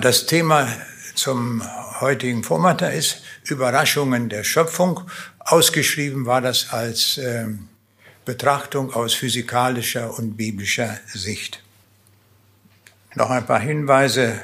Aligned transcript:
Das 0.00 0.24
Thema 0.24 0.66
zum 1.14 1.62
heutigen 2.00 2.42
Vormittag 2.42 2.94
ist 2.94 3.22
Überraschungen 3.44 4.30
der 4.30 4.44
Schöpfung. 4.44 5.02
Ausgeschrieben 5.40 6.24
war 6.24 6.40
das 6.40 6.70
als 6.70 7.18
äh, 7.18 7.48
Betrachtung 8.24 8.94
aus 8.94 9.12
physikalischer 9.12 10.16
und 10.16 10.38
biblischer 10.38 10.98
Sicht. 11.06 11.62
Noch 13.14 13.28
ein 13.28 13.44
paar 13.44 13.60
Hinweise 13.60 14.40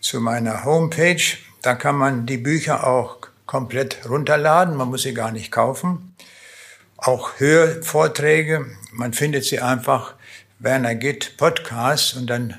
zu 0.00 0.20
meiner 0.20 0.64
Homepage. 0.64 1.22
Da 1.60 1.76
kann 1.76 1.94
man 1.94 2.26
die 2.26 2.38
Bücher 2.38 2.84
auch 2.84 3.18
komplett 3.46 4.08
runterladen. 4.08 4.74
Man 4.74 4.88
muss 4.88 5.02
sie 5.02 5.14
gar 5.14 5.30
nicht 5.30 5.52
kaufen. 5.52 6.16
Auch 6.96 7.38
Hörvorträge. 7.38 8.66
Man 8.90 9.12
findet 9.12 9.44
sie 9.44 9.60
einfach 9.60 10.14
Werner 10.58 10.96
Gitt 10.96 11.36
Podcast 11.36 12.16
und 12.16 12.26
dann 12.26 12.58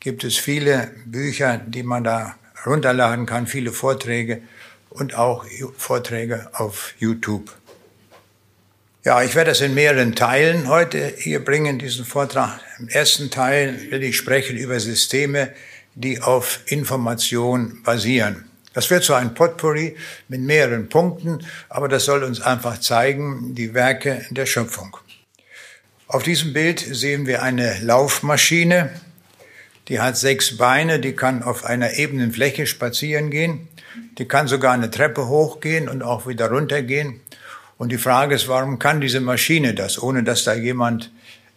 gibt 0.00 0.24
es 0.24 0.36
viele 0.36 0.90
Bücher, 1.04 1.58
die 1.58 1.82
man 1.82 2.04
da 2.04 2.34
runterladen 2.66 3.26
kann, 3.26 3.46
viele 3.46 3.72
Vorträge 3.72 4.42
und 4.88 5.14
auch 5.14 5.44
Vorträge 5.76 6.48
auf 6.52 6.94
YouTube. 6.98 7.54
Ja, 9.04 9.22
ich 9.22 9.34
werde 9.34 9.50
das 9.50 9.60
in 9.60 9.72
mehreren 9.72 10.14
Teilen 10.14 10.68
heute 10.68 11.14
hier 11.16 11.42
bringen, 11.42 11.78
diesen 11.78 12.04
Vortrag. 12.04 12.60
Im 12.78 12.88
ersten 12.88 13.30
Teil 13.30 13.90
will 13.90 14.02
ich 14.02 14.16
sprechen 14.16 14.56
über 14.56 14.78
Systeme, 14.78 15.52
die 15.94 16.20
auf 16.20 16.60
Information 16.66 17.82
basieren. 17.82 18.44
Das 18.72 18.90
wird 18.90 19.02
so 19.02 19.14
ein 19.14 19.34
Potpourri 19.34 19.96
mit 20.28 20.42
mehreren 20.42 20.88
Punkten, 20.88 21.44
aber 21.68 21.88
das 21.88 22.04
soll 22.04 22.22
uns 22.22 22.40
einfach 22.40 22.78
zeigen, 22.78 23.54
die 23.54 23.74
Werke 23.74 24.24
der 24.30 24.46
Schöpfung. 24.46 24.96
Auf 26.06 26.22
diesem 26.22 26.52
Bild 26.52 26.78
sehen 26.80 27.26
wir 27.26 27.42
eine 27.42 27.78
Laufmaschine, 27.80 28.90
die 29.90 30.00
hat 30.00 30.16
sechs 30.16 30.56
Beine, 30.56 31.00
die 31.00 31.14
kann 31.14 31.42
auf 31.42 31.64
einer 31.64 31.94
ebenen 31.94 32.32
Fläche 32.32 32.66
spazieren 32.66 33.30
gehen. 33.30 33.68
Die 34.18 34.24
kann 34.24 34.46
sogar 34.46 34.72
eine 34.72 34.90
Treppe 34.90 35.26
hochgehen 35.26 35.88
und 35.88 36.02
auch 36.02 36.28
wieder 36.28 36.48
runtergehen. 36.48 37.20
Und 37.76 37.90
die 37.90 37.98
Frage 37.98 38.36
ist, 38.36 38.46
warum 38.46 38.78
kann 38.78 39.00
diese 39.00 39.20
Maschine 39.20 39.74
das, 39.74 40.00
ohne 40.00 40.22
dass 40.22 40.44
da 40.44 40.54
jemand 40.54 41.10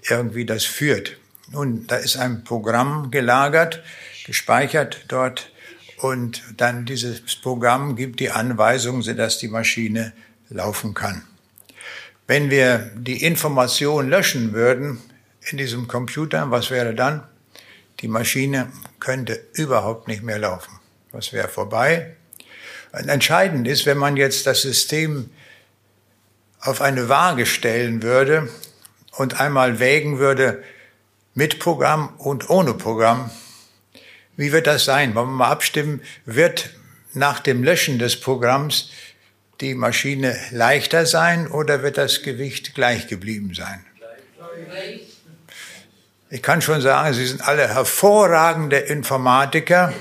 irgendwie 0.09 0.45
das 0.45 0.65
führt? 0.65 1.17
Nun, 1.51 1.85
da 1.85 1.97
ist 1.97 2.17
ein 2.17 2.43
Programm 2.43 3.11
gelagert, 3.11 3.83
gespeichert 4.25 5.05
dort 5.09 5.51
und 5.97 6.41
dann 6.57 6.85
dieses 6.85 7.21
Programm 7.41 7.95
gibt 7.95 8.19
die 8.19 8.31
Anweisung, 8.31 9.03
sodass 9.03 9.37
die 9.37 9.47
Maschine 9.47 10.11
laufen 10.49 10.95
kann. 10.95 11.21
Wenn 12.25 12.49
wir 12.49 12.91
die 12.95 13.23
Information 13.23 14.09
löschen 14.09 14.53
würden 14.53 14.99
in 15.51 15.57
diesem 15.57 15.87
Computer, 15.87 16.49
was 16.49 16.71
wäre 16.71 16.95
dann? 16.95 17.23
Die 18.03 18.09
Maschine 18.09 18.69
könnte 18.99 19.41
überhaupt 19.53 20.09
nicht 20.09 20.23
mehr 20.23 20.37
laufen. 20.37 20.77
Was 21.13 21.31
wäre 21.31 21.47
vorbei? 21.47 22.17
Entscheidend 22.91 23.65
ist, 23.65 23.85
wenn 23.85 23.97
man 23.97 24.17
jetzt 24.17 24.45
das 24.45 24.61
System 24.61 25.29
auf 26.59 26.81
eine 26.81 27.07
Waage 27.07 27.45
stellen 27.45 28.03
würde 28.03 28.49
und 29.13 29.39
einmal 29.39 29.79
wägen 29.79 30.19
würde 30.19 30.61
mit 31.33 31.59
Programm 31.59 32.13
und 32.17 32.49
ohne 32.49 32.73
Programm, 32.73 33.31
wie 34.35 34.51
wird 34.51 34.67
das 34.67 34.83
sein? 34.83 35.15
Wollen 35.15 35.29
wir 35.29 35.37
mal 35.37 35.51
abstimmen? 35.51 36.01
Wird 36.25 36.71
nach 37.13 37.39
dem 37.39 37.63
Löschen 37.63 37.99
des 37.99 38.19
Programms 38.19 38.91
die 39.61 39.75
Maschine 39.75 40.37
leichter 40.51 41.05
sein 41.05 41.47
oder 41.47 41.83
wird 41.83 41.97
das 41.97 42.21
Gewicht 42.21 42.75
gleich 42.75 43.07
geblieben 43.07 43.53
sein? 43.53 43.85
Gleich. 44.67 45.12
Ich 46.33 46.41
kann 46.41 46.63
schon 46.63 46.81
sagen, 46.81 47.13
Sie 47.13 47.27
sind 47.27 47.47
alle 47.47 47.67
hervorragende 47.67 48.77
Informatiker. 48.77 49.93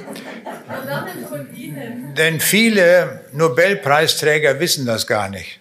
Denn 2.17 2.41
viele 2.41 3.27
Nobelpreisträger 3.33 4.59
wissen 4.59 4.87
das 4.87 5.07
gar 5.07 5.29
nicht, 5.29 5.61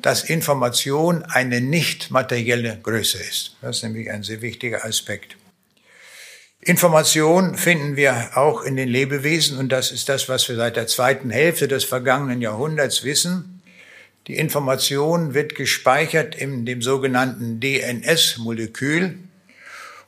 dass 0.00 0.22
Information 0.22 1.24
eine 1.24 1.60
nicht 1.60 2.12
materielle 2.12 2.78
Größe 2.80 3.18
ist. 3.18 3.56
Das 3.62 3.78
ist 3.78 3.82
nämlich 3.82 4.08
ein 4.12 4.22
sehr 4.22 4.42
wichtiger 4.42 4.84
Aspekt. 4.84 5.36
Information 6.60 7.56
finden 7.56 7.96
wir 7.96 8.30
auch 8.36 8.62
in 8.62 8.76
den 8.76 8.88
Lebewesen 8.88 9.58
und 9.58 9.70
das 9.70 9.90
ist 9.90 10.08
das, 10.08 10.28
was 10.28 10.48
wir 10.48 10.54
seit 10.54 10.76
der 10.76 10.86
zweiten 10.86 11.30
Hälfte 11.30 11.66
des 11.66 11.82
vergangenen 11.82 12.40
Jahrhunderts 12.40 13.02
wissen. 13.02 13.60
Die 14.28 14.36
Information 14.36 15.34
wird 15.34 15.56
gespeichert 15.56 16.36
in 16.36 16.64
dem 16.64 16.80
sogenannten 16.80 17.58
DNS-Molekül. 17.58 19.18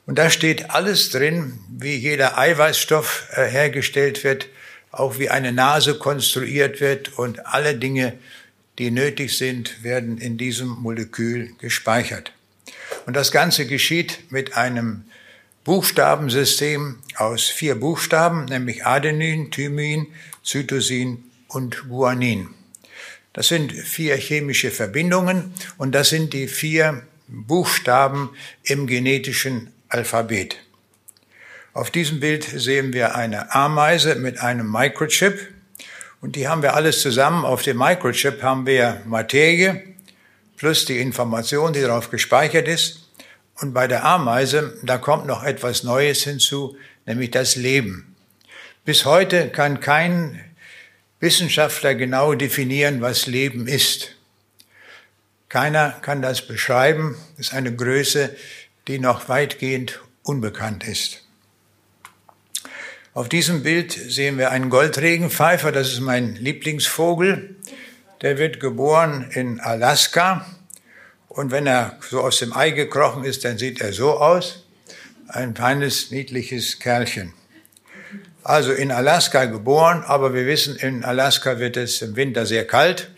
Und 0.05 0.17
da 0.17 0.29
steht 0.29 0.71
alles 0.71 1.11
drin, 1.11 1.59
wie 1.69 1.95
jeder 1.95 2.37
Eiweißstoff 2.37 3.27
äh, 3.31 3.45
hergestellt 3.45 4.23
wird, 4.23 4.47
auch 4.91 5.17
wie 5.17 5.29
eine 5.29 5.51
Nase 5.51 5.97
konstruiert 5.97 6.81
wird 6.81 7.17
und 7.17 7.45
alle 7.45 7.75
Dinge, 7.75 8.13
die 8.77 8.91
nötig 8.91 9.37
sind, 9.37 9.83
werden 9.83 10.17
in 10.17 10.37
diesem 10.37 10.69
Molekül 10.69 11.53
gespeichert. 11.59 12.33
Und 13.05 13.15
das 13.15 13.31
Ganze 13.31 13.65
geschieht 13.65 14.31
mit 14.31 14.55
einem 14.57 15.05
Buchstabensystem 15.63 16.97
aus 17.15 17.45
vier 17.45 17.75
Buchstaben, 17.75 18.45
nämlich 18.45 18.85
Adenin, 18.85 19.51
Thymin, 19.51 20.07
Cytosin 20.43 21.23
und 21.47 21.87
Guanin. 21.87 22.49
Das 23.31 23.47
sind 23.47 23.71
vier 23.71 24.15
chemische 24.17 24.69
Verbindungen 24.69 25.53
und 25.77 25.93
das 25.95 26.09
sind 26.09 26.33
die 26.33 26.47
vier 26.47 27.03
Buchstaben 27.27 28.29
im 28.63 28.85
genetischen 28.85 29.72
Alphabet. 29.93 30.57
Auf 31.73 31.91
diesem 31.91 32.19
Bild 32.19 32.43
sehen 32.43 32.93
wir 32.93 33.15
eine 33.15 33.53
Ameise 33.53 34.15
mit 34.15 34.39
einem 34.39 34.71
Microchip 34.71 35.49
und 36.19 36.35
die 36.35 36.47
haben 36.47 36.63
wir 36.63 36.73
alles 36.75 37.01
zusammen. 37.01 37.45
Auf 37.45 37.61
dem 37.61 37.77
Microchip 37.77 38.41
haben 38.41 38.65
wir 38.65 39.01
Materie 39.05 39.83
plus 40.57 40.85
die 40.85 40.99
Information, 40.99 41.73
die 41.73 41.81
darauf 41.81 42.09
gespeichert 42.09 42.67
ist. 42.67 43.09
Und 43.61 43.73
bei 43.73 43.87
der 43.87 44.03
Ameise, 44.03 44.77
da 44.83 44.97
kommt 44.97 45.27
noch 45.27 45.43
etwas 45.43 45.83
Neues 45.83 46.23
hinzu, 46.23 46.75
nämlich 47.05 47.29
das 47.29 47.55
Leben. 47.55 48.15
Bis 48.85 49.05
heute 49.05 49.49
kann 49.49 49.79
kein 49.79 50.43
Wissenschaftler 51.19 51.93
genau 51.93 52.33
definieren, 52.33 53.01
was 53.01 53.27
Leben 53.27 53.67
ist. 53.67 54.15
Keiner 55.49 55.91
kann 56.01 56.23
das 56.23 56.47
beschreiben. 56.47 57.15
Das 57.37 57.47
ist 57.47 57.53
eine 57.53 57.75
Größe, 57.75 58.35
die 58.87 58.99
noch 58.99 59.29
weitgehend 59.29 60.01
unbekannt 60.23 60.87
ist. 60.87 61.23
Auf 63.13 63.29
diesem 63.29 63.63
Bild 63.63 63.91
sehen 63.91 64.37
wir 64.37 64.49
einen 64.49 64.69
Goldregenpfeifer, 64.69 65.71
das 65.71 65.91
ist 65.91 65.99
mein 65.99 66.35
Lieblingsvogel. 66.35 67.55
Der 68.21 68.37
wird 68.37 68.59
geboren 68.59 69.29
in 69.31 69.59
Alaska 69.59 70.45
und 71.27 71.51
wenn 71.51 71.67
er 71.67 71.97
so 72.09 72.21
aus 72.21 72.39
dem 72.39 72.55
Ei 72.55 72.71
gekrochen 72.71 73.23
ist, 73.23 73.45
dann 73.45 73.57
sieht 73.57 73.81
er 73.81 73.93
so 73.93 74.19
aus. 74.19 74.65
Ein 75.27 75.55
feines, 75.55 76.11
niedliches 76.11 76.79
Kerlchen. 76.79 77.33
Also 78.43 78.71
in 78.71 78.91
Alaska 78.91 79.45
geboren, 79.45 80.03
aber 80.05 80.33
wir 80.33 80.45
wissen, 80.45 80.75
in 80.75 81.03
Alaska 81.03 81.59
wird 81.59 81.77
es 81.77 82.01
im 82.01 82.15
Winter 82.15 82.45
sehr 82.45 82.67
kalt 82.67 83.09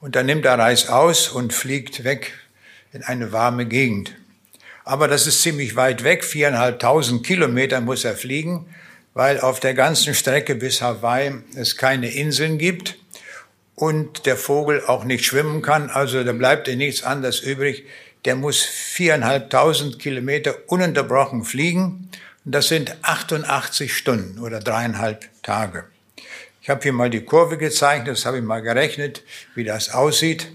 und 0.00 0.16
dann 0.16 0.26
nimmt 0.26 0.46
er 0.46 0.58
Reis 0.58 0.88
aus 0.88 1.28
und 1.28 1.52
fliegt 1.52 2.04
weg 2.04 2.32
in 2.92 3.02
eine 3.02 3.32
warme 3.32 3.66
Gegend. 3.66 4.14
Aber 4.88 5.06
das 5.06 5.26
ist 5.26 5.42
ziemlich 5.42 5.76
weit 5.76 6.02
weg, 6.02 6.24
viereinhalbtausend 6.24 7.22
Kilometer 7.22 7.82
muss 7.82 8.06
er 8.06 8.16
fliegen, 8.16 8.64
weil 9.12 9.38
auf 9.38 9.60
der 9.60 9.74
ganzen 9.74 10.14
Strecke 10.14 10.54
bis 10.54 10.80
Hawaii 10.80 11.34
es 11.54 11.76
keine 11.76 12.10
Inseln 12.10 12.56
gibt 12.56 12.96
und 13.74 14.24
der 14.24 14.38
Vogel 14.38 14.82
auch 14.86 15.04
nicht 15.04 15.26
schwimmen 15.26 15.60
kann. 15.60 15.90
Also 15.90 16.24
da 16.24 16.32
bleibt 16.32 16.68
ihm 16.68 16.78
nichts 16.78 17.02
anderes 17.02 17.40
übrig. 17.40 17.84
Der 18.24 18.34
muss 18.34 18.62
viereinhalbtausend 18.62 19.98
Kilometer 19.98 20.54
ununterbrochen 20.68 21.44
fliegen. 21.44 22.08
Und 22.46 22.54
das 22.54 22.68
sind 22.68 22.96
88 23.02 23.94
Stunden 23.94 24.38
oder 24.38 24.58
dreieinhalb 24.58 25.26
Tage. 25.42 25.84
Ich 26.62 26.70
habe 26.70 26.82
hier 26.82 26.94
mal 26.94 27.10
die 27.10 27.26
Kurve 27.26 27.58
gezeichnet, 27.58 28.08
das 28.08 28.24
habe 28.24 28.38
ich 28.38 28.42
mal 28.42 28.62
gerechnet, 28.62 29.22
wie 29.54 29.64
das 29.64 29.90
aussieht. 29.90 30.48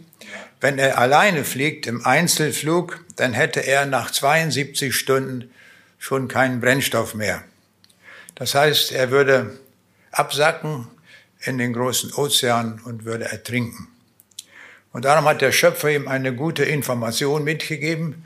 Wenn 0.63 0.79
er 0.79 0.97
alleine 0.97 1.43
fliegt 1.43 1.87
im 1.87 2.05
Einzelflug, 2.05 3.03
dann 3.17 3.33
hätte 3.33 3.59
er 3.59 3.85
nach 3.85 4.11
72 4.11 4.95
Stunden 4.95 5.51
schon 5.99 6.29
keinen 6.29 6.61
Brennstoff 6.61 7.15
mehr. 7.15 7.43
Das 8.35 8.55
heißt, 8.55 8.93
er 8.93 9.11
würde 9.11 9.59
absacken 10.11 10.87
in 11.41 11.57
den 11.57 11.73
großen 11.73 12.13
Ozean 12.13 12.79
und 12.85 13.03
würde 13.03 13.25
ertrinken. 13.25 13.89
Und 14.93 15.03
darum 15.03 15.25
hat 15.25 15.41
der 15.41 15.51
Schöpfer 15.51 15.91
ihm 15.91 16.07
eine 16.07 16.33
gute 16.33 16.63
Information 16.63 17.43
mitgegeben. 17.43 18.23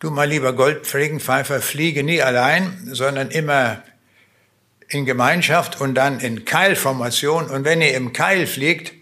Du, 0.00 0.10
mein 0.10 0.30
lieber 0.30 0.54
Goldpflegenpfeifer, 0.54 1.60
fliege 1.60 2.02
nie 2.02 2.20
allein, 2.20 2.88
sondern 2.90 3.30
immer 3.30 3.84
in 4.88 5.06
Gemeinschaft 5.06 5.80
und 5.80 5.94
dann 5.94 6.18
in 6.18 6.44
Keilformation. 6.44 7.48
Und 7.48 7.64
wenn 7.64 7.80
ihr 7.80 7.94
im 7.94 8.12
Keil 8.12 8.48
fliegt, 8.48 8.97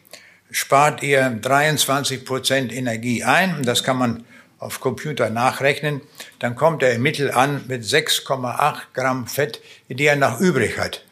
spart 0.57 1.03
ihr 1.03 1.29
23 1.29 2.25
Prozent 2.25 2.73
Energie 2.73 3.23
ein. 3.23 3.63
Das 3.63 3.85
kann 3.85 3.99
man 3.99 4.25
auf 4.59 4.81
Computer 4.81 5.29
nachrechnen, 5.29 6.01
dann 6.39 6.57
kommt 6.57 6.83
er 6.83 6.95
im 6.95 7.03
Mittel 7.03 7.31
an 7.31 7.65
mit 7.69 7.83
6,8 7.83 8.77
Gramm 8.95 9.27
Fett, 9.27 9.61
die 9.91 10.07
er 10.07 10.17
noch 10.17 10.41
übrig 10.41 10.79
hat, 10.79 11.05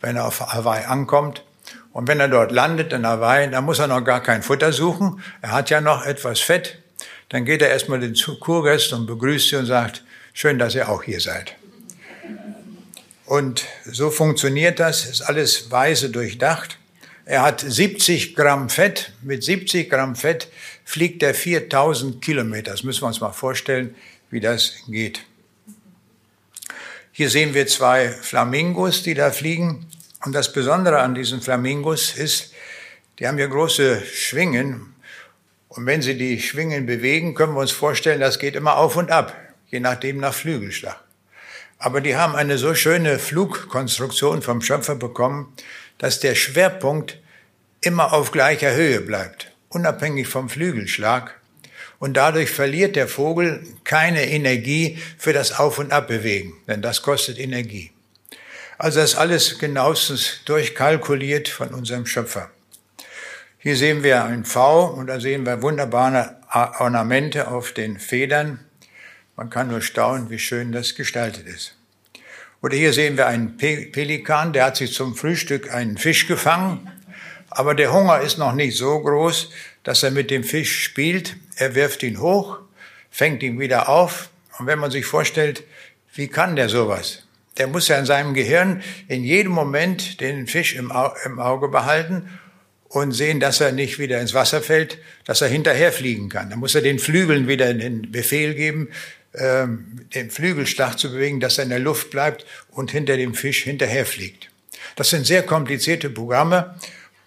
wenn 0.00 0.16
er 0.16 0.24
auf 0.24 0.40
Hawaii 0.40 0.86
ankommt. 0.86 1.44
Und 1.92 2.08
wenn 2.08 2.18
er 2.18 2.28
dort 2.28 2.50
landet 2.50 2.94
in 2.94 3.06
Hawaii, 3.06 3.50
dann 3.50 3.64
muss 3.64 3.78
er 3.78 3.88
noch 3.88 4.02
gar 4.04 4.22
kein 4.22 4.42
Futter 4.42 4.72
suchen. 4.72 5.22
Er 5.42 5.52
hat 5.52 5.68
ja 5.68 5.82
noch 5.82 6.06
etwas 6.06 6.40
Fett. 6.40 6.78
Dann 7.28 7.44
geht 7.44 7.60
er 7.60 7.68
erstmal 7.68 8.00
den 8.00 8.16
Kurgast 8.40 8.94
und 8.94 9.04
begrüßt 9.04 9.50
sie 9.50 9.56
und 9.56 9.66
sagt, 9.66 10.02
schön, 10.32 10.58
dass 10.58 10.74
ihr 10.74 10.88
auch 10.88 11.02
hier 11.02 11.20
seid. 11.20 11.56
Und 13.26 13.66
so 13.84 14.08
funktioniert 14.08 14.80
das, 14.80 15.04
ist 15.04 15.20
alles 15.20 15.70
weise 15.70 16.08
durchdacht. 16.08 16.78
Er 17.30 17.42
hat 17.42 17.60
70 17.60 18.34
Gramm 18.34 18.70
Fett. 18.70 19.12
Mit 19.20 19.44
70 19.44 19.90
Gramm 19.90 20.16
Fett 20.16 20.48
fliegt 20.86 21.22
er 21.22 21.34
4000 21.34 22.22
Kilometer. 22.22 22.70
Das 22.70 22.84
müssen 22.84 23.02
wir 23.02 23.08
uns 23.08 23.20
mal 23.20 23.32
vorstellen, 23.32 23.94
wie 24.30 24.40
das 24.40 24.76
geht. 24.88 25.26
Hier 27.12 27.28
sehen 27.28 27.52
wir 27.52 27.66
zwei 27.66 28.08
Flamingos, 28.08 29.02
die 29.02 29.12
da 29.12 29.30
fliegen. 29.30 29.84
Und 30.24 30.32
das 30.32 30.54
Besondere 30.54 31.00
an 31.00 31.14
diesen 31.14 31.42
Flamingos 31.42 32.14
ist, 32.14 32.54
die 33.18 33.28
haben 33.28 33.36
hier 33.36 33.48
große 33.48 34.00
Schwingen. 34.06 34.94
Und 35.68 35.84
wenn 35.84 36.00
sie 36.00 36.16
die 36.16 36.40
Schwingen 36.40 36.86
bewegen, 36.86 37.34
können 37.34 37.52
wir 37.52 37.60
uns 37.60 37.72
vorstellen, 37.72 38.20
das 38.20 38.38
geht 38.38 38.56
immer 38.56 38.78
auf 38.78 38.96
und 38.96 39.10
ab, 39.10 39.36
je 39.66 39.80
nachdem 39.80 40.16
nach 40.16 40.32
Flügelschlag. 40.32 40.98
Aber 41.78 42.00
die 42.00 42.16
haben 42.16 42.34
eine 42.34 42.56
so 42.56 42.74
schöne 42.74 43.18
Flugkonstruktion 43.18 44.40
vom 44.40 44.62
Schöpfer 44.62 44.94
bekommen, 44.94 45.52
dass 45.98 46.20
der 46.20 46.34
Schwerpunkt 46.34 47.18
immer 47.80 48.12
auf 48.12 48.32
gleicher 48.32 48.74
Höhe 48.74 49.00
bleibt, 49.00 49.52
unabhängig 49.68 50.28
vom 50.28 50.48
Flügelschlag. 50.48 51.34
Und 51.98 52.16
dadurch 52.16 52.50
verliert 52.50 52.94
der 52.94 53.08
Vogel 53.08 53.66
keine 53.84 54.28
Energie 54.28 54.98
für 55.18 55.32
das 55.32 55.58
Auf- 55.58 55.78
und 55.78 55.92
Abbewegen, 55.92 56.54
denn 56.68 56.80
das 56.80 57.02
kostet 57.02 57.38
Energie. 57.38 57.90
Also 58.78 59.00
das 59.00 59.16
alles 59.16 59.58
genauestens 59.58 60.40
durchkalkuliert 60.44 61.48
von 61.48 61.74
unserem 61.74 62.06
Schöpfer. 62.06 62.50
Hier 63.58 63.76
sehen 63.76 64.04
wir 64.04 64.24
ein 64.24 64.44
V 64.44 64.84
und 64.86 65.08
da 65.08 65.18
sehen 65.18 65.44
wir 65.44 65.62
wunderbare 65.62 66.36
Ornamente 66.52 67.48
auf 67.48 67.72
den 67.72 67.98
Federn. 67.98 68.60
Man 69.34 69.50
kann 69.50 69.68
nur 69.68 69.82
staunen, 69.82 70.30
wie 70.30 70.38
schön 70.38 70.70
das 70.70 70.94
gestaltet 70.94 71.48
ist. 71.48 71.77
Oder 72.60 72.76
hier 72.76 72.92
sehen 72.92 73.16
wir 73.16 73.26
einen 73.26 73.56
Pelikan, 73.56 74.52
der 74.52 74.64
hat 74.64 74.76
sich 74.76 74.92
zum 74.92 75.14
Frühstück 75.14 75.72
einen 75.72 75.96
Fisch 75.96 76.26
gefangen, 76.26 76.90
aber 77.50 77.74
der 77.74 77.92
Hunger 77.92 78.20
ist 78.20 78.38
noch 78.38 78.52
nicht 78.52 78.76
so 78.76 79.00
groß, 79.00 79.50
dass 79.84 80.02
er 80.02 80.10
mit 80.10 80.30
dem 80.30 80.44
Fisch 80.44 80.82
spielt. 80.82 81.36
Er 81.56 81.74
wirft 81.74 82.02
ihn 82.02 82.20
hoch, 82.20 82.58
fängt 83.10 83.42
ihn 83.42 83.58
wieder 83.58 83.88
auf. 83.88 84.30
Und 84.58 84.66
wenn 84.66 84.78
man 84.78 84.90
sich 84.90 85.06
vorstellt, 85.06 85.62
wie 86.14 86.28
kann 86.28 86.56
der 86.56 86.68
sowas? 86.68 87.24
Der 87.58 87.68
muss 87.68 87.88
ja 87.88 87.98
in 87.98 88.06
seinem 88.06 88.34
Gehirn 88.34 88.82
in 89.08 89.24
jedem 89.24 89.52
Moment 89.52 90.20
den 90.20 90.46
Fisch 90.46 90.74
im, 90.74 90.90
Auge 90.92 91.68
behalten 91.68 92.28
und 92.88 93.12
sehen, 93.12 93.40
dass 93.40 93.60
er 93.60 93.72
nicht 93.72 93.98
wieder 93.98 94.20
ins 94.20 94.34
Wasser 94.34 94.62
fällt, 94.62 94.98
dass 95.24 95.40
er 95.40 95.48
hinterher 95.48 95.92
fliegen 95.92 96.28
kann. 96.28 96.50
Dann 96.50 96.58
muss 96.58 96.74
er 96.74 96.82
den 96.82 96.98
Flügeln 96.98 97.48
wieder 97.48 97.72
den 97.74 98.10
Befehl 98.10 98.54
geben, 98.54 98.88
ähm, 99.38 100.06
den 100.14 100.30
Flügelschlag 100.30 100.98
zu 100.98 101.12
bewegen, 101.12 101.40
dass 101.40 101.58
er 101.58 101.64
in 101.64 101.70
der 101.70 101.78
Luft 101.78 102.10
bleibt 102.10 102.44
und 102.70 102.90
hinter 102.90 103.16
dem 103.16 103.34
Fisch 103.34 103.64
hinterherfliegt. 103.64 104.50
Das 104.96 105.10
sind 105.10 105.26
sehr 105.26 105.42
komplizierte 105.42 106.10
Programme 106.10 106.74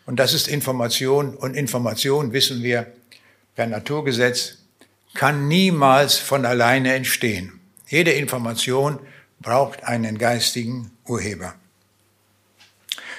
und 0.05 0.17
das 0.19 0.33
ist 0.33 0.47
Information 0.47 1.35
und 1.35 1.55
Information, 1.55 2.33
wissen 2.33 2.63
wir 2.63 2.87
per 3.55 3.67
Naturgesetz, 3.67 4.57
kann 5.13 5.47
niemals 5.47 6.17
von 6.17 6.45
alleine 6.45 6.93
entstehen. 6.93 7.59
Jede 7.87 8.11
Information 8.11 8.99
braucht 9.39 9.83
einen 9.83 10.17
geistigen 10.17 10.91
Urheber. 11.05 11.55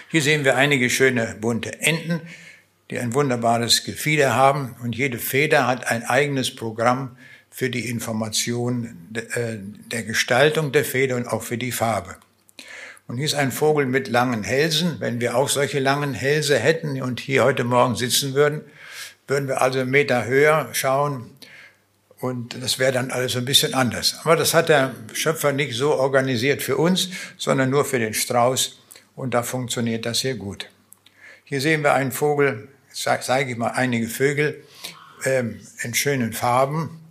Hier 0.09 0.23
sehen 0.23 0.45
wir 0.45 0.57
einige 0.57 0.91
schöne 0.91 1.37
bunte 1.41 1.81
Enten, 1.81 2.21
die 2.91 2.99
ein 2.99 3.15
wunderbares 3.15 3.85
Gefieder 3.85 4.35
haben 4.35 4.77
und 4.83 4.95
jede 4.95 5.19
Feder 5.19 5.67
hat 5.67 5.87
ein 5.87 6.05
eigenes 6.05 6.55
Programm 6.55 7.17
für 7.53 7.69
die 7.69 7.89
Information 7.89 8.97
äh, 9.15 9.59
der 9.91 10.03
Gestaltung 10.03 10.73
der 10.73 10.85
Feder 10.85 11.17
und 11.17 11.29
auch 11.29 11.43
für 11.43 11.59
die 11.59 11.71
Farbe. 11.71 12.17
Und 13.07 13.19
hier 13.19 13.27
ist 13.27 13.35
ein 13.35 13.53
Vogel 13.53 13.85
mit 13.85 14.09
langen 14.09 14.43
Hälsen. 14.43 14.97
Wenn 14.99 15.21
wir 15.21 15.37
auch 15.37 15.51
solche 15.51 15.79
langen 15.79 16.15
Hälse 16.15 16.59
hätten 16.59 17.01
und 17.03 17.21
hier 17.21 17.45
heute 17.45 17.63
Morgen 17.63 17.95
sitzen 17.95 18.33
würden, 18.33 18.63
würden 19.29 19.49
wir 19.49 19.61
also 19.61 19.81
einen 19.81 19.91
Meter 19.91 20.25
höher 20.25 20.71
schauen 20.73 21.31
und 22.21 22.63
das 22.63 22.79
wäre 22.79 22.93
dann 22.93 23.11
alles 23.11 23.37
ein 23.37 23.45
bisschen 23.45 23.75
anders. 23.75 24.17
Aber 24.25 24.37
das 24.37 24.55
hat 24.55 24.71
der 24.71 24.95
Schöpfer 25.13 25.53
nicht 25.53 25.75
so 25.75 25.95
organisiert 25.95 26.63
für 26.63 26.79
uns, 26.79 27.11
sondern 27.37 27.69
nur 27.69 27.85
für 27.85 27.99
den 27.99 28.15
Strauß 28.15 28.81
und 29.15 29.35
da 29.35 29.43
funktioniert 29.43 30.07
das 30.07 30.21
sehr 30.21 30.37
gut. 30.37 30.71
Hier 31.45 31.61
sehen 31.61 31.83
wir 31.83 31.93
einen 31.93 32.13
Vogel, 32.13 32.69
zeige 32.93 33.51
ich 33.51 33.59
mal 33.59 33.73
einige 33.73 34.09
Vögel 34.09 34.65
ähm, 35.25 35.61
in 35.83 35.93
schönen 35.93 36.33
Farben. 36.33 37.02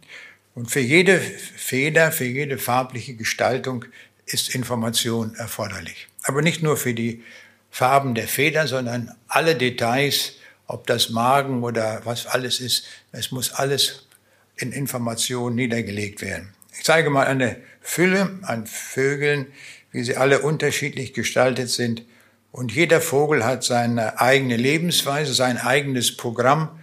Und 0.53 0.69
für 0.69 0.79
jede 0.79 1.19
Feder, 1.19 2.11
für 2.11 2.25
jede 2.25 2.57
farbliche 2.57 3.15
Gestaltung 3.15 3.85
ist 4.25 4.53
Information 4.53 5.35
erforderlich. 5.35 6.07
Aber 6.23 6.41
nicht 6.41 6.61
nur 6.61 6.77
für 6.77 6.93
die 6.93 7.23
Farben 7.69 8.15
der 8.15 8.27
Feder, 8.27 8.67
sondern 8.67 9.15
alle 9.27 9.55
Details, 9.55 10.35
ob 10.67 10.87
das 10.87 11.09
Magen 11.09 11.63
oder 11.63 12.01
was 12.03 12.27
alles 12.27 12.59
ist, 12.59 12.85
es 13.11 13.31
muss 13.31 13.53
alles 13.53 14.07
in 14.55 14.71
Information 14.71 15.55
niedergelegt 15.55 16.21
werden. 16.21 16.53
Ich 16.77 16.83
zeige 16.83 17.09
mal 17.09 17.27
eine 17.27 17.57
Fülle 17.81 18.39
an 18.43 18.67
Vögeln, 18.67 19.47
wie 19.91 20.03
sie 20.03 20.15
alle 20.17 20.41
unterschiedlich 20.41 21.13
gestaltet 21.13 21.69
sind. 21.69 22.03
Und 22.51 22.73
jeder 22.73 23.01
Vogel 23.01 23.45
hat 23.45 23.63
seine 23.63 24.19
eigene 24.19 24.57
Lebensweise, 24.57 25.33
sein 25.33 25.57
eigenes 25.57 26.15
Programm 26.15 26.79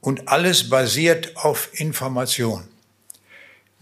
und 0.00 0.28
alles 0.28 0.68
basiert 0.68 1.36
auf 1.36 1.70
Information. 1.72 2.68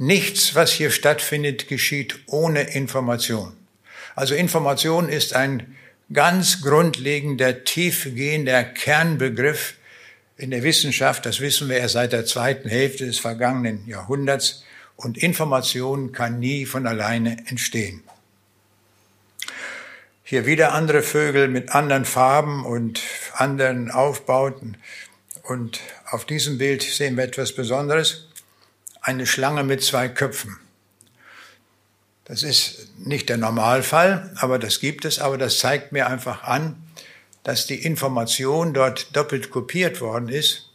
Nichts, 0.02 0.54
was 0.54 0.72
hier 0.72 0.90
stattfindet, 0.90 1.68
geschieht 1.68 2.20
ohne 2.24 2.62
Information. 2.62 3.52
Also 4.14 4.34
Information 4.34 5.10
ist 5.10 5.36
ein 5.36 5.76
ganz 6.10 6.62
grundlegender, 6.62 7.64
tiefgehender 7.64 8.64
Kernbegriff 8.64 9.74
in 10.38 10.52
der 10.52 10.62
Wissenschaft. 10.62 11.26
Das 11.26 11.40
wissen 11.40 11.68
wir 11.68 11.76
erst 11.76 11.92
seit 11.92 12.14
der 12.14 12.24
zweiten 12.24 12.70
Hälfte 12.70 13.04
des 13.04 13.18
vergangenen 13.18 13.86
Jahrhunderts. 13.86 14.64
Und 14.96 15.18
Information 15.18 16.12
kann 16.12 16.38
nie 16.38 16.64
von 16.64 16.86
alleine 16.86 17.36
entstehen. 17.48 18.02
Hier 20.24 20.46
wieder 20.46 20.72
andere 20.72 21.02
Vögel 21.02 21.48
mit 21.48 21.74
anderen 21.74 22.06
Farben 22.06 22.64
und 22.64 23.02
anderen 23.34 23.90
Aufbauten. 23.90 24.78
Und 25.42 25.80
auf 26.06 26.24
diesem 26.24 26.56
Bild 26.56 26.80
sehen 26.80 27.18
wir 27.18 27.24
etwas 27.24 27.54
Besonderes 27.54 28.29
eine 29.00 29.26
Schlange 29.26 29.64
mit 29.64 29.82
zwei 29.82 30.08
Köpfen. 30.08 30.58
Das 32.24 32.42
ist 32.42 32.96
nicht 32.98 33.28
der 33.28 33.38
Normalfall, 33.38 34.32
aber 34.36 34.58
das 34.58 34.78
gibt 34.78 35.04
es, 35.04 35.18
aber 35.18 35.36
das 35.36 35.58
zeigt 35.58 35.90
mir 35.90 36.06
einfach 36.06 36.44
an, 36.44 36.76
dass 37.42 37.66
die 37.66 37.82
Information 37.82 38.74
dort 38.74 39.16
doppelt 39.16 39.50
kopiert 39.50 40.00
worden 40.00 40.28
ist. 40.28 40.70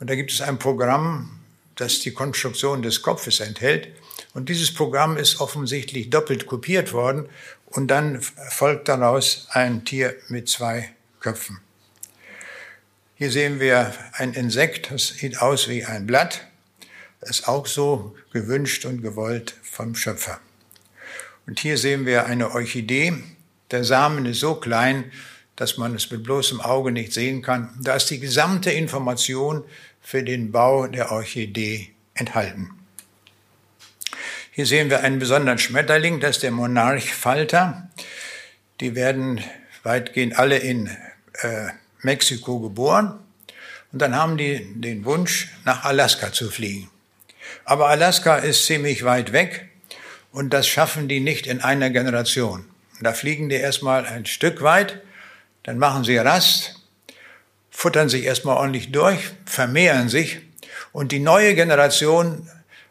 Und 0.00 0.10
da 0.10 0.14
gibt 0.14 0.32
es 0.32 0.40
ein 0.40 0.58
Programm, 0.58 1.40
das 1.76 2.00
die 2.00 2.12
Konstruktion 2.12 2.82
des 2.82 3.02
Kopfes 3.02 3.40
enthält. 3.40 3.88
Und 4.34 4.48
dieses 4.48 4.74
Programm 4.74 5.16
ist 5.16 5.40
offensichtlich 5.40 6.10
doppelt 6.10 6.46
kopiert 6.46 6.92
worden. 6.92 7.28
Und 7.66 7.88
dann 7.88 8.20
folgt 8.20 8.88
daraus 8.88 9.46
ein 9.50 9.84
Tier 9.84 10.14
mit 10.28 10.48
zwei 10.48 10.90
Köpfen. 11.20 11.60
Hier 13.14 13.30
sehen 13.30 13.60
wir 13.60 13.94
ein 14.12 14.34
Insekt, 14.34 14.90
das 14.90 15.08
sieht 15.08 15.40
aus 15.40 15.68
wie 15.68 15.84
ein 15.84 16.06
Blatt 16.06 16.46
ist 17.20 17.48
auch 17.48 17.66
so 17.66 18.16
gewünscht 18.32 18.84
und 18.84 19.02
gewollt 19.02 19.54
vom 19.62 19.94
Schöpfer. 19.94 20.40
Und 21.46 21.60
hier 21.60 21.78
sehen 21.78 22.06
wir 22.06 22.26
eine 22.26 22.52
Orchidee. 22.52 23.14
Der 23.70 23.84
Samen 23.84 24.26
ist 24.26 24.40
so 24.40 24.56
klein, 24.56 25.10
dass 25.56 25.76
man 25.76 25.94
es 25.94 26.10
mit 26.10 26.22
bloßem 26.22 26.60
Auge 26.60 26.92
nicht 26.92 27.12
sehen 27.12 27.42
kann. 27.42 27.70
Da 27.80 27.96
ist 27.96 28.10
die 28.10 28.20
gesamte 28.20 28.70
Information 28.70 29.64
für 30.00 30.22
den 30.22 30.52
Bau 30.52 30.86
der 30.86 31.10
Orchidee 31.10 31.90
enthalten. 32.14 32.70
Hier 34.52 34.66
sehen 34.66 34.90
wir 34.90 35.00
einen 35.00 35.18
besonderen 35.18 35.58
Schmetterling, 35.58 36.20
das 36.20 36.36
ist 36.36 36.42
der 36.42 36.50
Monarchfalter. 36.50 37.88
Die 38.80 38.94
werden 38.94 39.40
weitgehend 39.82 40.38
alle 40.38 40.58
in 40.58 40.88
äh, 41.34 41.68
Mexiko 42.02 42.60
geboren. 42.60 43.18
Und 43.92 44.02
dann 44.02 44.14
haben 44.14 44.36
die 44.36 44.80
den 44.80 45.04
Wunsch, 45.04 45.48
nach 45.64 45.84
Alaska 45.84 46.32
zu 46.32 46.50
fliegen. 46.50 46.90
Aber 47.64 47.88
Alaska 47.88 48.36
ist 48.36 48.66
ziemlich 48.66 49.04
weit 49.04 49.32
weg 49.32 49.68
und 50.32 50.50
das 50.50 50.66
schaffen 50.68 51.08
die 51.08 51.20
nicht 51.20 51.46
in 51.46 51.60
einer 51.60 51.90
Generation. 51.90 52.64
Da 53.00 53.12
fliegen 53.12 53.48
die 53.48 53.56
erstmal 53.56 54.06
ein 54.06 54.26
Stück 54.26 54.62
weit, 54.62 55.00
dann 55.62 55.78
machen 55.78 56.04
sie 56.04 56.16
Rast, 56.16 56.76
futtern 57.70 58.08
sich 58.08 58.24
erstmal 58.24 58.56
ordentlich 58.56 58.90
durch, 58.90 59.20
vermehren 59.46 60.08
sich 60.08 60.40
und 60.92 61.12
die 61.12 61.20
neue 61.20 61.54
Generation 61.54 62.48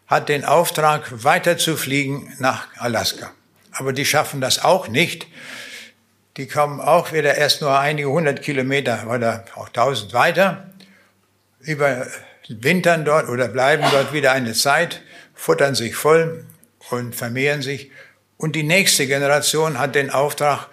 hat 0.07 0.29
den 0.29 0.45
Auftrag, 0.45 1.23
weiter 1.23 1.57
zu 1.57 1.75
fliegen 1.75 2.33
nach 2.39 2.67
Alaska. 2.77 3.31
Aber 3.71 3.93
die 3.93 4.05
schaffen 4.05 4.41
das 4.41 4.63
auch 4.63 4.87
nicht. 4.87 5.27
Die 6.37 6.47
kommen 6.47 6.79
auch 6.79 7.11
wieder 7.11 7.35
erst 7.35 7.61
nur 7.61 7.77
einige 7.77 8.09
hundert 8.09 8.41
Kilometer 8.41 9.07
oder 9.09 9.45
auch 9.55 9.69
tausend 9.69 10.13
weiter, 10.13 10.69
überwintern 12.49 13.05
dort 13.05 13.29
oder 13.29 13.47
bleiben 13.47 13.83
dort 13.91 14.13
wieder 14.13 14.31
eine 14.31 14.53
Zeit, 14.53 15.01
futtern 15.33 15.75
sich 15.75 15.95
voll 15.95 16.45
und 16.89 17.15
vermehren 17.15 17.61
sich. 17.61 17.91
Und 18.37 18.55
die 18.55 18.63
nächste 18.63 19.07
Generation 19.07 19.79
hat 19.79 19.95
den 19.95 20.09
Auftrag, 20.09 20.67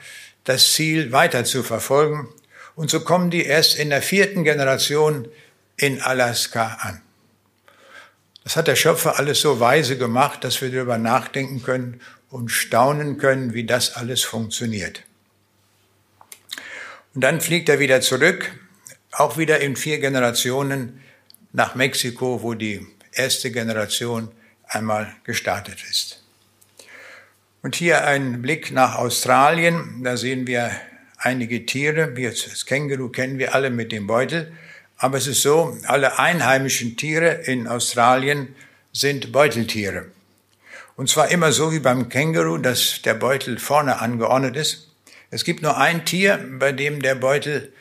das 0.44 0.72
Ziel 0.72 1.12
weiter 1.12 1.44
zu 1.44 1.62
verfolgen. 1.62 2.28
Und 2.76 2.90
so 2.90 3.00
kommen 3.00 3.30
die 3.30 3.44
erst 3.44 3.76
in 3.78 3.90
der 3.90 4.02
vierten 4.02 4.44
Generation 4.44 5.28
in 5.76 6.00
Alaska 6.02 6.78
an. 6.80 7.00
Das 8.44 8.56
hat 8.56 8.68
der 8.68 8.76
Schöpfer 8.76 9.18
alles 9.18 9.40
so 9.40 9.58
weise 9.58 9.96
gemacht, 9.96 10.44
dass 10.44 10.60
wir 10.60 10.70
darüber 10.70 10.98
nachdenken 10.98 11.62
können 11.62 12.00
und 12.28 12.50
staunen 12.50 13.16
können, 13.16 13.54
wie 13.54 13.64
das 13.64 13.96
alles 13.96 14.22
funktioniert. 14.22 15.02
Und 17.14 17.22
dann 17.22 17.40
fliegt 17.40 17.68
er 17.68 17.78
wieder 17.78 18.00
zurück, 18.02 18.52
auch 19.12 19.38
wieder 19.38 19.60
in 19.60 19.76
vier 19.76 19.98
Generationen 19.98 21.00
nach 21.54 21.76
Mexiko, 21.76 22.42
wo 22.42 22.54
die 22.54 22.86
erste 23.12 23.50
Generation 23.50 24.28
einmal 24.66 25.14
gestartet 25.22 25.78
ist. 25.88 26.22
Und 27.62 27.76
hier 27.76 28.04
ein 28.04 28.42
Blick 28.42 28.72
nach 28.72 28.96
Australien. 28.96 30.02
Da 30.02 30.16
sehen 30.16 30.46
wir 30.46 30.72
einige 31.16 31.64
Tiere. 31.64 32.12
Das 32.12 32.66
Känguru 32.66 33.08
kennen 33.08 33.38
wir 33.38 33.54
alle 33.54 33.70
mit 33.70 33.92
dem 33.92 34.06
Beutel. 34.06 34.52
Aber 34.96 35.16
es 35.16 35.26
ist 35.26 35.42
so, 35.42 35.78
alle 35.86 36.18
einheimischen 36.18 36.96
Tiere 36.96 37.28
in 37.28 37.68
Australien 37.68 38.54
sind 38.92 39.32
Beuteltiere. 39.32 40.06
Und 40.96 41.08
zwar 41.08 41.30
immer 41.30 41.52
so 41.52 41.72
wie 41.72 41.80
beim 41.80 42.08
Känguru, 42.08 42.58
dass 42.58 43.00
der 43.02 43.14
Beutel 43.14 43.58
vorne 43.58 44.00
angeordnet 44.00 44.56
ist. 44.56 44.90
Es 45.30 45.44
gibt 45.44 45.62
nur 45.62 45.76
ein 45.78 46.04
Tier, 46.04 46.44
bei 46.58 46.72
dem 46.72 47.00
der 47.00 47.14
Beutel 47.14 47.72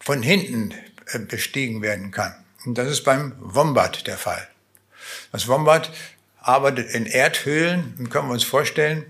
von 0.00 0.22
hinten 0.22 0.72
äh, 1.06 1.18
bestiegen 1.18 1.82
werden 1.82 2.12
kann. 2.12 2.34
Und 2.66 2.76
das 2.76 2.90
ist 2.90 3.04
beim 3.04 3.32
Wombat 3.38 4.06
der 4.06 4.18
Fall. 4.18 4.46
Das 5.32 5.46
Wombat 5.46 5.92
arbeitet 6.40 6.90
in 6.90 7.06
Erdhöhlen 7.06 7.94
und 7.98 8.10
können 8.10 8.28
wir 8.28 8.32
uns 8.32 8.44
vorstellen, 8.44 9.06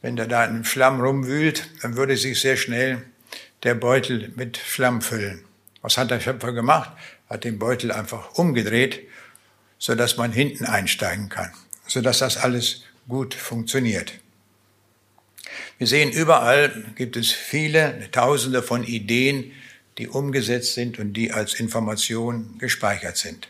wenn 0.00 0.16
der 0.16 0.26
da 0.26 0.44
im 0.44 0.64
Schlamm 0.64 1.00
rumwühlt, 1.00 1.68
dann 1.82 1.96
würde 1.96 2.16
sich 2.16 2.40
sehr 2.40 2.56
schnell 2.56 3.02
der 3.64 3.74
Beutel 3.74 4.32
mit 4.36 4.56
Schlamm 4.58 5.02
füllen. 5.02 5.44
Was 5.82 5.98
hat 5.98 6.10
der 6.10 6.20
Schöpfer 6.20 6.52
gemacht? 6.52 6.90
Hat 7.28 7.44
den 7.44 7.58
Beutel 7.58 7.90
einfach 7.90 8.34
umgedreht, 8.34 9.08
so 9.78 9.94
dass 9.94 10.16
man 10.16 10.32
hinten 10.32 10.64
einsteigen 10.64 11.28
kann, 11.28 11.52
so 11.86 12.00
dass 12.00 12.18
das 12.18 12.36
alles 12.36 12.82
gut 13.08 13.34
funktioniert. 13.34 14.12
Wir 15.78 15.86
sehen 15.86 16.12
überall 16.12 16.92
gibt 16.94 17.16
es 17.16 17.32
viele, 17.32 18.08
Tausende 18.12 18.62
von 18.62 18.84
Ideen, 18.84 19.52
die 19.98 20.08
umgesetzt 20.08 20.74
sind 20.74 20.98
und 20.98 21.12
die 21.12 21.32
als 21.32 21.54
Information 21.54 22.56
gespeichert 22.58 23.16
sind. 23.16 23.48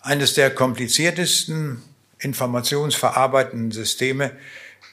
Eines 0.00 0.34
der 0.34 0.50
kompliziertesten 0.50 1.82
informationsverarbeitenden 2.18 3.72
Systeme 3.72 4.32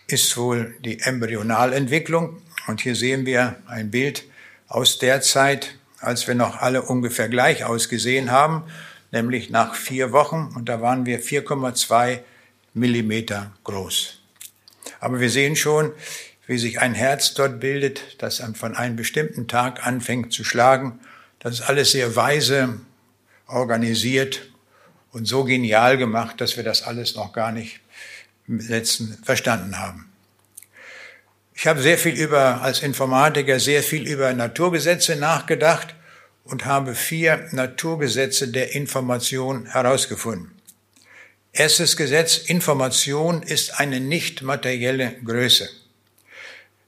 ist 0.07 0.35
wohl 0.37 0.75
die 0.83 0.99
Embryonalentwicklung. 0.99 2.41
Und 2.67 2.81
hier 2.81 2.95
sehen 2.95 3.25
wir 3.25 3.57
ein 3.67 3.91
Bild 3.91 4.23
aus 4.67 4.99
der 4.99 5.21
Zeit, 5.21 5.75
als 5.99 6.27
wir 6.27 6.35
noch 6.35 6.57
alle 6.57 6.81
ungefähr 6.81 7.29
gleich 7.29 7.63
ausgesehen 7.63 8.31
haben, 8.31 8.63
nämlich 9.11 9.49
nach 9.49 9.75
vier 9.75 10.11
Wochen. 10.11 10.51
Und 10.55 10.67
da 10.67 10.81
waren 10.81 11.05
wir 11.05 11.21
4,2 11.21 12.19
Millimeter 12.73 13.53
groß. 13.63 14.19
Aber 14.99 15.19
wir 15.19 15.29
sehen 15.29 15.55
schon, 15.55 15.91
wie 16.53 16.59
sich 16.59 16.79
ein 16.79 16.93
Herz 16.93 17.33
dort 17.33 17.59
bildet, 17.59 18.21
das 18.21 18.43
von 18.53 18.75
einem 18.75 18.95
bestimmten 18.95 19.47
Tag 19.47 19.87
anfängt 19.87 20.31
zu 20.31 20.43
schlagen. 20.43 20.99
Das 21.39 21.55
ist 21.55 21.61
alles 21.61 21.93
sehr 21.93 22.15
weise 22.15 22.79
organisiert 23.47 24.51
und 25.11 25.25
so 25.25 25.45
genial 25.45 25.97
gemacht, 25.97 26.39
dass 26.41 26.55
wir 26.55 26.63
das 26.63 26.83
alles 26.83 27.15
noch 27.15 27.33
gar 27.33 27.51
nicht 27.51 27.79
letzten 28.45 29.17
verstanden 29.23 29.79
haben. 29.79 30.11
Ich 31.55 31.65
habe 31.65 31.81
sehr 31.81 31.97
viel 31.97 32.13
über, 32.13 32.61
als 32.61 32.83
Informatiker, 32.83 33.59
sehr 33.59 33.81
viel 33.81 34.07
über 34.07 34.31
Naturgesetze 34.33 35.15
nachgedacht 35.15 35.95
und 36.43 36.65
habe 36.65 36.93
vier 36.93 37.47
Naturgesetze 37.51 38.49
der 38.49 38.75
Information 38.75 39.65
herausgefunden. 39.65 40.51
Erstes 41.51 41.97
Gesetz, 41.97 42.37
Information 42.37 43.41
ist 43.41 43.79
eine 43.79 43.99
nicht 43.99 44.43
materielle 44.43 45.15
Größe. 45.23 45.67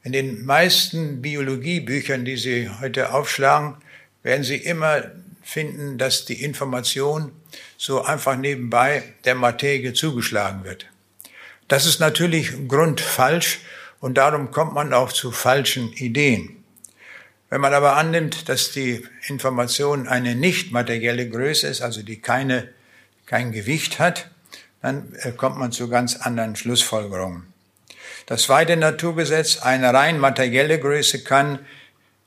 In 0.06 0.12
den 0.12 0.46
meisten 0.46 1.24
Biologiebüchern, 1.24 2.26
die 2.26 2.38
Sie 2.38 2.70
heute 2.80 3.12
aufschlagen, 3.12 3.78
werden 4.22 4.44
Sie 4.44 4.58
immer 4.58 5.04
finden, 5.42 5.98
dass 5.98 6.26
die 6.26 6.44
Information 6.44 7.32
so 7.76 8.04
einfach 8.04 8.38
nebenbei 8.38 9.02
der 9.26 9.34
Materie 9.34 9.94
zugeschlagen 9.94 10.64
wird. 10.64 10.86
Das 11.68 11.88
ist 11.88 12.00
natürlich 12.00 12.52
grundfalsch 12.68 13.62
und 14.00 14.20
darum 14.20 14.52
kommt 14.52 14.76
man 14.76 14.94
auch 14.94 15.12
zu 15.12 15.32
falschen 15.32 15.92
Ideen. 15.94 16.64
Wenn 17.50 17.62
man 17.62 17.74
aber 17.74 17.98
annimmt, 17.98 18.48
dass 18.48 18.72
die 18.72 19.04
Information 19.28 20.08
eine 20.08 20.36
nicht 20.36 20.72
materielle 20.72 21.28
Größe 21.28 21.66
ist, 21.66 21.82
also 21.82 22.04
die 22.04 22.22
keine, 22.22 22.70
kein 23.26 23.52
Gewicht 23.52 23.98
hat, 23.98 24.30
dann 24.84 25.16
äh, 25.24 25.32
kommt 25.32 25.58
man 25.58 25.72
zu 25.72 25.90
ganz 25.90 26.16
anderen 26.16 26.56
Schlussfolgerungen. 26.56 27.55
Das 28.26 28.44
zweite 28.44 28.76
Naturgesetz, 28.78 29.58
eine 29.58 29.94
rein 29.94 30.20
materielle 30.20 30.80
Größe 30.80 31.24
kann 31.24 31.60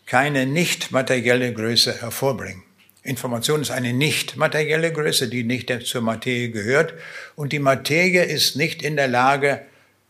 keine 0.06 0.46
nicht 0.46 0.90
materielle 0.90 1.52
Größe 1.52 2.00
hervorbringen. 2.00 2.62
Information 3.02 3.62
ist 3.62 3.70
eine 3.70 3.92
nicht 3.92 4.36
materielle 4.36 4.92
Größe, 4.92 5.28
die 5.28 5.44
nicht 5.44 5.72
zur 5.86 6.02
Materie 6.02 6.50
gehört. 6.50 6.94
Und 7.36 7.52
die 7.52 7.58
Materie 7.58 8.24
ist 8.24 8.56
nicht 8.56 8.82
in 8.82 8.96
der 8.96 9.08
Lage, 9.08 9.62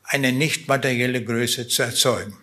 eine 0.02 0.32
nicht 0.32 0.68
materielle 0.68 1.22
Größe 1.22 1.68
zu 1.68 1.82
erzeugen. 1.82 2.36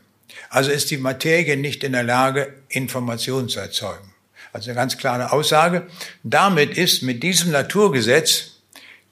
Also 0.49 0.71
ist 0.71 0.91
die 0.91 0.97
Materie 0.97 1.57
nicht 1.57 1.83
in 1.83 1.91
der 1.91 2.03
Lage, 2.03 2.53
Information 2.69 3.49
zu 3.49 3.59
erzeugen. 3.59 4.13
Also 4.53 4.69
eine 4.69 4.75
ganz 4.75 4.97
klare 4.97 5.31
Aussage. 5.31 5.87
Damit 6.23 6.77
ist 6.77 7.03
mit 7.03 7.23
diesem 7.23 7.51
Naturgesetz 7.51 8.61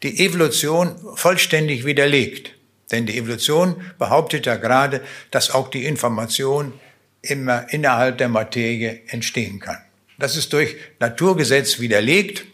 die 0.04 0.26
Evolution 0.26 0.96
vollständig 1.16 1.86
widerlegt. 1.86 2.52
Denn 2.94 3.08
die 3.08 3.18
Evolution 3.18 3.84
behauptet 3.98 4.46
ja 4.46 4.56
gerade, 4.56 5.02
dass 5.32 5.50
auch 5.50 5.70
die 5.70 5.86
Information 5.86 6.74
immer 7.24 7.66
innerhalb 7.74 8.20
der 8.20 8.30
Materie 8.30 9.02
entstehen 9.08 9.60
kann. 9.60 9.80
Das 10.20 10.38
ist 10.38 10.54
durch 10.54 10.76
Naturgesetz 11.00 11.80
widerlegt. 11.80 12.46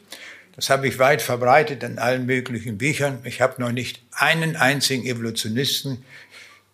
Das 0.55 0.69
habe 0.69 0.87
ich 0.87 0.97
weit 0.97 1.21
verbreitet 1.21 1.83
in 1.83 1.99
allen 1.99 2.25
möglichen 2.25 2.77
Büchern. 2.77 3.19
Ich 3.25 3.41
habe 3.41 3.61
noch 3.61 3.73
nicht 3.73 4.01
einen 4.11 4.55
einzigen 4.55 5.05
Evolutionisten 5.05 6.05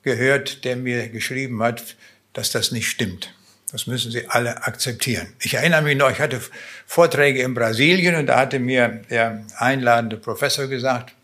gehört, 0.04 0.64
der 0.64 0.76
mir 0.76 1.10
geschrieben 1.10 1.64
hat, 1.64 1.96
dass 2.34 2.52
das 2.52 2.72
nicht 2.72 2.88
stimmt. 2.88 3.34
Das 3.72 3.88
müssen 3.88 4.12
Sie 4.12 4.28
alle 4.28 4.64
akzeptieren. 4.64 5.34
Ich 5.42 5.56
erinnere 5.56 5.82
mich 5.82 5.98
noch, 5.98 6.12
ich 6.12 6.20
hatte 6.20 6.40
Vorträge 6.86 7.42
in 7.42 7.56
Brasilien 7.56 8.14
und 8.14 8.28
da 8.28 8.38
hatte 8.38 8.60
mir 8.60 9.02
der 9.10 9.44
einladende 9.58 10.18
Professor 10.18 10.68
gesagt, 10.68 11.16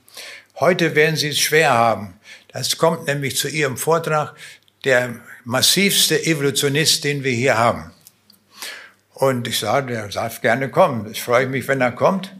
heute 0.59 0.95
werden 0.95 1.15
Sie 1.15 1.29
es 1.29 1.39
schwer 1.39 1.69
haben. 1.69 2.15
Das 2.53 2.77
kommt 2.77 3.07
nämlich 3.07 3.37
zu 3.37 3.47
Ihrem 3.47 3.77
Vortrag 3.77 4.35
der 4.83 5.15
massivste 5.43 6.23
Evolutionist, 6.25 7.03
den 7.03 7.23
wir 7.23 7.31
hier 7.31 7.57
haben. 7.57 7.91
Und 9.13 9.47
ich 9.47 9.59
sagte, 9.59 9.93
er 9.93 10.07
darf 10.07 10.41
gerne 10.41 10.69
kommen. 10.69 11.09
Ich 11.11 11.21
freue 11.21 11.47
mich, 11.47 11.67
wenn 11.67 11.81
er 11.81 11.91
kommt. 11.91 12.33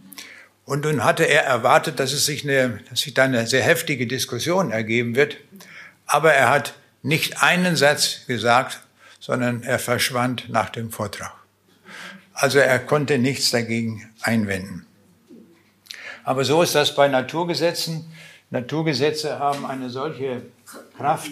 Und 0.66 0.86
nun 0.86 1.04
hatte 1.04 1.24
er 1.24 1.44
erwartet, 1.44 2.00
dass 2.00 2.12
es 2.14 2.26
sich 2.26 2.44
eine, 2.44 2.80
dass 2.90 3.02
sich 3.02 3.14
da 3.14 3.24
eine 3.24 3.46
sehr 3.46 3.64
heftige 3.64 4.08
Diskussion 4.08 4.72
ergeben 4.72 5.16
wird. 5.16 5.38
Aber 6.06 6.34
er 6.34 6.50
hat 6.50 6.74
nicht 7.04 7.42
einen 7.42 7.76
Satz 7.76 8.26
gesagt, 8.28 8.82
sondern 9.20 9.64
er 9.64 9.80
verschwand 9.80 10.50
nach 10.50 10.70
dem 10.70 10.92
Vortrag. 10.92 11.34
Also 12.34 12.60
er 12.60 12.80
konnte 12.80 13.18
nichts 13.18 13.52
dagegen 13.52 14.10
einwenden. 14.22 14.86
Aber 16.24 16.44
so 16.44 16.62
ist 16.62 16.76
das 16.76 16.96
bei 16.96 17.08
Naturgesetzen. 17.08 18.12
Naturgesetze 18.52 19.40
haben 19.40 19.66
eine 19.66 19.90
solche 19.90 20.42
Kraft, 20.98 21.32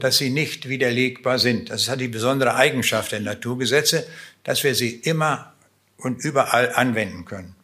dass 0.00 0.16
sie 0.16 0.30
nicht 0.30 0.68
widerlegbar 0.68 1.38
sind. 1.38 1.70
Das 1.70 1.88
hat 1.88 2.00
die 2.00 2.08
besondere 2.08 2.54
Eigenschaft 2.54 3.12
der 3.12 3.20
Naturgesetze, 3.20 4.06
dass 4.44 4.64
wir 4.64 4.74
sie 4.74 4.94
immer 4.94 5.52
und 5.98 6.24
überall 6.24 6.74
anwenden 6.74 7.26
können. 7.26 7.54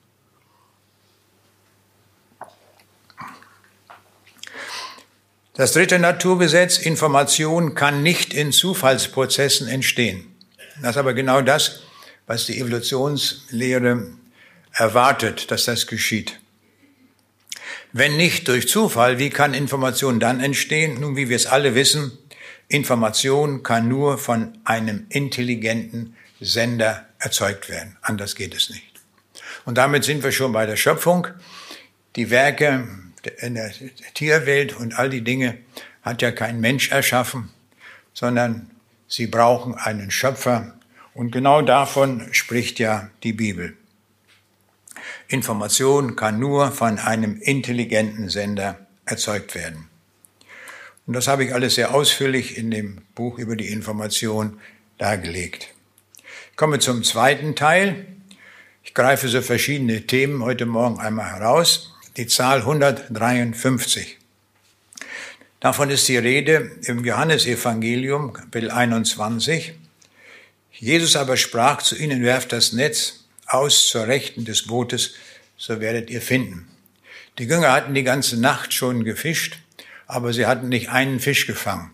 Das 5.55 5.73
dritte 5.73 5.99
Naturgesetz, 5.99 6.79
Information 6.79 7.75
kann 7.75 8.03
nicht 8.03 8.35
in 8.35 8.53
Zufallsprozessen 8.53 9.67
entstehen. 9.67 10.35
Das 10.83 10.91
ist 10.91 10.97
aber 10.99 11.15
genau 11.15 11.41
das, 11.41 11.85
was 12.27 12.47
die 12.47 12.59
Evolutionslehre 12.59 14.09
erwartet, 14.73 15.51
dass 15.51 15.65
das 15.65 15.87
geschieht. 15.87 16.41
Wenn 17.97 18.17
nicht 18.17 18.49
durch 18.49 18.69
Zufall, 18.69 19.21
wie 19.21 19.31
kann 19.31 19.55
Information 19.55 20.19
dann 20.19 20.41
entstehen? 20.41 20.99
Nun, 20.99 21.15
wie 21.15 21.29
wir 21.29 21.37
es 21.37 21.47
alle 21.47 21.77
wissen, 21.77 22.19
Information 22.67 23.63
kann 23.63 23.87
nur 23.87 24.19
von 24.19 24.59
einem 24.65 25.07
intelligenten 25.11 26.17
Sender 26.41 27.07
erzeugt 27.21 27.69
werden. 27.69 27.97
Anders 28.03 28.35
geht 28.35 28.53
es 28.53 28.69
nicht. 28.69 29.01
Und 29.65 29.79
damit 29.79 30.03
sind 30.03 30.25
wir 30.25 30.33
schon 30.33 30.51
bei 30.51 30.67
der 30.67 30.75
Schöpfung. 30.75 31.29
Die 32.17 32.31
Werke 32.31 32.89
in 33.39 33.55
der 33.55 33.71
Tierwelt 34.15 34.75
und 34.75 34.99
all 34.99 35.09
die 35.09 35.23
Dinge 35.23 35.59
hat 36.03 36.21
ja 36.21 36.33
kein 36.33 36.61
Mensch 36.61 36.91
erschaffen, 36.91 37.51
sondern 38.13 38.73
sie 39.07 39.29
brauchen 39.29 39.77
einen 39.77 40.11
Schöpfer. 40.11 40.75
Und 41.15 41.31
genau 41.31 41.63
davon 41.63 42.27
spricht 42.33 42.81
ja 42.81 43.09
die 43.23 43.35
Bibel. 43.35 43.77
Information 45.35 46.17
kann 46.17 46.39
nur 46.39 46.71
von 46.71 46.99
einem 46.99 47.41
intelligenten 47.41 48.29
Sender 48.29 48.79
erzeugt 49.05 49.55
werden. 49.55 49.89
Und 51.07 51.15
das 51.15 51.29
habe 51.29 51.45
ich 51.45 51.53
alles 51.53 51.75
sehr 51.75 51.93
ausführlich 51.93 52.57
in 52.57 52.71
dem 52.71 53.03
Buch 53.15 53.39
über 53.39 53.57
die 53.57 53.69
Information 53.69 54.61
dargelegt. 54.97 55.75
Ich 56.51 56.57
komme 56.57 56.79
zum 56.79 57.03
zweiten 57.03 57.57
Teil. 57.57 58.07
Ich 58.85 58.95
greife 58.95 59.29
so 59.29 59.43
verschiedene 59.43 60.07
Themen 60.07 60.43
heute 60.43 60.67
Morgen 60.67 61.01
einmal 61.01 61.33
heraus. 61.33 61.93
Die 62.17 62.29
Zahl 62.29 62.61
153. 62.61 64.19
Davon 65.59 65.91
ist 65.91 66.07
die 66.09 66.17
Rede 66.17 66.71
im 66.85 67.05
Johannesevangelium, 67.05 68.33
Kapitel 68.33 68.71
21. 68.71 69.75
Jesus 70.71 71.17
aber 71.17 71.37
sprach 71.37 71.83
zu 71.83 71.97
ihnen, 71.97 72.23
werft 72.23 72.53
das 72.53 72.73
Netz 72.73 73.24
aus 73.55 73.89
zur 73.89 74.07
Rechten 74.07 74.45
des 74.45 74.67
Bootes, 74.67 75.15
so 75.57 75.81
werdet 75.81 76.11
ihr 76.11 76.21
finden. 76.21 76.69
Die 77.39 77.45
Jünger 77.45 77.73
hatten 77.73 77.95
die 77.95 78.05
ganze 78.05 78.39
Nacht 78.41 78.73
schon 78.73 79.05
gefischt, 79.05 79.59
aber 80.07 80.33
sie 80.33 80.47
hatten 80.47 80.69
nicht 80.69 80.91
einen 80.91 81.21
Fisch 81.21 81.47
gefangen. 81.47 81.91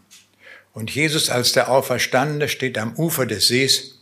Und 0.73 0.90
Jesus 0.90 1.31
als 1.31 1.52
der 1.52 1.71
Auferstandene 1.71 2.49
steht 2.49 2.79
am 2.79 2.95
Ufer 2.95 3.26
des 3.26 3.49
Sees 3.49 4.00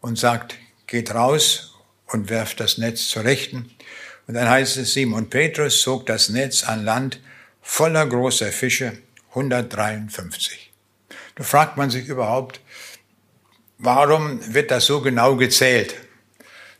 und 0.00 0.18
sagt, 0.18 0.56
geht 0.86 1.14
raus 1.14 1.74
und 2.06 2.28
werft 2.28 2.60
das 2.60 2.78
Netz 2.78 3.08
zur 3.08 3.24
Rechten. 3.24 3.70
Und 4.26 4.34
dann 4.34 4.48
heißt 4.48 4.76
es, 4.76 4.94
Simon 4.94 5.30
Petrus 5.30 5.80
zog 5.80 6.06
das 6.06 6.28
Netz 6.28 6.64
an 6.64 6.84
Land 6.84 7.20
voller 7.62 8.06
großer 8.06 8.52
Fische, 8.52 8.98
153. 9.30 10.72
Da 11.36 11.44
fragt 11.44 11.76
man 11.76 11.90
sich 11.90 12.06
überhaupt, 12.06 12.60
warum 13.78 14.54
wird 14.54 14.70
das 14.70 14.86
so 14.86 15.00
genau 15.00 15.36
gezählt? 15.36 15.94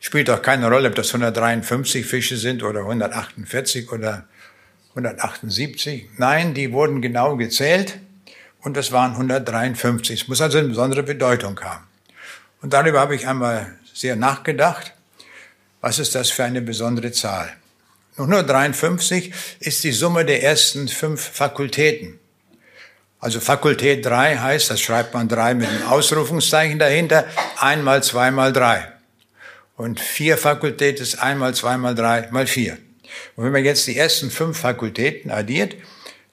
Spielt 0.02 0.28
doch 0.28 0.40
keine 0.40 0.68
Rolle, 0.70 0.88
ob 0.88 0.94
das 0.94 1.08
153 1.08 2.06
Fische 2.06 2.38
sind 2.38 2.62
oder 2.62 2.80
148 2.80 3.92
oder 3.92 4.24
178. 4.90 6.08
Nein, 6.16 6.54
die 6.54 6.72
wurden 6.72 7.02
genau 7.02 7.36
gezählt 7.36 7.98
und 8.62 8.78
das 8.78 8.92
waren 8.92 9.12
153. 9.12 10.22
Es 10.22 10.28
muss 10.28 10.40
also 10.40 10.58
eine 10.58 10.68
besondere 10.68 11.02
Bedeutung 11.02 11.60
haben. 11.60 11.84
Und 12.62 12.72
darüber 12.72 13.00
habe 13.00 13.14
ich 13.14 13.28
einmal 13.28 13.74
sehr 13.92 14.16
nachgedacht. 14.16 14.94
Was 15.82 15.98
ist 15.98 16.14
das 16.14 16.30
für 16.30 16.44
eine 16.44 16.62
besondere 16.62 17.12
Zahl? 17.12 17.52
Nun, 18.16 18.32
153 18.32 19.32
ist 19.60 19.84
die 19.84 19.92
Summe 19.92 20.24
der 20.24 20.42
ersten 20.42 20.88
fünf 20.88 21.20
Fakultäten. 21.22 22.18
Also 23.18 23.38
Fakultät 23.38 24.04
3 24.04 24.38
heißt, 24.38 24.70
das 24.70 24.80
schreibt 24.80 25.12
man 25.12 25.28
3 25.28 25.54
mit 25.54 25.68
einem 25.68 25.86
Ausrufungszeichen 25.88 26.78
dahinter, 26.78 27.26
einmal, 27.58 28.02
zweimal, 28.02 28.52
drei. 28.52 28.99
Und 29.80 29.98
vier 29.98 30.36
Fakultät 30.36 31.00
ist 31.00 31.22
einmal, 31.22 31.54
zweimal, 31.54 31.94
drei 31.94 32.28
mal 32.32 32.46
vier. 32.46 32.76
Und 33.34 33.44
wenn 33.44 33.52
man 33.52 33.64
jetzt 33.64 33.86
die 33.86 33.96
ersten 33.96 34.30
fünf 34.30 34.58
Fakultäten 34.58 35.30
addiert, 35.30 35.74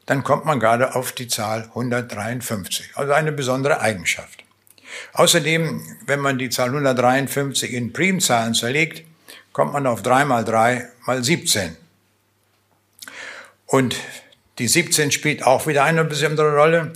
dann 0.06 0.26
kommt 0.26 0.44
man 0.44 0.60
gerade 0.60 0.96
auf 0.96 1.14
die 1.14 1.30
Zahl 1.30 1.62
153. 1.70 2.90
Also 2.96 3.14
eine 3.14 3.32
besondere 3.32 3.80
Eigenschaft. 3.80 4.44
Außerdem, 5.14 5.82
wenn 6.06 6.20
man 6.20 6.38
die 6.38 6.50
Zahl 6.50 6.68
153 6.68 7.72
in 7.72 7.94
Primzahlen 7.94 8.54
zerlegt, 8.54 9.06
kommt 9.54 9.72
man 9.72 9.88
auf 9.88 10.04
3 10.04 10.26
mal 10.26 10.44
3 10.44 10.86
mal 11.06 11.24
17. 11.24 11.78
Und 13.66 13.96
die 14.60 14.68
17 14.68 15.10
spielt 15.12 15.44
auch 15.44 15.68
wieder 15.68 15.86
eine 15.86 16.04
besondere 16.04 16.54
Rolle. 16.54 16.92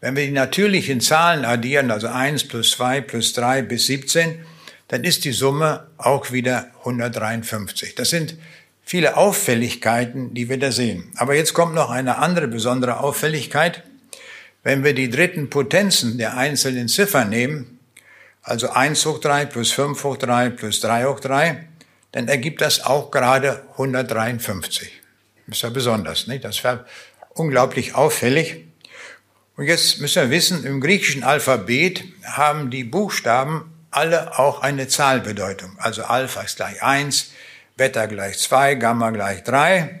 Wenn 0.00 0.16
wir 0.16 0.24
die 0.24 0.32
natürlichen 0.32 1.02
Zahlen 1.02 1.44
addieren, 1.44 1.90
also 1.90 2.06
1 2.06 2.48
plus 2.48 2.70
2 2.70 3.02
plus 3.02 3.34
3 3.34 3.60
bis 3.60 3.84
17, 3.84 4.46
dann 4.90 5.04
ist 5.04 5.24
die 5.24 5.30
Summe 5.30 5.86
auch 5.98 6.32
wieder 6.32 6.66
153. 6.80 7.94
Das 7.94 8.10
sind 8.10 8.34
viele 8.82 9.16
Auffälligkeiten, 9.16 10.34
die 10.34 10.48
wir 10.48 10.58
da 10.58 10.72
sehen. 10.72 11.12
Aber 11.14 11.36
jetzt 11.36 11.54
kommt 11.54 11.76
noch 11.76 11.90
eine 11.90 12.18
andere 12.18 12.48
besondere 12.48 12.98
Auffälligkeit. 12.98 13.84
Wenn 14.64 14.82
wir 14.82 14.92
die 14.92 15.08
dritten 15.08 15.48
Potenzen 15.48 16.18
der 16.18 16.36
einzelnen 16.36 16.88
Ziffern 16.88 17.28
nehmen, 17.28 17.78
also 18.42 18.70
1 18.70 19.06
hoch 19.06 19.20
3 19.20 19.46
plus 19.46 19.70
5 19.70 20.02
hoch 20.02 20.16
3 20.16 20.50
plus 20.50 20.80
3 20.80 21.04
hoch 21.04 21.20
3, 21.20 21.68
dann 22.10 22.26
ergibt 22.26 22.60
das 22.60 22.84
auch 22.84 23.12
gerade 23.12 23.62
153. 23.70 24.90
Das 25.46 25.58
ist 25.58 25.62
ja 25.62 25.68
besonders, 25.68 26.26
nicht? 26.26 26.42
Das 26.42 26.64
war 26.64 26.84
unglaublich 27.34 27.94
auffällig. 27.94 28.64
Und 29.56 29.66
jetzt 29.66 30.00
müssen 30.00 30.22
wir 30.22 30.30
wissen, 30.30 30.64
im 30.64 30.80
griechischen 30.80 31.22
Alphabet 31.22 32.02
haben 32.24 32.70
die 32.70 32.82
Buchstaben 32.82 33.72
alle 33.90 34.38
auch 34.38 34.62
eine 34.62 34.88
Zahlbedeutung. 34.88 35.76
Also 35.78 36.04
Alpha 36.04 36.42
ist 36.42 36.56
gleich 36.56 36.82
1, 36.82 37.32
Beta 37.76 38.06
gleich 38.06 38.38
2, 38.38 38.76
Gamma 38.76 39.10
gleich 39.10 39.42
3. 39.44 40.00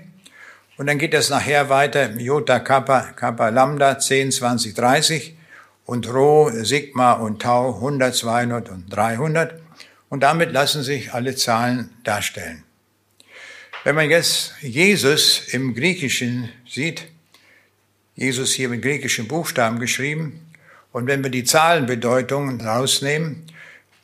Und 0.76 0.86
dann 0.86 0.98
geht 0.98 1.12
es 1.14 1.28
nachher 1.28 1.68
weiter, 1.68 2.10
Jota, 2.12 2.60
Kappa, 2.60 3.12
Kappa, 3.16 3.48
Lambda, 3.48 3.98
10, 3.98 4.32
20, 4.32 4.74
30 4.74 5.36
und 5.84 6.08
Rho, 6.08 6.50
Sigma 6.62 7.12
und 7.12 7.42
Tau 7.42 7.74
100, 7.74 8.14
200 8.14 8.68
und 8.70 8.86
300. 8.88 9.60
Und 10.08 10.20
damit 10.22 10.52
lassen 10.52 10.82
sich 10.82 11.12
alle 11.12 11.34
Zahlen 11.36 11.90
darstellen. 12.04 12.64
Wenn 13.84 13.94
man 13.94 14.10
jetzt 14.10 14.54
Jesus 14.60 15.48
im 15.52 15.74
Griechischen 15.74 16.50
sieht, 16.68 17.08
Jesus 18.14 18.52
hier 18.52 18.68
mit 18.68 18.82
griechischen 18.82 19.26
Buchstaben 19.28 19.78
geschrieben, 19.78 20.46
und 20.92 21.06
wenn 21.06 21.22
wir 21.22 21.30
die 21.30 21.44
Zahlenbedeutungen 21.44 22.60
rausnehmen, 22.60 23.46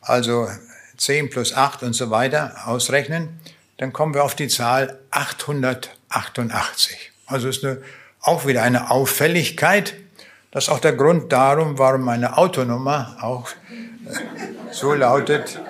also 0.06 0.48
10 0.96 1.30
plus 1.30 1.54
8 1.54 1.82
und 1.82 1.92
so 1.92 2.10
weiter 2.10 2.66
ausrechnen, 2.66 3.40
dann 3.76 3.92
kommen 3.92 4.14
wir 4.14 4.24
auf 4.24 4.34
die 4.34 4.48
Zahl 4.48 4.98
888. 5.10 7.12
Also 7.26 7.48
ist 7.48 7.62
eine, 7.64 7.82
auch 8.20 8.46
wieder 8.46 8.62
eine 8.62 8.90
Auffälligkeit. 8.90 9.94
Das 10.50 10.64
ist 10.64 10.70
auch 10.70 10.80
der 10.80 10.94
Grund 10.94 11.30
darum, 11.32 11.78
warum 11.78 12.00
meine 12.02 12.38
Autonummer 12.38 13.18
auch 13.20 13.50
äh, 13.50 13.52
so 14.72 14.94
lautet 14.94 15.60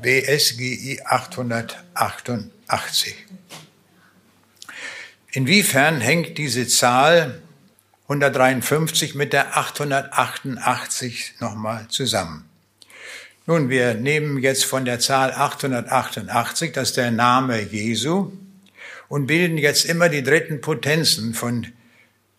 BSGI 0.00 1.02
888. 1.04 3.16
Inwiefern 5.32 6.00
hängt 6.00 6.38
diese 6.38 6.68
Zahl 6.68 7.42
153 8.04 9.16
mit 9.16 9.32
der 9.32 9.56
888 9.56 11.34
nochmal 11.40 11.88
zusammen? 11.88 12.48
Nun, 13.46 13.68
wir 13.68 13.92
nehmen 13.92 14.38
jetzt 14.38 14.64
von 14.64 14.86
der 14.86 15.00
Zahl 15.00 15.30
888, 15.30 16.72
das 16.72 16.88
ist 16.88 16.96
der 16.96 17.10
Name 17.10 17.60
Jesu, 17.60 18.32
und 19.08 19.26
bilden 19.26 19.58
jetzt 19.58 19.84
immer 19.84 20.08
die 20.08 20.22
dritten 20.22 20.62
Potenzen 20.62 21.34
von 21.34 21.66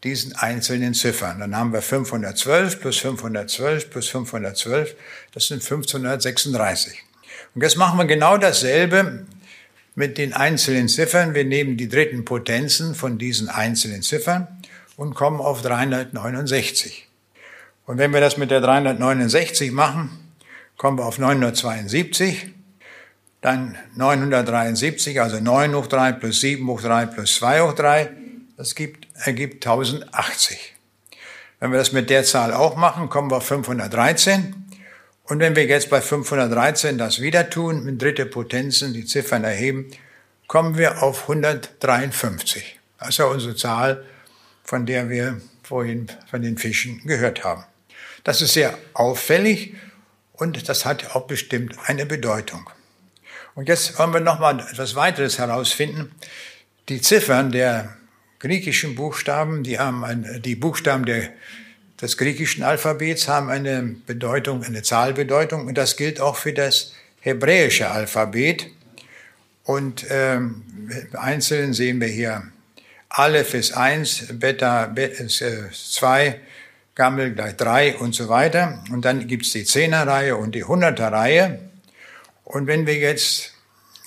diesen 0.03 0.35
einzelnen 0.35 0.95
Ziffern. 0.95 1.39
Dann 1.41 1.55
haben 1.55 1.73
wir 1.73 1.83
512 1.83 2.79
plus 2.79 2.97
512 2.97 3.91
plus 3.91 4.09
512, 4.09 4.95
das 5.31 5.47
sind 5.47 5.61
1536. 5.61 7.03
Und 7.53 7.61
jetzt 7.61 7.77
machen 7.77 7.99
wir 7.99 8.05
genau 8.05 8.39
dasselbe 8.39 9.27
mit 9.93 10.17
den 10.17 10.33
einzelnen 10.33 10.89
Ziffern. 10.89 11.35
Wir 11.35 11.45
nehmen 11.45 11.77
die 11.77 11.87
dritten 11.87 12.25
Potenzen 12.25 12.95
von 12.95 13.19
diesen 13.19 13.47
einzelnen 13.47 14.01
Ziffern 14.01 14.47
und 14.97 15.13
kommen 15.13 15.39
auf 15.39 15.61
369. 15.61 17.07
Und 17.85 17.99
wenn 17.99 18.11
wir 18.11 18.21
das 18.21 18.37
mit 18.37 18.49
der 18.49 18.61
369 18.61 19.71
machen, 19.71 20.24
kommen 20.77 20.97
wir 20.97 21.05
auf 21.05 21.19
972, 21.19 22.47
dann 23.41 23.77
973, 23.95 25.21
also 25.21 25.39
9 25.39 25.75
hoch 25.75 25.87
3 25.87 26.13
plus 26.13 26.41
7 26.41 26.67
hoch 26.67 26.81
3 26.81 27.05
plus 27.05 27.35
2 27.35 27.61
hoch 27.61 27.73
3, 27.73 28.09
das 28.57 28.75
gibt, 28.75 29.07
ergibt 29.23 29.65
1080. 29.65 30.73
Wenn 31.59 31.71
wir 31.71 31.77
das 31.77 31.91
mit 31.91 32.09
der 32.09 32.23
Zahl 32.23 32.53
auch 32.53 32.75
machen, 32.75 33.09
kommen 33.09 33.31
wir 33.31 33.37
auf 33.37 33.45
513. 33.47 34.55
Und 35.23 35.39
wenn 35.39 35.55
wir 35.55 35.65
jetzt 35.65 35.89
bei 35.89 36.01
513 36.01 36.97
das 36.97 37.21
wieder 37.21 37.49
tun, 37.49 37.83
mit 37.83 38.01
dritte 38.01 38.25
Potenzen 38.25 38.93
die 38.93 39.05
Ziffern 39.05 39.43
erheben, 39.43 39.89
kommen 40.47 40.77
wir 40.77 41.01
auf 41.01 41.23
153. 41.23 42.79
Das 42.99 43.09
ist 43.09 43.17
ja 43.17 43.25
unsere 43.25 43.55
Zahl, 43.55 44.03
von 44.63 44.85
der 44.85 45.09
wir 45.09 45.41
vorhin 45.63 46.07
von 46.29 46.41
den 46.41 46.57
Fischen 46.57 47.01
gehört 47.05 47.43
haben. 47.43 47.63
Das 48.23 48.41
ist 48.41 48.53
sehr 48.53 48.77
auffällig 48.93 49.75
und 50.37 50.67
das 50.69 50.85
hat 50.85 51.15
auch 51.15 51.27
bestimmt 51.27 51.75
eine 51.85 52.05
Bedeutung. 52.05 52.69
Und 53.55 53.69
jetzt 53.69 53.97
wollen 53.97 54.13
wir 54.13 54.19
noch 54.19 54.39
mal 54.39 54.59
etwas 54.59 54.95
weiteres 54.95 55.39
herausfinden. 55.39 56.13
Die 56.89 57.01
Ziffern 57.01 57.51
der 57.51 57.95
griechischen 58.39 58.95
Buchstaben, 58.95 59.63
die 59.63 59.79
haben 59.79 60.03
ein, 60.03 60.41
die 60.43 60.55
Buchstaben 60.55 61.05
der, 61.05 61.29
des 62.01 62.17
griechischen 62.17 62.63
Alphabets 62.63 63.27
haben 63.27 63.49
eine 63.49 63.95
Bedeutung, 64.05 64.63
eine 64.63 64.83
Zahlbedeutung 64.83 65.67
und 65.67 65.77
das 65.77 65.95
gilt 65.95 66.19
auch 66.19 66.35
für 66.35 66.53
das 66.53 66.93
hebräische 67.21 67.89
Alphabet. 67.89 68.67
Und 69.63 70.05
ähm, 70.09 70.63
einzeln 71.13 71.73
sehen 71.73 71.99
wir 71.99 72.07
hier 72.07 72.43
Aleph 73.09 73.53
ist 73.53 73.71
1, 73.71 74.25
Beta 74.33 74.85
ist 74.85 75.39
2, 75.93 76.27
äh, 76.27 76.35
Gammel 76.95 77.33
gleich 77.33 77.57
3 77.57 77.97
und 77.97 78.15
so 78.15 78.29
weiter. 78.29 78.83
Und 78.91 79.03
dann 79.03 79.27
gibt's 79.27 79.51
die 79.51 79.65
Zehnerreihe 79.65 80.37
und 80.37 80.55
die 80.55 80.63
Hunderterreihe. 80.63 81.59
Und 82.45 82.67
wenn 82.67 82.87
wir 82.87 82.95
jetzt 82.95 83.53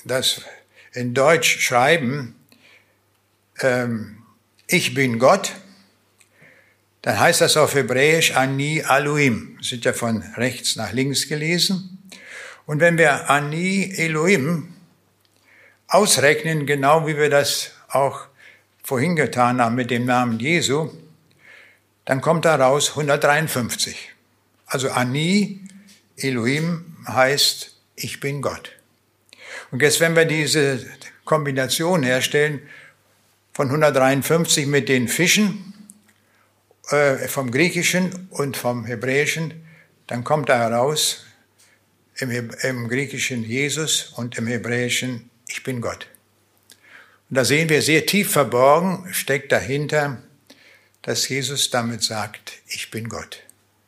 das 0.04 0.42
in 0.92 1.12
Deutsch 1.12 1.60
schreiben, 1.60 2.34
ähm, 3.60 4.18
ich 4.66 4.94
bin 4.94 5.18
Gott, 5.18 5.52
dann 7.02 7.20
heißt 7.20 7.42
das 7.42 7.56
auf 7.56 7.74
Hebräisch 7.74 8.34
Ani 8.34 8.82
Elohim. 8.88 9.56
Das 9.58 9.70
wird 9.72 9.84
ja 9.84 9.92
von 9.92 10.22
rechts 10.36 10.76
nach 10.76 10.92
links 10.92 11.28
gelesen. 11.28 12.02
Und 12.66 12.80
wenn 12.80 12.98
wir 12.98 13.30
Ani 13.30 13.92
Elohim 13.96 14.74
ausrechnen, 15.86 16.66
genau 16.66 17.06
wie 17.06 17.16
wir 17.16 17.30
das 17.30 17.72
auch 17.88 18.26
vorhin 18.82 19.16
getan 19.16 19.60
haben 19.60 19.74
mit 19.74 19.90
dem 19.90 20.04
Namen 20.04 20.38
Jesu, 20.38 20.90
dann 22.08 22.22
kommt 22.22 22.46
daraus 22.46 22.88
153. 22.96 24.14
Also 24.64 24.88
Ani 24.88 25.60
Elohim 26.16 26.96
heißt, 27.06 27.76
ich 27.96 28.18
bin 28.18 28.40
Gott. 28.40 28.72
Und 29.70 29.82
jetzt, 29.82 30.00
wenn 30.00 30.16
wir 30.16 30.24
diese 30.24 30.86
Kombination 31.26 32.02
herstellen 32.02 32.62
von 33.52 33.66
153 33.66 34.66
mit 34.66 34.88
den 34.88 35.06
Fischen 35.06 35.74
äh, 36.88 37.28
vom 37.28 37.50
Griechischen 37.50 38.28
und 38.30 38.56
vom 38.56 38.86
Hebräischen, 38.86 39.68
dann 40.06 40.24
kommt 40.24 40.48
da 40.48 40.56
heraus 40.56 41.26
im, 42.16 42.30
im 42.62 42.88
Griechischen 42.88 43.44
Jesus 43.44 44.14
und 44.16 44.38
im 44.38 44.46
Hebräischen 44.46 45.28
ich 45.46 45.62
bin 45.62 45.82
Gott. 45.82 46.06
Und 47.28 47.36
da 47.36 47.44
sehen 47.44 47.68
wir 47.68 47.82
sehr 47.82 48.06
tief 48.06 48.32
verborgen, 48.32 49.12
steckt 49.12 49.52
dahinter, 49.52 50.22
dass 51.08 51.26
Jesus 51.26 51.70
damit 51.70 52.02
sagt, 52.02 52.60
ich 52.66 52.90
bin 52.90 53.08
Gott. 53.08 53.42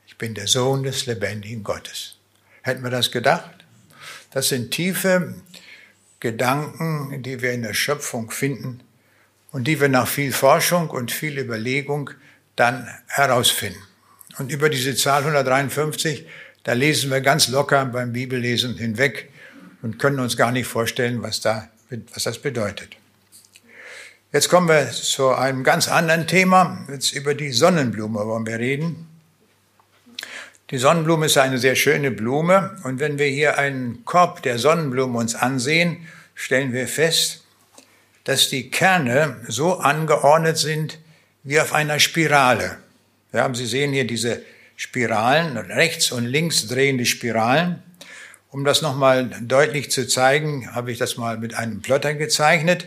Ich 0.07 0.17
bin 0.17 0.33
der 0.33 0.47
Sohn 0.47 0.85
des 0.85 1.05
lebendigen 1.05 1.63
Gottes. 1.63 2.17
Hätten 2.63 2.83
wir 2.83 2.89
das 2.89 3.11
gedacht? 3.11 3.67
Das 4.31 4.49
sind 4.49 4.71
tiefe 4.71 5.35
Gedanken, 6.19 7.23
die 7.23 7.43
wir 7.43 7.53
in 7.53 7.61
der 7.61 7.75
Schöpfung 7.75 8.31
finden 8.31 8.81
und 9.53 9.69
die 9.69 9.79
wir 9.83 9.91
nach 9.91 10.09
viel 10.09 10.33
Forschung 10.33 10.89
und 10.89 11.13
viel 11.13 11.37
Überlegung 11.37 12.09
dann 12.57 12.89
herausfinden. 13.07 13.83
Und 14.39 14.51
über 14.51 14.71
diese 14.71 14.97
Zahl 14.97 15.21
153, 15.21 16.27
da 16.63 16.73
lesen 16.73 17.11
wir 17.11 17.21
ganz 17.21 17.49
locker 17.49 17.85
beim 17.85 18.15
Bibellesen 18.15 18.79
hinweg 18.79 19.29
und 19.83 19.99
können 19.99 20.21
uns 20.21 20.39
gar 20.39 20.53
nicht 20.53 20.69
vorstellen, 20.69 21.21
was, 21.21 21.43
da, 21.43 21.69
was 22.15 22.23
das 22.23 22.39
bedeutet. 22.39 22.97
Jetzt 24.33 24.49
kommen 24.49 24.69
wir 24.69 24.89
zu 24.93 25.31
einem 25.31 25.65
ganz 25.65 25.89
anderen 25.89 26.29
Thema. 26.29 26.87
Jetzt 26.89 27.11
über 27.15 27.35
die 27.35 27.51
Sonnenblume 27.51 28.25
wollen 28.29 28.47
wir 28.47 28.61
reden. 28.61 29.09
Die 30.71 30.79
Sonnenblume 30.79 31.27
ist 31.27 31.37
eine 31.37 31.59
sehr 31.59 31.75
schöne 31.75 32.13
Blume 32.13 32.79
und 32.85 33.01
wenn 33.01 33.19
wir 33.19 33.27
hier 33.27 33.59
einen 33.59 34.05
Korb 34.05 34.43
der 34.43 34.61
Sonnenblume 34.61 35.19
uns 35.19 35.35
ansehen, 35.35 36.07
stellen 36.37 36.73
wir 36.73 36.87
fest, 36.87 37.43
dass 38.23 38.49
die 38.49 38.71
Kerne 38.71 39.37
so 39.49 39.81
angeordnet 39.81 40.59
sind 40.59 41.01
wie 41.43 41.59
auf 41.59 41.73
einer 41.73 41.99
Spirale. 41.99 42.77
Ja, 43.33 43.53
Sie 43.53 43.67
sehen 43.67 43.93
hier 43.93 44.07
diese 44.07 44.43
Spiralen, 44.77 45.57
rechts 45.57 46.13
und 46.13 46.25
links 46.25 46.69
drehende 46.69 47.05
Spiralen. 47.05 47.83
Um 48.53 48.65
das 48.65 48.81
nochmal 48.81 49.29
deutlich 49.43 49.91
zu 49.91 50.07
zeigen, 50.07 50.73
habe 50.73 50.93
ich 50.93 50.99
das 50.99 51.17
mal 51.17 51.37
mit 51.37 51.55
einem 51.55 51.83
Plotter 51.83 52.15
gezeichnet. 52.15 52.87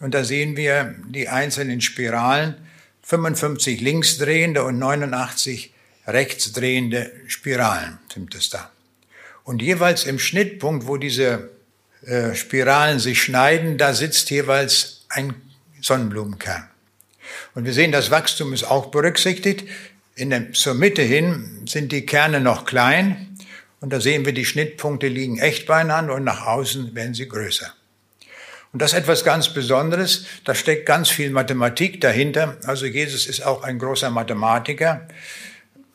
Und 0.00 0.14
da 0.14 0.24
sehen 0.24 0.56
wir 0.56 0.94
die 1.08 1.28
einzelnen 1.28 1.80
Spiralen, 1.80 2.54
55 3.02 3.80
linksdrehende 3.80 4.62
und 4.64 4.78
89 4.78 5.72
rechtsdrehende 6.06 7.10
Spiralen 7.26 7.98
sind 8.12 8.34
es 8.34 8.50
da. 8.50 8.70
Und 9.44 9.62
jeweils 9.62 10.04
im 10.04 10.18
Schnittpunkt, 10.18 10.86
wo 10.86 10.98
diese 10.98 11.50
äh, 12.02 12.34
Spiralen 12.34 12.98
sich 12.98 13.22
schneiden, 13.22 13.78
da 13.78 13.94
sitzt 13.94 14.30
jeweils 14.30 15.06
ein 15.08 15.34
Sonnenblumenkern. 15.80 16.68
Und 17.54 17.64
wir 17.64 17.72
sehen, 17.72 17.92
das 17.92 18.10
Wachstum 18.10 18.52
ist 18.52 18.64
auch 18.64 18.86
berücksichtigt. 18.86 19.66
In 20.14 20.30
der, 20.30 20.52
zur 20.52 20.74
Mitte 20.74 21.02
hin 21.02 21.62
sind 21.66 21.92
die 21.92 22.04
Kerne 22.04 22.40
noch 22.40 22.66
klein 22.66 23.38
und 23.80 23.92
da 23.92 24.00
sehen 24.00 24.24
wir, 24.24 24.32
die 24.32 24.44
Schnittpunkte 24.44 25.08
liegen 25.08 25.38
echt 25.38 25.66
beieinander 25.66 26.14
und 26.14 26.24
nach 26.24 26.46
außen 26.46 26.94
werden 26.94 27.14
sie 27.14 27.28
größer. 27.28 27.72
Und 28.78 28.82
das 28.82 28.92
ist 28.92 28.98
etwas 29.00 29.24
ganz 29.24 29.48
Besonderes. 29.48 30.26
Da 30.44 30.54
steckt 30.54 30.86
ganz 30.86 31.08
viel 31.08 31.30
Mathematik 31.30 32.00
dahinter. 32.00 32.58
Also 32.64 32.86
Jesus 32.86 33.26
ist 33.26 33.44
auch 33.44 33.64
ein 33.64 33.80
großer 33.80 34.08
Mathematiker. 34.08 35.08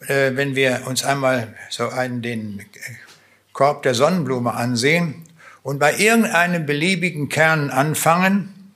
Äh, 0.01 0.31
wenn 0.33 0.57
wir 0.57 0.81
uns 0.85 1.05
einmal 1.05 1.53
so 1.69 1.87
einen, 1.87 2.21
den 2.21 2.65
Korb 3.53 3.83
der 3.83 3.93
Sonnenblume 3.93 4.53
ansehen 4.53 5.23
und 5.61 5.79
bei 5.79 5.95
irgendeinem 5.95 6.65
beliebigen 6.65 7.29
Kern 7.29 7.69
anfangen 7.69 8.73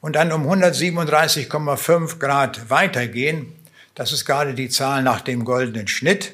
und 0.00 0.16
dann 0.16 0.32
um 0.32 0.50
137,5 0.50 2.18
Grad 2.18 2.70
weitergehen, 2.70 3.52
das 3.94 4.12
ist 4.12 4.24
gerade 4.24 4.54
die 4.54 4.70
Zahl 4.70 5.02
nach 5.02 5.20
dem 5.20 5.44
goldenen 5.44 5.86
Schnitt, 5.86 6.32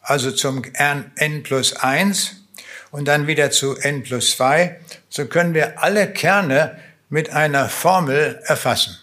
also 0.00 0.32
zum 0.32 0.64
n 0.74 1.42
plus 1.44 1.76
1, 1.76 2.40
und 2.90 3.06
dann 3.06 3.28
wieder 3.28 3.52
zu 3.52 3.76
n 3.76 4.02
plus 4.02 4.32
2, 4.36 4.80
so 5.14 5.26
können 5.26 5.54
wir 5.54 5.80
alle 5.80 6.12
Kerne 6.12 6.76
mit 7.08 7.30
einer 7.30 7.68
Formel 7.68 8.40
erfassen. 8.46 8.98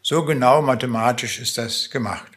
So 0.00 0.24
genau 0.24 0.62
mathematisch 0.62 1.40
ist 1.40 1.58
das 1.58 1.90
gemacht. 1.90 2.30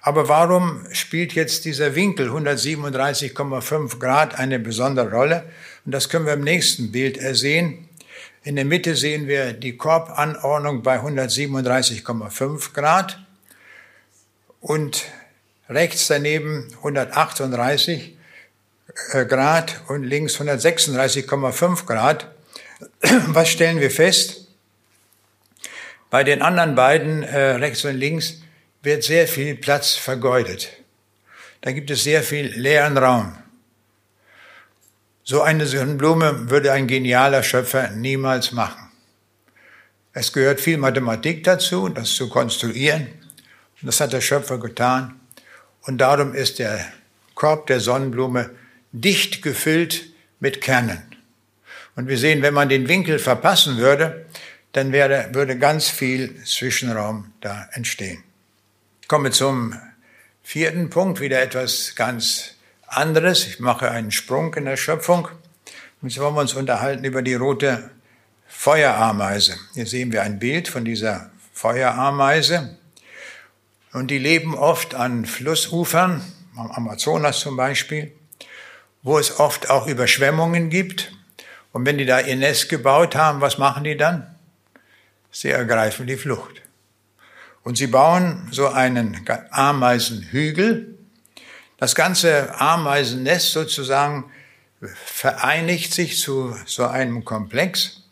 Aber 0.00 0.28
warum 0.28 0.84
spielt 0.90 1.34
jetzt 1.34 1.64
dieser 1.64 1.94
Winkel 1.94 2.30
137,5 2.30 4.00
Grad 4.00 4.40
eine 4.40 4.58
besondere 4.58 5.12
Rolle? 5.12 5.44
Und 5.84 5.92
das 5.92 6.08
können 6.08 6.26
wir 6.26 6.32
im 6.32 6.42
nächsten 6.42 6.90
Bild 6.90 7.16
ersehen. 7.16 7.88
In 8.42 8.56
der 8.56 8.64
Mitte 8.64 8.96
sehen 8.96 9.28
wir 9.28 9.52
die 9.52 9.76
Korbanordnung 9.76 10.82
bei 10.82 10.98
137,5 10.98 12.72
Grad 12.72 13.20
und 14.60 15.04
rechts 15.68 16.08
daneben 16.08 16.66
138 16.78 18.16
äh, 19.12 19.24
Grad 19.26 19.80
und 19.88 20.02
links 20.04 20.40
136,5 20.40 21.86
Grad. 21.86 22.31
Was 23.28 23.48
stellen 23.48 23.80
wir 23.80 23.90
fest? 23.90 24.48
Bei 26.10 26.24
den 26.24 26.42
anderen 26.42 26.74
beiden, 26.74 27.22
äh, 27.22 27.52
rechts 27.52 27.84
und 27.84 27.96
links, 27.96 28.42
wird 28.82 29.02
sehr 29.02 29.26
viel 29.26 29.54
Platz 29.54 29.94
vergeudet. 29.94 30.70
Da 31.60 31.72
gibt 31.72 31.90
es 31.90 32.04
sehr 32.04 32.22
viel 32.22 32.46
leeren 32.46 32.98
Raum. 32.98 33.36
So 35.22 35.40
eine 35.40 35.66
Sonnenblume 35.66 36.50
würde 36.50 36.72
ein 36.72 36.88
genialer 36.88 37.42
Schöpfer 37.42 37.90
niemals 37.90 38.52
machen. 38.52 38.90
Es 40.12 40.32
gehört 40.32 40.60
viel 40.60 40.76
Mathematik 40.76 41.44
dazu, 41.44 41.88
das 41.88 42.14
zu 42.14 42.28
konstruieren. 42.28 43.06
Und 43.80 43.86
das 43.86 44.00
hat 44.00 44.12
der 44.12 44.20
Schöpfer 44.20 44.58
getan. 44.58 45.20
Und 45.82 45.98
darum 45.98 46.34
ist 46.34 46.58
der 46.58 46.84
Korb 47.34 47.68
der 47.68 47.80
Sonnenblume 47.80 48.50
dicht 48.92 49.42
gefüllt 49.42 50.12
mit 50.40 50.60
Kernen. 50.60 51.11
Und 51.96 52.08
wir 52.08 52.18
sehen, 52.18 52.42
wenn 52.42 52.54
man 52.54 52.68
den 52.68 52.88
Winkel 52.88 53.18
verpassen 53.18 53.76
würde, 53.76 54.26
dann 54.72 54.92
wäre, 54.92 55.28
würde 55.32 55.58
ganz 55.58 55.88
viel 55.88 56.42
Zwischenraum 56.44 57.32
da 57.40 57.68
entstehen. 57.72 58.22
Ich 59.02 59.08
komme 59.08 59.30
zum 59.30 59.74
vierten 60.42 60.88
Punkt, 60.88 61.20
wieder 61.20 61.42
etwas 61.42 61.94
ganz 61.94 62.54
anderes. 62.86 63.46
Ich 63.46 63.60
mache 63.60 63.90
einen 63.90 64.10
Sprung 64.10 64.54
in 64.54 64.64
der 64.64 64.76
Schöpfung. 64.76 65.28
Und 66.00 66.08
jetzt 66.08 66.18
wollen 66.18 66.34
wir 66.34 66.40
uns 66.40 66.54
unterhalten 66.54 67.04
über 67.04 67.22
die 67.22 67.34
rote 67.34 67.90
Feuerameise. 68.48 69.56
Hier 69.74 69.86
sehen 69.86 70.12
wir 70.12 70.22
ein 70.22 70.38
Bild 70.38 70.68
von 70.68 70.84
dieser 70.84 71.30
Feuerameise. 71.52 72.76
Und 73.92 74.10
die 74.10 74.18
leben 74.18 74.54
oft 74.54 74.94
an 74.94 75.26
Flussufern, 75.26 76.22
am 76.56 76.70
Amazonas 76.70 77.40
zum 77.40 77.56
Beispiel 77.56 78.12
wo 79.02 79.18
es 79.18 79.38
oft 79.38 79.68
auch 79.70 79.86
Überschwemmungen 79.86 80.70
gibt. 80.70 81.12
Und 81.72 81.86
wenn 81.86 81.98
die 81.98 82.06
da 82.06 82.20
ihr 82.20 82.36
Nest 82.36 82.68
gebaut 82.68 83.16
haben, 83.16 83.40
was 83.40 83.58
machen 83.58 83.84
die 83.84 83.96
dann? 83.96 84.34
Sie 85.30 85.48
ergreifen 85.48 86.06
die 86.06 86.16
Flucht. 86.16 86.60
Und 87.64 87.78
sie 87.78 87.86
bauen 87.86 88.48
so 88.50 88.68
einen 88.68 89.26
Ameisenhügel. 89.50 90.98
Das 91.78 91.94
ganze 91.94 92.60
Ameisennest 92.60 93.52
sozusagen 93.52 94.30
vereinigt 94.80 95.94
sich 95.94 96.18
zu 96.18 96.56
so 96.66 96.86
einem 96.86 97.24
Komplex. 97.24 98.02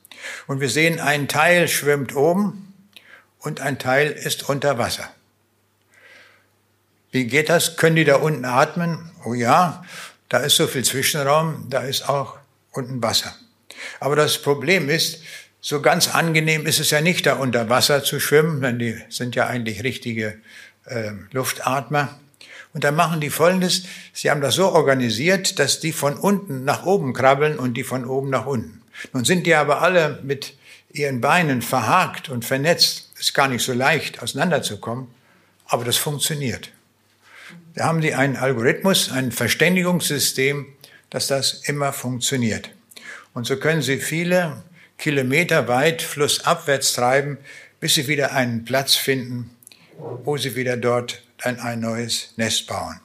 Und 0.46 0.60
wir 0.60 0.70
sehen, 0.70 1.00
ein 1.00 1.28
Teil 1.28 1.68
schwimmt 1.68 2.14
oben 2.14 2.74
und 3.40 3.60
ein 3.60 3.78
Teil 3.78 4.10
ist 4.10 4.48
unter 4.48 4.78
Wasser. 4.78 5.08
Wie 7.10 7.26
geht 7.26 7.48
das? 7.48 7.76
Können 7.76 7.96
die 7.96 8.04
da 8.04 8.16
unten 8.16 8.44
atmen? 8.44 9.10
Oh 9.24 9.34
ja, 9.34 9.84
da 10.28 10.38
ist 10.38 10.56
so 10.56 10.66
viel 10.68 10.84
Zwischenraum, 10.84 11.66
da 11.68 11.80
ist 11.80 12.08
auch 12.08 12.38
unten 12.70 13.02
Wasser. 13.02 13.34
Aber 13.98 14.16
das 14.16 14.38
Problem 14.38 14.88
ist, 14.88 15.20
so 15.60 15.82
ganz 15.82 16.08
angenehm 16.08 16.66
ist 16.66 16.80
es 16.80 16.90
ja 16.90 17.00
nicht, 17.00 17.26
da 17.26 17.34
unter 17.34 17.68
Wasser 17.68 18.02
zu 18.02 18.18
schwimmen, 18.18 18.62
denn 18.62 18.78
die 18.78 18.98
sind 19.10 19.34
ja 19.36 19.46
eigentlich 19.46 19.84
richtige 19.84 20.38
äh, 20.86 21.10
Luftatmer. 21.32 22.18
Und 22.72 22.84
dann 22.84 22.94
machen 22.94 23.20
die 23.20 23.30
Folgendes, 23.30 23.82
sie 24.12 24.30
haben 24.30 24.40
das 24.40 24.54
so 24.54 24.72
organisiert, 24.72 25.58
dass 25.58 25.80
die 25.80 25.92
von 25.92 26.16
unten 26.16 26.64
nach 26.64 26.86
oben 26.86 27.12
krabbeln 27.12 27.58
und 27.58 27.74
die 27.74 27.84
von 27.84 28.04
oben 28.04 28.30
nach 28.30 28.46
unten. 28.46 28.80
Nun 29.12 29.24
sind 29.24 29.46
die 29.46 29.54
aber 29.54 29.82
alle 29.82 30.20
mit 30.22 30.54
ihren 30.92 31.20
Beinen 31.20 31.62
verhakt 31.62 32.28
und 32.28 32.44
vernetzt. 32.44 33.10
Ist 33.18 33.34
gar 33.34 33.48
nicht 33.48 33.62
so 33.62 33.72
leicht, 33.72 34.22
auseinanderzukommen, 34.22 35.08
aber 35.66 35.84
das 35.84 35.98
funktioniert. 35.98 36.70
Da 37.74 37.84
haben 37.84 38.00
die 38.00 38.14
einen 38.14 38.36
Algorithmus, 38.36 39.10
ein 39.10 39.30
Verständigungssystem, 39.30 40.66
dass 41.10 41.26
das 41.26 41.52
immer 41.64 41.92
funktioniert. 41.92 42.70
Und 43.34 43.46
so 43.46 43.56
können 43.56 43.82
sie 43.82 43.98
viele 43.98 44.62
Kilometer 44.98 45.68
weit 45.68 46.02
flussabwärts 46.02 46.92
treiben, 46.92 47.38
bis 47.80 47.94
sie 47.94 48.06
wieder 48.08 48.32
einen 48.32 48.64
Platz 48.64 48.94
finden, 48.96 49.50
wo 50.24 50.36
sie 50.36 50.56
wieder 50.56 50.76
dort 50.76 51.22
ein, 51.38 51.58
ein 51.60 51.80
neues 51.80 52.34
Nest 52.36 52.66
bauen. 52.66 53.00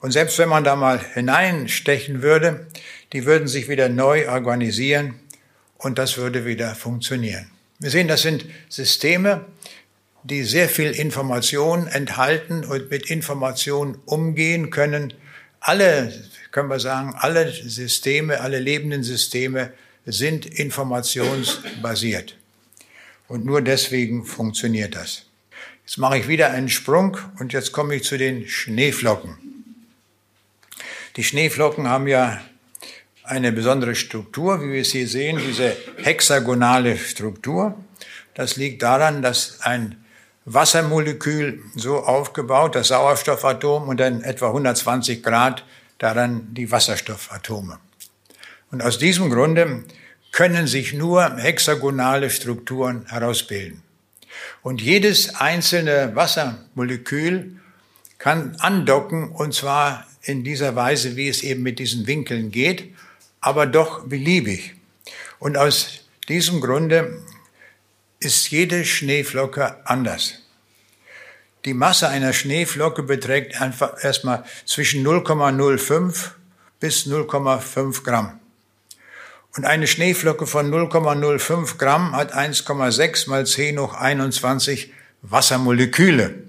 Und 0.00 0.12
selbst 0.12 0.38
wenn 0.38 0.48
man 0.48 0.64
da 0.64 0.76
mal 0.76 0.98
hineinstechen 0.98 2.22
würde, 2.22 2.66
die 3.12 3.26
würden 3.26 3.48
sich 3.48 3.68
wieder 3.68 3.88
neu 3.88 4.30
organisieren 4.30 5.20
und 5.76 5.98
das 5.98 6.16
würde 6.16 6.46
wieder 6.46 6.74
funktionieren. 6.74 7.50
Wir 7.78 7.90
sehen, 7.90 8.08
das 8.08 8.22
sind 8.22 8.46
Systeme, 8.68 9.44
die 10.22 10.44
sehr 10.44 10.68
viel 10.68 10.90
Information 10.90 11.86
enthalten 11.86 12.64
und 12.64 12.90
mit 12.90 13.10
Information 13.10 13.98
umgehen 14.04 14.70
können. 14.70 15.14
Alle, 15.60 16.12
können 16.50 16.68
wir 16.68 16.80
sagen, 16.80 17.14
alle 17.16 17.50
Systeme, 17.52 18.40
alle 18.40 18.58
lebenden 18.58 19.02
Systeme 19.02 19.72
sind 20.04 20.46
informationsbasiert. 20.46 22.36
Und 23.28 23.44
nur 23.44 23.62
deswegen 23.62 24.24
funktioniert 24.24 24.96
das. 24.96 25.26
Jetzt 25.84 25.98
mache 25.98 26.18
ich 26.18 26.28
wieder 26.28 26.50
einen 26.50 26.68
Sprung 26.68 27.16
und 27.38 27.52
jetzt 27.52 27.72
komme 27.72 27.94
ich 27.94 28.04
zu 28.04 28.18
den 28.18 28.48
Schneeflocken. 28.48 29.36
Die 31.16 31.24
Schneeflocken 31.24 31.88
haben 31.88 32.06
ja 32.06 32.40
eine 33.24 33.52
besondere 33.52 33.94
Struktur, 33.94 34.62
wie 34.62 34.72
wir 34.72 34.80
es 34.80 34.90
hier 34.90 35.06
sehen, 35.06 35.40
diese 35.44 35.76
hexagonale 35.98 36.96
Struktur. 36.96 37.76
Das 38.34 38.56
liegt 38.56 38.82
daran, 38.82 39.22
dass 39.22 39.60
ein 39.60 40.04
Wassermolekül 40.44 41.62
so 41.76 41.98
aufgebaut, 41.98 42.74
das 42.74 42.88
Sauerstoffatom 42.88 43.88
und 43.88 44.00
dann 44.00 44.22
etwa 44.22 44.48
120 44.48 45.22
Grad 45.22 45.64
daran 46.00 46.52
die 46.54 46.72
Wasserstoffatome. 46.72 47.78
Und 48.72 48.82
aus 48.82 48.98
diesem 48.98 49.30
Grunde 49.30 49.84
können 50.32 50.66
sich 50.66 50.92
nur 50.94 51.36
hexagonale 51.36 52.30
Strukturen 52.30 53.06
herausbilden. 53.06 53.82
Und 54.62 54.80
jedes 54.80 55.34
einzelne 55.36 56.16
Wassermolekül 56.16 57.56
kann 58.18 58.56
andocken, 58.56 59.30
und 59.30 59.54
zwar 59.54 60.06
in 60.22 60.42
dieser 60.42 60.74
Weise, 60.74 61.16
wie 61.16 61.28
es 61.28 61.42
eben 61.42 61.62
mit 61.62 61.78
diesen 61.78 62.06
Winkeln 62.06 62.50
geht, 62.50 62.94
aber 63.40 63.66
doch 63.66 64.06
beliebig. 64.06 64.74
Und 65.38 65.56
aus 65.56 66.00
diesem 66.28 66.60
Grunde 66.60 67.22
ist 68.20 68.50
jede 68.50 68.84
Schneeflocke 68.84 69.86
anders. 69.86 70.39
Die 71.64 71.74
Masse 71.74 72.08
einer 72.08 72.32
Schneeflocke 72.32 73.02
beträgt 73.02 73.60
einfach 73.60 74.02
erstmal 74.02 74.44
zwischen 74.64 75.06
0,05 75.06 76.30
bis 76.80 77.06
0,5 77.06 78.02
Gramm. 78.02 78.40
Und 79.56 79.66
eine 79.66 79.86
Schneeflocke 79.86 80.46
von 80.46 80.72
0,05 80.72 81.76
Gramm 81.76 82.16
hat 82.16 82.34
1,6 82.34 83.28
mal 83.28 83.44
10 83.44 83.78
hoch 83.78 83.94
21 83.94 84.92
Wassermoleküle. 85.22 86.44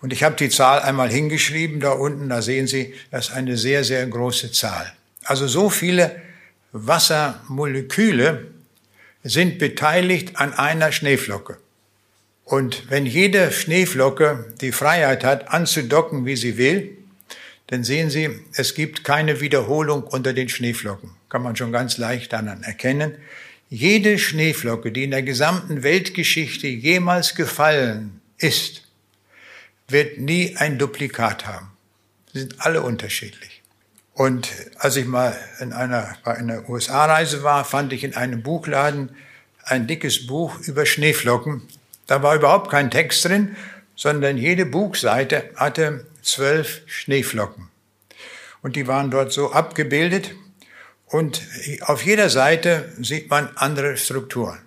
Und 0.00 0.12
ich 0.12 0.22
habe 0.22 0.36
die 0.36 0.48
Zahl 0.48 0.80
einmal 0.80 1.10
hingeschrieben 1.10 1.80
da 1.80 1.92
unten, 1.92 2.28
da 2.28 2.42
sehen 2.42 2.66
Sie, 2.66 2.94
das 3.10 3.28
ist 3.28 3.34
eine 3.34 3.56
sehr, 3.56 3.84
sehr 3.84 4.06
große 4.06 4.52
Zahl. 4.52 4.92
Also 5.24 5.46
so 5.46 5.70
viele 5.70 6.20
Wassermoleküle 6.72 8.46
sind 9.22 9.58
beteiligt 9.58 10.36
an 10.36 10.54
einer 10.54 10.92
Schneeflocke. 10.92 11.58
Und 12.48 12.90
wenn 12.90 13.04
jede 13.04 13.52
Schneeflocke 13.52 14.54
die 14.62 14.72
Freiheit 14.72 15.22
hat, 15.22 15.48
anzudocken, 15.48 16.24
wie 16.24 16.34
sie 16.34 16.56
will, 16.56 16.96
dann 17.66 17.84
sehen 17.84 18.08
Sie, 18.08 18.30
es 18.54 18.74
gibt 18.74 19.04
keine 19.04 19.42
Wiederholung 19.42 20.02
unter 20.02 20.32
den 20.32 20.48
Schneeflocken. 20.48 21.10
Kann 21.28 21.42
man 21.42 21.56
schon 21.56 21.72
ganz 21.72 21.98
leicht 21.98 22.32
daran 22.32 22.62
erkennen. 22.62 23.16
Jede 23.68 24.18
Schneeflocke, 24.18 24.92
die 24.92 25.04
in 25.04 25.10
der 25.10 25.22
gesamten 25.22 25.82
Weltgeschichte 25.82 26.68
jemals 26.68 27.34
gefallen 27.34 28.22
ist, 28.38 28.88
wird 29.88 30.18
nie 30.18 30.56
ein 30.56 30.78
Duplikat 30.78 31.46
haben. 31.46 31.68
Sie 32.32 32.40
sind 32.40 32.54
alle 32.60 32.80
unterschiedlich. 32.80 33.62
Und 34.14 34.48
als 34.78 34.96
ich 34.96 35.04
mal 35.04 35.36
in 35.60 35.74
einer, 35.74 36.16
bei 36.24 36.34
einer 36.34 36.66
USA-Reise 36.66 37.42
war, 37.42 37.66
fand 37.66 37.92
ich 37.92 38.04
in 38.04 38.14
einem 38.14 38.42
Buchladen 38.42 39.10
ein 39.64 39.86
dickes 39.86 40.26
Buch 40.26 40.58
über 40.60 40.86
Schneeflocken. 40.86 41.60
Da 42.08 42.22
war 42.22 42.34
überhaupt 42.34 42.70
kein 42.70 42.90
Text 42.90 43.24
drin, 43.26 43.54
sondern 43.94 44.38
jede 44.38 44.66
Buchseite 44.66 45.50
hatte 45.54 46.06
zwölf 46.22 46.80
Schneeflocken. 46.86 47.68
Und 48.62 48.76
die 48.76 48.88
waren 48.88 49.10
dort 49.10 49.30
so 49.30 49.52
abgebildet. 49.52 50.34
Und 51.06 51.42
auf 51.82 52.04
jeder 52.04 52.30
Seite 52.30 52.92
sieht 52.98 53.30
man 53.30 53.50
andere 53.56 53.96
Strukturen. 53.96 54.58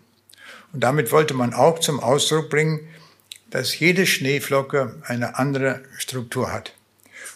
Und 0.72 0.82
damit 0.84 1.12
wollte 1.12 1.34
man 1.34 1.54
auch 1.54 1.80
zum 1.80 2.00
Ausdruck 2.00 2.50
bringen, 2.50 2.88
dass 3.50 3.78
jede 3.78 4.06
Schneeflocke 4.06 5.02
eine 5.04 5.38
andere 5.38 5.84
Struktur 5.98 6.54
hat. 6.54 6.74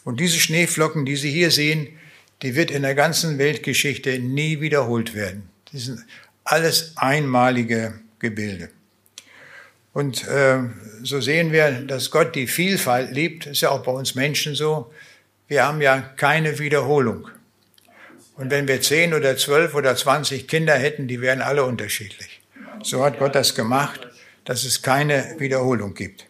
Und 0.03 0.19
diese 0.19 0.39
Schneeflocken, 0.39 1.05
die 1.05 1.15
Sie 1.15 1.31
hier 1.31 1.51
sehen, 1.51 1.87
die 2.43 2.55
wird 2.55 2.69
in 2.69 2.83
der 2.83 2.95
ganzen 2.95 3.39
Weltgeschichte 3.39 4.19
nie 4.19 4.61
wiederholt 4.61 5.15
werden. 5.15 5.49
Die 5.71 5.79
sind 5.79 6.05
alles 6.43 6.93
einmalige 6.95 7.99
Gebilde. 8.19 8.69
Und 9.95 10.27
äh, 10.27 10.59
so 11.03 11.21
sehen 11.21 11.53
wir, 11.53 11.71
dass 11.71 12.11
Gott 12.11 12.35
die 12.35 12.47
Vielfalt 12.47 13.11
liebt. 13.11 13.45
Ist 13.45 13.61
ja 13.61 13.69
auch 13.69 13.81
bei 13.81 13.93
uns 13.93 14.13
Menschen 14.13 14.53
so. 14.53 14.91
Wir 15.47 15.65
haben 15.65 15.81
ja 15.81 16.01
keine 16.17 16.59
Wiederholung. 16.59 17.29
Und 18.35 18.51
wenn 18.51 18.67
wir 18.67 18.81
zehn 18.81 19.13
oder 19.13 19.37
zwölf 19.37 19.73
oder 19.73 19.95
zwanzig 19.95 20.49
Kinder 20.49 20.73
hätten, 20.75 21.07
die 21.07 21.21
wären 21.21 21.41
alle 21.41 21.63
unterschiedlich. 21.63 22.41
So 22.83 23.05
hat 23.05 23.19
Gott 23.19 23.35
das 23.35 23.55
gemacht, 23.55 24.05
dass 24.43 24.65
es 24.65 24.81
keine 24.81 25.35
Wiederholung 25.37 25.93
gibt. 25.93 26.25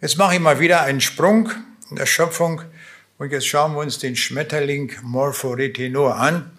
Jetzt 0.00 0.16
mache 0.16 0.36
ich 0.36 0.40
mal 0.40 0.58
wieder 0.58 0.80
einen 0.84 1.02
Sprung 1.02 1.50
in 1.90 1.96
der 1.96 2.06
Schöpfung 2.06 2.62
und 3.18 3.30
jetzt 3.30 3.46
schauen 3.46 3.74
wir 3.74 3.80
uns 3.80 3.98
den 3.98 4.16
Schmetterling 4.16 4.90
Morphoretinor 5.02 6.16
an, 6.16 6.50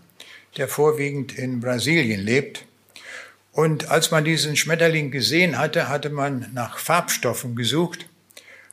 der 0.56 0.68
vorwiegend 0.68 1.36
in 1.36 1.62
Brasilien 1.62 2.22
lebt. 2.22 2.63
Und 3.56 3.89
als 3.89 4.12
man 4.12 4.26
diesen 4.26 4.58
Schmetterling 4.58 5.12
gesehen 5.12 5.58
hatte, 5.58 5.88
hatte 5.88 6.10
man 6.10 6.50
nach 6.54 6.78
Farbstoffen 6.78 7.56
gesucht, 7.56 8.06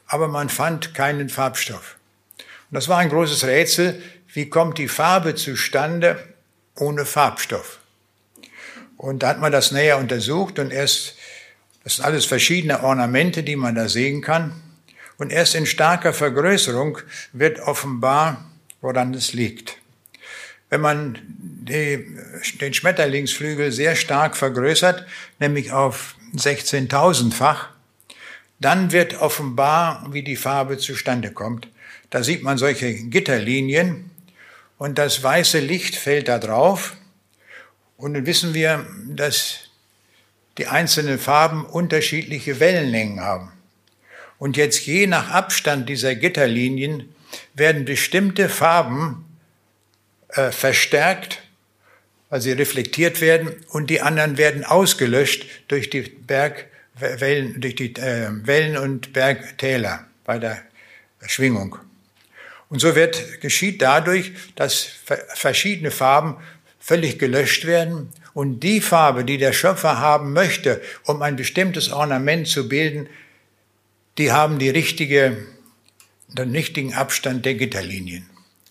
aber 0.08 0.26
man 0.26 0.48
fand 0.48 0.92
keinen 0.92 1.28
Farbstoff. 1.28 1.98
Und 2.36 2.74
das 2.74 2.88
war 2.88 2.98
ein 2.98 3.08
großes 3.08 3.44
Rätsel, 3.44 4.02
wie 4.32 4.50
kommt 4.50 4.78
die 4.78 4.88
Farbe 4.88 5.36
zustande 5.36 6.18
ohne 6.74 7.04
Farbstoff? 7.04 7.78
Und 8.96 9.22
da 9.22 9.28
hat 9.28 9.40
man 9.40 9.52
das 9.52 9.70
näher 9.70 9.98
untersucht 9.98 10.58
und 10.58 10.72
erst, 10.72 11.14
das 11.84 11.96
sind 11.96 12.04
alles 12.04 12.24
verschiedene 12.24 12.82
Ornamente, 12.82 13.44
die 13.44 13.54
man 13.54 13.76
da 13.76 13.88
sehen 13.88 14.20
kann. 14.20 14.60
Und 15.16 15.30
erst 15.30 15.54
in 15.54 15.64
starker 15.64 16.12
Vergrößerung 16.12 16.98
wird 17.32 17.60
offenbar, 17.60 18.50
woran 18.80 19.14
es 19.14 19.32
liegt. 19.32 19.76
Wenn 20.70 20.80
man 20.80 21.18
die, 21.68 22.06
den 22.60 22.74
Schmetterlingsflügel 22.74 23.72
sehr 23.72 23.96
stark 23.96 24.36
vergrößert, 24.36 25.06
nämlich 25.38 25.72
auf 25.72 26.16
16.000-fach, 26.34 27.68
dann 28.60 28.92
wird 28.92 29.20
offenbar, 29.20 30.06
wie 30.12 30.22
die 30.22 30.36
Farbe 30.36 30.78
zustande 30.78 31.32
kommt. 31.32 31.68
Da 32.10 32.22
sieht 32.22 32.42
man 32.42 32.58
solche 32.58 32.94
Gitterlinien 32.94 34.10
und 34.78 34.98
das 34.98 35.22
weiße 35.22 35.58
Licht 35.60 35.96
fällt 35.96 36.28
da 36.28 36.38
drauf. 36.38 36.96
Und 37.96 38.14
dann 38.14 38.26
wissen 38.26 38.54
wir, 38.54 38.86
dass 39.08 39.70
die 40.58 40.66
einzelnen 40.66 41.18
Farben 41.18 41.64
unterschiedliche 41.64 42.60
Wellenlängen 42.60 43.20
haben. 43.20 43.52
Und 44.38 44.56
jetzt 44.56 44.86
je 44.86 45.06
nach 45.06 45.30
Abstand 45.30 45.88
dieser 45.88 46.14
Gitterlinien 46.14 47.14
werden 47.54 47.84
bestimmte 47.84 48.48
Farben 48.48 49.24
äh, 50.28 50.50
verstärkt 50.50 51.41
weil 52.32 52.40
sie 52.40 52.52
reflektiert 52.52 53.20
werden 53.20 53.54
und 53.68 53.90
die 53.90 54.00
anderen 54.00 54.38
werden 54.38 54.64
ausgelöscht 54.64 55.44
durch 55.68 55.90
die 55.90 56.00
Bergwellen, 56.00 57.60
durch 57.60 57.74
die 57.74 57.94
äh, 57.96 58.30
Wellen 58.46 58.78
und 58.78 59.12
Bergtäler 59.12 60.06
bei 60.24 60.38
der 60.38 60.62
Schwingung. 61.26 61.76
Und 62.70 62.78
so 62.78 62.96
wird, 62.96 63.42
geschieht 63.42 63.82
dadurch, 63.82 64.32
dass 64.56 64.88
verschiedene 65.34 65.90
Farben 65.90 66.38
völlig 66.80 67.18
gelöscht 67.18 67.66
werden 67.66 68.08
und 68.32 68.60
die 68.60 68.80
Farbe, 68.80 69.26
die 69.26 69.36
der 69.36 69.52
Schöpfer 69.52 69.98
haben 69.98 70.32
möchte, 70.32 70.80
um 71.04 71.20
ein 71.20 71.36
bestimmtes 71.36 71.92
Ornament 71.92 72.48
zu 72.48 72.66
bilden, 72.66 73.10
die 74.16 74.32
haben 74.32 74.58
die 74.58 74.70
richtige, 74.70 75.36
den 76.28 76.52
richtigen 76.52 76.94
Abstand 76.94 77.44
der 77.44 77.56
Gitterlinien. 77.56 78.24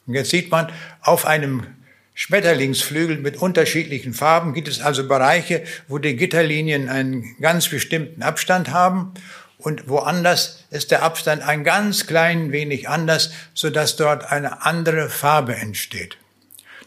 Und 0.08 0.16
jetzt 0.16 0.32
sieht 0.32 0.50
man, 0.50 0.72
auf 1.02 1.28
einem 1.28 1.68
Schmetterlingsflügel 2.14 3.18
mit 3.18 3.38
unterschiedlichen 3.38 4.14
Farben 4.14 4.54
gibt 4.54 4.68
es 4.68 4.82
also 4.82 5.08
Bereiche, 5.08 5.64
wo 5.88 5.98
die 5.98 6.16
Gitterlinien 6.16 6.90
einen 6.90 7.36
ganz 7.40 7.70
bestimmten 7.70 8.22
Abstand 8.22 8.72
haben 8.72 9.14
und 9.58 9.88
woanders 9.88 10.66
ist 10.72 10.92
der 10.92 11.04
Abstand 11.04 11.44
ein 11.44 11.64
ganz 11.64 12.08
klein 12.08 12.52
wenig 12.52 12.90
anders, 12.90 13.32
sodass 13.54 13.96
dort 13.96 14.32
eine 14.32 14.66
andere 14.66 15.10
Farbe 15.10 15.56
entsteht. 15.56 16.18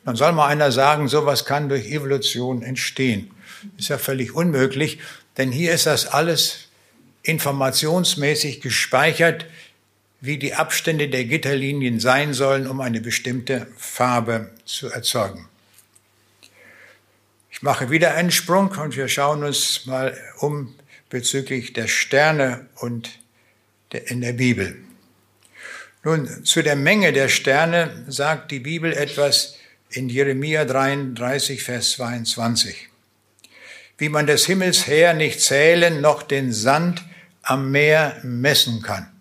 Dann 0.05 0.17
soll 0.17 0.33
mal 0.33 0.49
einer 0.49 0.73
sagen, 0.73 1.09
sowas 1.09 1.45
kann 1.45 1.69
durch 1.69 1.87
Evolution 1.87 2.63
entstehen. 2.63 3.31
Ist 3.79 3.89
ja 3.89 3.99
völlig 3.99 4.35
unmöglich, 4.35 4.99
denn 5.39 5.51
hier 5.51 5.73
ist 5.73 5.87
das 5.87 6.07
alles 6.07 6.69
informationsmäßig 7.23 8.61
gespeichert, 8.61 9.47
wie 10.25 10.39
die 10.39 10.55
Abstände 10.55 11.09
der 11.09 11.27
Gitterlinien 11.27 12.01
sein 12.01 12.33
sollen, 12.33 12.67
um 12.67 12.81
eine 12.81 13.03
bestimmte 13.03 13.67
Farbe 13.77 14.51
zu 14.65 14.89
erzeugen. 14.89 15.49
Ich 17.51 17.61
mache 17.61 17.91
wieder 17.91 18.15
einen 18.15 18.31
Sprung 18.31 18.71
und 18.71 18.97
wir 18.97 19.09
schauen 19.09 19.45
uns 19.45 19.85
mal 19.85 20.17
um 20.39 20.75
bezüglich 21.11 21.75
der 21.75 21.89
Sterne 21.89 22.67
und 22.77 23.19
der, 23.93 24.11
in 24.11 24.23
der 24.23 24.33
Bibel. 24.33 24.77
Nun, 26.05 26.45
zu 26.45 26.63
der 26.63 26.77
Menge 26.77 27.13
der 27.13 27.29
Sterne 27.29 28.05
sagt 28.09 28.51
die 28.51 28.61
Bibel 28.61 28.95
etwas 28.95 29.59
in 29.91 30.09
Jeremia 30.09 30.65
33, 30.65 31.63
Vers 31.63 31.93
22. 31.93 32.89
Wie 33.99 34.09
man 34.09 34.27
des 34.27 34.47
Himmels 34.47 34.87
her 34.87 35.13
nicht 35.13 35.43
zählen, 35.43 36.01
noch 36.01 36.23
den 36.23 36.51
Sand 36.53 37.05
am 37.43 37.71
Meer 37.71 38.19
messen 38.23 38.81
kann. 38.81 39.14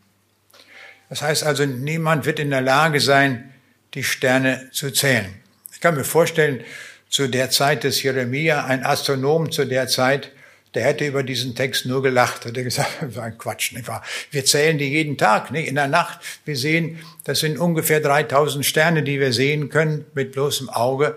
Das 1.14 1.22
heißt 1.22 1.44
also, 1.44 1.68
niemand 1.68 2.26
wird 2.26 2.40
in 2.40 2.50
der 2.50 2.62
Lage 2.62 3.00
sein, 3.00 3.54
die 3.94 4.04
Sterne 4.04 4.70
zu 4.72 4.90
zählen. 4.90 5.32
Ich 5.72 5.80
kann 5.80 5.94
mir 5.94 6.06
vorstellen, 6.06 6.64
zu 7.08 7.28
der 7.28 7.52
Zeit 7.52 7.84
des 7.84 8.02
Jeremia, 8.02 8.66
ein 8.66 8.84
Astronom 8.84 9.52
zu 9.52 9.66
der 9.66 9.88
Zeit, 9.88 10.32
der 10.74 10.86
hätte 10.86 11.06
über 11.06 11.22
diesen 11.22 11.54
Text 11.54 11.86
nur 11.86 12.02
gelacht, 12.02 12.46
hätte 12.46 12.64
gesagt, 12.64 12.90
das 13.02 13.16
war 13.16 13.26
ein 13.26 13.38
Quatsch, 13.38 13.74
nicht 13.74 13.88
wahr? 13.88 14.02
Wir 14.32 14.44
zählen 14.44 14.80
die 14.80 14.90
jeden 14.90 15.16
Tag, 15.20 15.52
nicht? 15.52 15.68
In 15.68 15.76
der 15.76 15.88
Nacht. 15.88 16.20
Wir 16.46 16.58
sehen, 16.58 16.98
das 17.26 17.42
sind 17.42 17.60
ungefähr 17.60 18.00
3000 18.00 18.66
Sterne, 18.66 19.04
die 19.04 19.20
wir 19.20 19.34
sehen 19.34 19.70
können 19.70 20.06
mit 20.16 20.32
bloßem 20.32 20.68
Auge. 20.68 21.16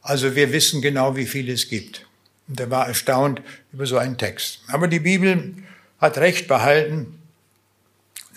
Also 0.00 0.36
wir 0.36 0.52
wissen 0.52 0.80
genau, 0.80 1.16
wie 1.16 1.26
viele 1.26 1.52
es 1.52 1.68
gibt. 1.68 2.06
Und 2.46 2.60
er 2.60 2.70
war 2.70 2.86
erstaunt 2.86 3.42
über 3.72 3.86
so 3.86 3.98
einen 3.98 4.16
Text. 4.16 4.60
Aber 4.68 4.86
die 4.86 5.00
Bibel 5.00 5.56
hat 5.98 6.18
Recht 6.18 6.46
behalten, 6.46 7.18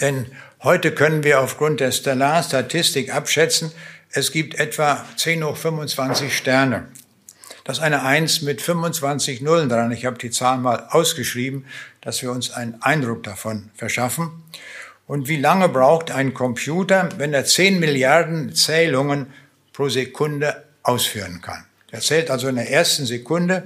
denn 0.01 0.25
heute 0.63 0.91
können 0.91 1.23
wir 1.23 1.41
aufgrund 1.41 1.79
der 1.79 1.91
Stellarstatistik 1.91 3.13
abschätzen, 3.13 3.71
es 4.11 4.31
gibt 4.31 4.55
etwa 4.55 5.05
10 5.17 5.43
hoch 5.43 5.57
25 5.57 6.35
Sterne. 6.35 6.87
Das 7.63 7.79
ist 7.79 7.83
eine 7.83 8.03
Eins 8.03 8.41
mit 8.41 8.61
25 8.61 9.41
Nullen 9.41 9.67
dran. 9.67 9.91
Ich 9.91 10.05
habe 10.05 10.17
die 10.17 10.31
Zahl 10.31 10.57
mal 10.57 10.87
ausgeschrieben, 10.89 11.65
dass 11.99 12.21
wir 12.21 12.31
uns 12.31 12.51
einen 12.51 12.81
Eindruck 12.81 13.23
davon 13.23 13.71
verschaffen. 13.75 14.31
Und 15.05 15.27
wie 15.27 15.37
lange 15.37 15.67
braucht 15.67 16.09
ein 16.11 16.33
Computer, 16.33 17.09
wenn 17.17 17.33
er 17.33 17.43
10 17.43 17.79
Milliarden 17.79 18.55
Zählungen 18.55 19.27
pro 19.73 19.89
Sekunde 19.89 20.63
ausführen 20.83 21.41
kann? 21.41 21.65
Er 21.91 21.99
zählt 21.99 22.31
also 22.31 22.47
in 22.47 22.55
der 22.55 22.71
ersten 22.71 23.05
Sekunde 23.05 23.63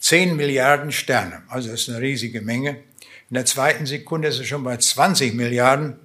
10 0.00 0.36
Milliarden 0.36 0.92
Sterne. 0.92 1.42
Also 1.48 1.70
das 1.70 1.82
ist 1.82 1.88
eine 1.88 2.00
riesige 2.00 2.40
Menge. 2.40 2.76
In 3.30 3.34
der 3.34 3.44
zweiten 3.44 3.84
Sekunde 3.84 4.28
ist 4.28 4.38
er 4.38 4.44
schon 4.46 4.64
bei 4.64 4.76
20 4.76 5.34
Milliarden. 5.34 5.96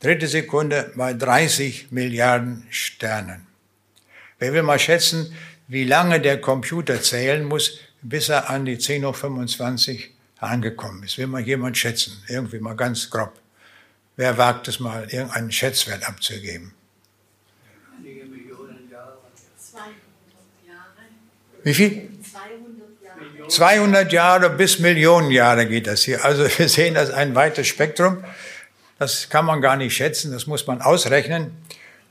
Dritte 0.00 0.26
Sekunde 0.26 0.92
bei 0.96 1.14
30 1.14 1.92
Milliarden 1.92 2.66
Sternen. 2.68 3.46
Wer 4.40 4.52
will 4.52 4.64
mal 4.64 4.80
schätzen, 4.80 5.32
wie 5.68 5.84
lange 5.84 6.20
der 6.20 6.40
Computer 6.40 7.00
zählen 7.00 7.44
muss, 7.44 7.78
bis 8.02 8.28
er 8.28 8.50
an 8.50 8.64
die 8.64 8.76
10 8.76 9.04
hoch 9.06 9.14
25 9.14 10.10
angekommen 10.38 11.04
ist. 11.04 11.16
Will 11.16 11.28
mal 11.28 11.40
jemand 11.42 11.78
schätzen, 11.78 12.22
irgendwie 12.28 12.58
mal 12.58 12.74
ganz 12.74 13.08
grob. 13.08 13.40
Wer 14.16 14.36
wagt 14.36 14.66
es 14.68 14.80
mal, 14.80 15.04
irgendeinen 15.10 15.52
Schätzwert 15.52 16.06
abzugeben? 16.06 16.72
Einige 17.96 18.24
Millionen 18.24 18.90
Jahre. 18.90 19.18
200 19.58 19.94
Jahre. 20.66 21.06
Wie 21.62 21.74
viel? 21.74 22.10
200 23.48 23.48
Jahre. 23.48 23.48
200 23.48 24.12
Jahre 24.12 24.50
bis 24.50 24.78
Millionen 24.78 25.30
Jahre 25.30 25.66
geht 25.66 25.86
das 25.86 26.02
hier. 26.02 26.24
Also 26.24 26.44
wir 26.58 26.68
sehen 26.68 26.94
das 26.94 27.10
ein 27.10 27.34
weites 27.34 27.66
Spektrum. 27.66 28.24
Das 28.98 29.28
kann 29.28 29.44
man 29.44 29.60
gar 29.60 29.76
nicht 29.76 29.96
schätzen, 29.96 30.32
das 30.32 30.46
muss 30.46 30.66
man 30.66 30.80
ausrechnen. 30.80 31.52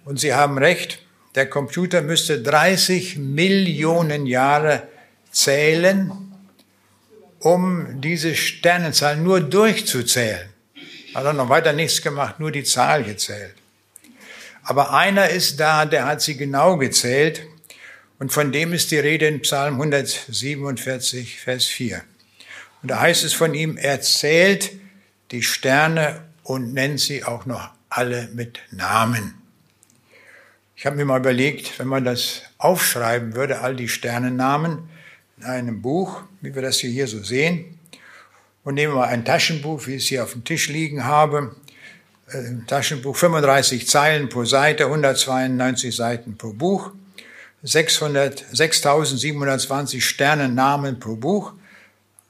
Und 0.06 0.20
Sie 0.20 0.34
haben 0.34 0.58
recht, 0.58 1.00
der 1.36 1.50
Computer 1.50 2.02
müsste 2.02 2.42
30 2.42 3.18
Millionen 3.18 4.26
Jahre 4.26 4.84
zählen, 5.32 6.12
um 7.40 8.02
diese 8.02 8.36
Sternenzahl 8.36 9.18
nur 9.18 9.42
durchzuzählen. 9.42 10.50
Hat 11.16 11.26
er 11.26 11.34
noch 11.34 11.50
weiter 11.50 11.74
nichts 11.74 12.02
gemacht, 12.02 12.40
nur 12.40 12.52
die 12.52 12.64
Zahl 12.64 13.04
gezählt. 13.04 13.56
Aber 14.64 14.94
einer 14.94 15.30
ist 15.30 15.60
da, 15.60 15.86
der 15.86 16.06
hat 16.06 16.22
sie 16.22 16.38
genau 16.38 16.78
gezählt. 16.78 17.42
Und 18.24 18.32
von 18.32 18.54
dem 18.54 18.72
ist 18.72 18.90
die 18.92 19.00
Rede 19.00 19.28
in 19.28 19.42
Psalm 19.42 19.74
147, 19.74 21.42
Vers 21.42 21.66
4. 21.66 22.02
Und 22.82 22.90
da 22.90 23.02
heißt 23.02 23.26
es 23.26 23.34
von 23.34 23.54
ihm, 23.54 23.76
er 23.76 24.00
zählt 24.00 24.72
die 25.32 25.44
Sterne 25.44 26.24
und 26.44 26.74
nennt 26.74 27.02
sie 27.02 27.26
auch 27.26 27.46
noch 27.46 27.72
alle 27.90 28.30
mit 28.34 28.60
Namen. 28.72 29.34
Ich 30.78 30.86
habe 30.86 30.96
mir 30.96 31.04
mal 31.04 31.20
überlegt, 31.20 31.78
wenn 31.80 31.90
man 31.90 32.06
das 32.06 32.44
aufschreiben 32.60 33.36
würde, 33.36 33.60
all 33.60 33.76
die 33.76 33.90
Sternennamen 33.90 34.88
in 35.40 35.44
einem 35.44 35.82
Buch, 35.82 36.22
wie 36.40 36.56
wir 36.56 36.62
das 36.62 36.80
hier 36.80 37.08
so 37.08 37.22
sehen, 37.22 37.78
und 38.64 38.76
nehmen 38.76 38.96
wir 38.96 39.04
ein 39.04 39.26
Taschenbuch, 39.26 39.86
wie 39.86 39.96
ich 39.96 40.04
es 40.04 40.08
hier 40.08 40.24
auf 40.24 40.32
dem 40.32 40.46
Tisch 40.46 40.70
liegen 40.70 41.04
habe, 41.04 41.58
äh, 42.30 42.54
Taschenbuch 42.68 43.18
35 43.18 43.86
Zeilen 43.86 44.30
pro 44.30 44.46
Seite, 44.46 44.86
192 44.86 45.94
Seiten 45.94 46.38
pro 46.38 46.54
Buch, 46.54 46.94
600, 46.94 47.03
6720 47.64 50.06
Sternennamen 50.06 51.00
pro 51.00 51.16
Buch, 51.16 51.54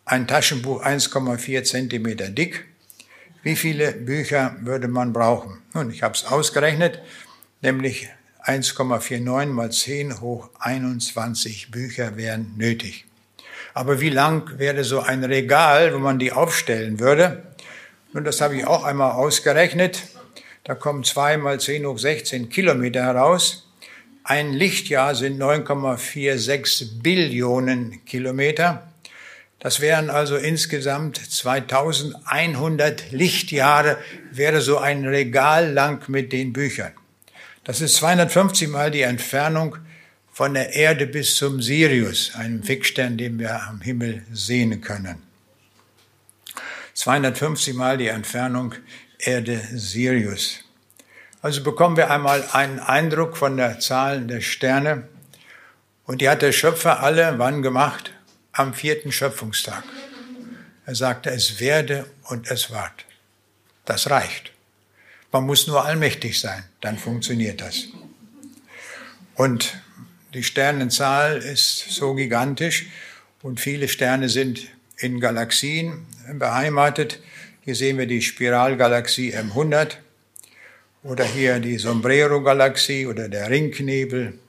ein 0.06 0.28
Taschenbuch 0.28 0.86
1,4 0.86 1.63
Zentimeter 1.63 2.30
dick. 2.30 2.65
Wie 3.41 3.56
viele 3.56 3.93
Bücher 3.93 4.56
würde 4.62 4.88
man 4.88 5.12
brauchen? 5.12 5.58
Nun, 5.74 5.89
ich 5.89 6.04
habe 6.04 6.13
es 6.13 6.26
ausgerechnet, 6.26 7.02
nämlich 7.62 8.10
1,49 8.46 9.48
mal 9.48 9.72
10 9.72 10.22
hoch 10.22 10.52
21 10.60 11.72
Bücher 11.72 12.15
wären 12.15 12.54
nötig. 12.58 13.06
Aber 13.74 14.00
wie 14.00 14.10
lang 14.10 14.60
wäre 14.60 14.84
so 14.84 15.00
ein 15.00 15.24
Regal, 15.24 15.96
wo 15.96 15.98
man 15.98 16.19
die 16.19 16.32
aufstellen 16.32 17.00
würde? 17.00 17.41
Nun, 18.13 18.24
das 18.24 18.39
habe 18.39 18.56
ich 18.56 18.67
auch 18.67 18.84
einmal 18.84 19.13
ausgerechnet. 19.13 20.04
Da 20.63 20.76
kommen 20.76 21.04
2 21.04 21.38
mal 21.38 21.60
10 21.60 21.88
hoch 21.88 21.98
16 21.98 22.50
Kilometer 22.50 23.04
heraus. 23.04 23.62
Ein 24.25 24.53
Lichtjahr 24.53 25.15
sind 25.15 25.38
9,46 25.38 27.01
Billionen 27.01 28.05
Kilometer. 28.05 28.88
Das 29.59 29.81
wären 29.81 30.09
also 30.09 30.38
insgesamt 30.38 31.17
2100 31.17 33.12
Lichtjahre, 33.12 33.98
wäre 34.31 34.62
so 34.62 34.77
ein 34.77 35.06
Regal 35.06 35.73
lang 35.73 36.08
mit 36.08 36.31
den 36.31 36.54
Büchern. 36.54 36.93
Das 37.65 37.81
ist 37.81 37.95
250 37.95 38.69
Mal 38.69 38.91
die 38.91 39.02
Entfernung 39.02 39.75
von 40.31 40.54
der 40.54 40.73
Erde 40.73 41.06
bis 41.06 41.35
zum 41.35 41.62
Sirius, 41.62 42.33
einem 42.35 42.63
Fixstern, 42.63 43.17
den 43.17 43.37
wir 43.39 43.62
am 43.63 43.81
Himmel 43.81 44.23
sehen 44.31 44.79
können. 44.79 45.21
250 46.93 47.73
Mal 47.73 47.98
die 47.98 48.08
Entfernung 48.08 48.73
Erde-Sirius. 49.19 50.63
Also 51.44 51.62
bekommen 51.62 51.98
wir 51.98 52.10
einmal 52.10 52.41
einen 52.54 52.79
Eindruck 52.79 53.35
von 53.35 53.58
der 53.58 53.77
Zahl 53.81 54.21
der 54.21 54.39
Sterne. 54.39 55.10
Und 56.06 56.21
die 56.21 56.29
hat 56.29 56.41
der 56.41 56.54
Schöpfer 56.54 57.04
alle 57.04 57.37
wann 57.37 57.62
gemacht? 57.62 58.13
Am 58.54 58.73
vierten 58.73 59.12
Schöpfungstag. 59.12 59.83
Er 60.85 60.96
sagte, 60.96 61.31
es 61.31 61.60
werde 61.60 62.06
und 62.29 62.50
es 62.50 62.71
ward. 62.71 63.06
Das 63.83 64.10
reicht. 64.10 64.54
Man 65.33 65.46
muss 65.46 65.67
nur 65.67 65.83
allmächtig 65.83 66.39
sein, 66.39 66.63
dann 66.79 66.98
funktioniert 66.98 67.60
das. 67.60 67.87
Und 69.35 69.75
die 70.33 70.44
Sternenzahl 70.44 71.39
ist 71.39 71.89
so 71.89 72.13
gigantisch 72.13 72.87
und 73.41 73.60
viele 73.60 73.89
Sterne 73.89 74.29
sind 74.29 74.62
in 74.96 75.19
Galaxien 75.19 76.06
beheimatet. 76.35 77.19
Hier 77.62 77.75
sehen 77.75 77.98
wir 77.98 78.08
die 78.08 78.21
Spiralgalaxie 78.21 79.35
M100 79.35 79.98
oder 81.04 81.25
hier 81.25 81.60
die 81.60 81.77
Sombrero-Galaxie 81.77 83.06
oder 83.08 83.27
der 83.27 83.49
Ringnebel 83.49 84.39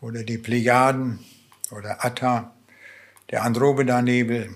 oder 0.00 0.24
die 0.24 0.38
Plejaden 0.38 1.20
oder 1.70 2.04
Atta, 2.04 2.52
der 3.30 3.44
Andromeda-Nebel, 3.44 4.50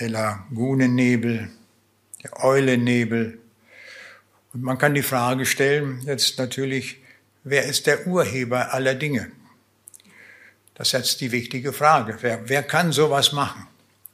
der 0.00 0.08
Lagunennebel, 0.08 1.50
der 2.22 2.44
Eulennebel. 2.44 3.38
Und 4.52 4.62
man 4.62 4.78
kann 4.78 4.94
die 4.94 5.02
Frage 5.02 5.44
stellen, 5.44 6.00
jetzt 6.06 6.38
natürlich, 6.38 7.02
wer 7.42 7.64
ist 7.64 7.86
der 7.86 8.06
Urheber 8.06 8.72
aller 8.72 8.94
Dinge? 8.94 9.30
Das 10.74 10.88
ist 10.88 10.92
jetzt 10.92 11.20
die 11.20 11.30
wichtige 11.30 11.72
Frage. 11.72 12.18
Wer, 12.20 12.48
wer 12.48 12.62
kann 12.62 12.90
sowas 12.90 13.32
machen? 13.32 13.66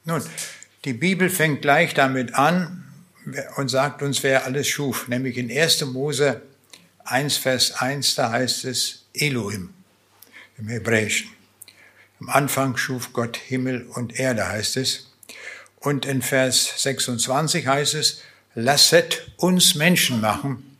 Nun, 0.04 0.22
die 0.84 0.92
Bibel 0.92 1.30
fängt 1.30 1.62
gleich 1.62 1.94
damit 1.94 2.34
an 2.34 2.89
und 3.56 3.68
sagt 3.68 4.02
uns, 4.02 4.22
wer 4.22 4.44
alles 4.44 4.68
schuf. 4.68 5.08
Nämlich 5.08 5.36
in 5.36 5.50
1. 5.50 5.84
Mose 5.86 6.42
1, 7.04 7.36
Vers 7.36 7.72
1, 7.72 8.14
da 8.14 8.30
heißt 8.30 8.64
es 8.64 9.04
Elohim 9.14 9.74
im 10.58 10.68
Hebräischen. 10.68 11.30
Am 12.20 12.28
Anfang 12.28 12.76
schuf 12.76 13.12
Gott 13.12 13.36
Himmel 13.36 13.86
und 13.94 14.18
Erde, 14.18 14.46
heißt 14.46 14.76
es. 14.76 15.10
Und 15.76 16.04
in 16.04 16.20
Vers 16.22 16.82
26 16.82 17.66
heißt 17.66 17.94
es, 17.94 18.20
lasset 18.54 19.32
uns 19.36 19.74
Menschen 19.74 20.20
machen. 20.20 20.76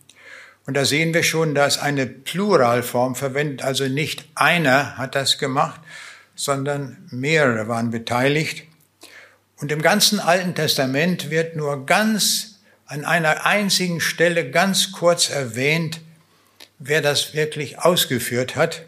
Und 0.67 0.75
da 0.75 0.85
sehen 0.85 1.15
wir 1.15 1.23
schon, 1.23 1.55
dass 1.55 1.79
eine 1.79 2.07
Pluralform 2.07 3.17
verwendet, 3.17 3.63
also 3.63 3.89
nicht 3.89 4.29
einer 4.35 4.99
hat 4.99 5.15
das 5.15 5.39
gemacht, 5.39 5.81
sondern 6.35 7.09
mehrere 7.11 7.69
waren 7.69 7.91
beteiligt. 7.91 8.65
Und 9.61 9.71
im 9.71 9.83
ganzen 9.83 10.21
Alten 10.21 10.55
Testament 10.55 11.31
wird 11.31 11.55
nur 11.55 11.85
ganz 11.85 12.59
an 12.87 13.05
einer 13.05 13.45
einzigen 13.47 14.01
Stelle 14.01 14.51
ganz 14.51 14.91
kurz 14.91 15.29
erwähnt, 15.29 16.01
wer 16.79 17.03
das 17.03 17.35
wirklich 17.35 17.79
ausgeführt 17.79 18.57
hat. 18.57 18.83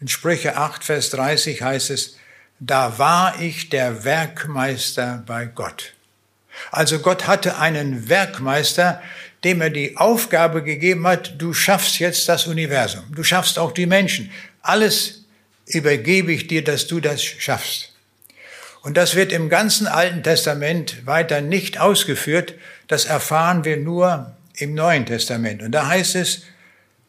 In 0.00 0.08
Sprüche 0.08 0.56
8, 0.56 0.84
Vers 0.84 1.10
30 1.10 1.62
heißt 1.62 1.90
es, 1.90 2.16
da 2.58 2.98
war 2.98 3.40
ich 3.40 3.70
der 3.70 4.04
Werkmeister 4.04 5.22
bei 5.26 5.46
Gott. 5.46 5.94
Also 6.72 6.98
Gott 6.98 7.26
hatte 7.26 7.58
einen 7.58 8.08
Werkmeister, 8.08 9.00
dem 9.44 9.60
er 9.62 9.70
die 9.70 9.96
Aufgabe 9.96 10.62
gegeben 10.62 11.06
hat, 11.06 11.40
du 11.40 11.54
schaffst 11.54 11.98
jetzt 11.98 12.28
das 12.28 12.46
Universum, 12.46 13.04
du 13.14 13.22
schaffst 13.22 13.58
auch 13.58 13.72
die 13.72 13.86
Menschen. 13.86 14.30
Alles 14.60 15.24
übergebe 15.66 16.32
ich 16.32 16.48
dir, 16.48 16.62
dass 16.62 16.86
du 16.86 17.00
das 17.00 17.22
schaffst. 17.22 17.89
Und 18.82 18.96
das 18.96 19.14
wird 19.14 19.32
im 19.32 19.48
ganzen 19.48 19.86
Alten 19.86 20.22
Testament 20.22 21.06
weiter 21.06 21.40
nicht 21.40 21.78
ausgeführt, 21.78 22.54
das 22.88 23.04
erfahren 23.04 23.64
wir 23.64 23.76
nur 23.76 24.34
im 24.54 24.74
Neuen 24.74 25.06
Testament. 25.06 25.62
Und 25.62 25.72
da 25.72 25.86
heißt 25.86 26.16
es, 26.16 26.42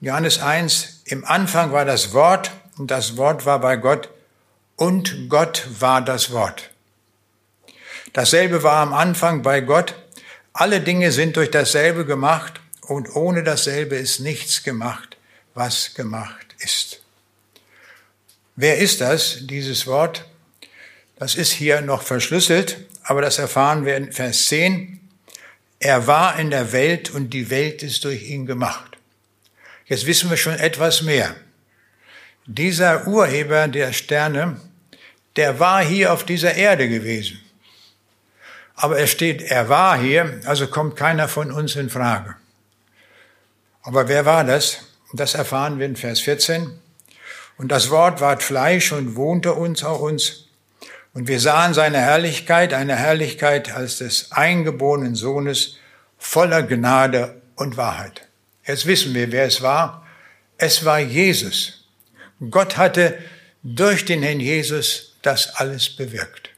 Johannes 0.01 0.39
1, 0.39 1.03
im 1.05 1.24
Anfang 1.26 1.72
war 1.72 1.86
das 1.86 2.13
Wort 2.13 2.51
und 2.78 2.91
das 2.91 3.17
Wort 3.17 3.45
war 3.45 3.59
bei 3.59 3.78
Gott 3.78 4.09
und 4.76 5.30
Gott 5.30 5.67
war 5.80 6.01
das 6.01 6.32
Wort. 6.32 6.72
Dasselbe 8.13 8.63
war 8.63 8.78
am 8.78 8.93
Anfang 8.93 9.41
bei 9.41 9.61
Gott. 9.61 9.95
Alle 10.53 10.82
Dinge 10.82 11.11
sind 11.11 11.38
durch 11.38 11.51
dasselbe 11.51 12.05
gemacht 12.05 12.59
und 12.82 13.15
ohne 13.15 13.43
dasselbe 13.43 13.95
ist 13.95 14.19
nichts 14.19 14.63
gemacht, 14.63 15.17
was 15.53 15.93
gemacht 15.93 16.55
ist. 16.59 17.01
Wer 18.55 18.80
ist 18.80 18.99
das, 18.99 19.39
dieses 19.41 19.88
Wort? 19.88 20.26
Das 21.22 21.36
ist 21.36 21.51
hier 21.51 21.82
noch 21.82 22.01
verschlüsselt, 22.01 22.80
aber 23.03 23.22
das 23.22 23.38
erfahren 23.38 23.86
wir 23.86 23.95
in 23.95 24.11
Vers 24.11 24.47
10. 24.47 24.99
Er 25.78 26.07
war 26.07 26.39
in 26.39 26.49
der 26.49 26.72
Welt 26.72 27.11
und 27.11 27.30
die 27.30 27.51
Welt 27.51 27.84
ist 27.84 28.05
durch 28.05 28.24
ihn 28.24 28.47
gemacht. 28.47 28.97
Jetzt 29.86 30.07
wissen 30.07 30.32
wir 30.32 30.38
schon 30.38 30.55
etwas 30.55 31.03
mehr. 31.03 31.36
Dieser 32.47 33.05
Urheber 33.05 33.67
der 33.67 33.93
Sterne 33.93 34.59
der 35.36 35.59
war 35.59 35.84
hier 35.84 36.11
auf 36.11 36.24
dieser 36.24 36.55
Erde 36.55 36.89
gewesen. 36.89 37.39
Aber 38.74 38.97
er 38.97 39.05
steht, 39.05 39.43
er 39.43 39.69
war 39.69 39.99
hier, 39.99 40.41
also 40.45 40.65
kommt 40.65 40.95
keiner 40.95 41.28
von 41.28 41.51
uns 41.51 41.76
in 41.76 41.91
Frage. 41.91 42.36
Aber 43.84 44.07
wer 44.07 44.26
war 44.26 44.43
das? 44.43 44.88
Das 45.13 45.36
erfahren 45.36 45.78
wir 45.78 45.86
in 45.86 45.97
Vers 45.97 46.19
14. 46.22 46.80
Und 47.59 47.67
das 47.67 47.91
Wort 47.91 48.22
ward 48.22 48.41
Fleisch 48.41 48.91
und 48.91 49.15
wohnte 49.15 49.53
uns 49.53 49.84
auch 49.84 49.99
uns. 49.99 50.47
Und 51.14 51.28
wir 51.28 51.39
sahen 51.39 51.74
seine 51.74 51.99
Herrlichkeit, 51.99 52.74
eine 52.74 52.95
Herrlichkeit 52.95 53.74
als 53.74 53.97
des 53.97 54.32
eingeborenen 54.32 55.16
Sohnes, 55.16 55.78
voller 56.18 56.64
Gnade 56.64 57.41
und 57.55 57.78
Wahrheit. 57.78 58.28
Jetzt 58.66 58.86
wissen 58.86 59.14
wir, 59.14 59.32
wer 59.32 59.45
es 59.45 59.62
war. 59.62 60.07
Es 60.57 60.86
war 60.86 60.99
Jesus. 60.99 61.86
Gott 62.49 62.78
hatte 62.78 63.18
durch 63.64 64.05
den 64.05 64.24
Herrn 64.24 64.39
Jesus 64.39 65.18
das 65.22 65.55
alles 65.55 65.89
bewirkt. 65.89 66.49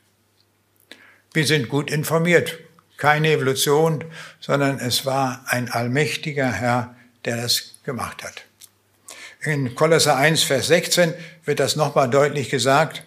Wir 1.34 1.46
sind 1.46 1.70
gut 1.70 1.90
informiert. 1.90 2.60
Keine 2.98 3.32
Evolution, 3.32 4.06
sondern 4.40 4.80
es 4.80 5.06
war 5.06 5.44
ein 5.48 5.70
allmächtiger 5.70 6.52
Herr, 6.52 6.96
der 7.26 7.38
das 7.38 7.80
gemacht 7.84 8.24
hat. 8.24 8.44
In 9.42 9.76
Kolosser 9.76 10.16
1, 10.16 10.44
Vers 10.44 10.68
16 10.68 11.14
wird 11.44 11.60
das 11.60 11.76
nochmal 11.76 12.10
deutlich 12.10 12.50
gesagt. 12.50 13.04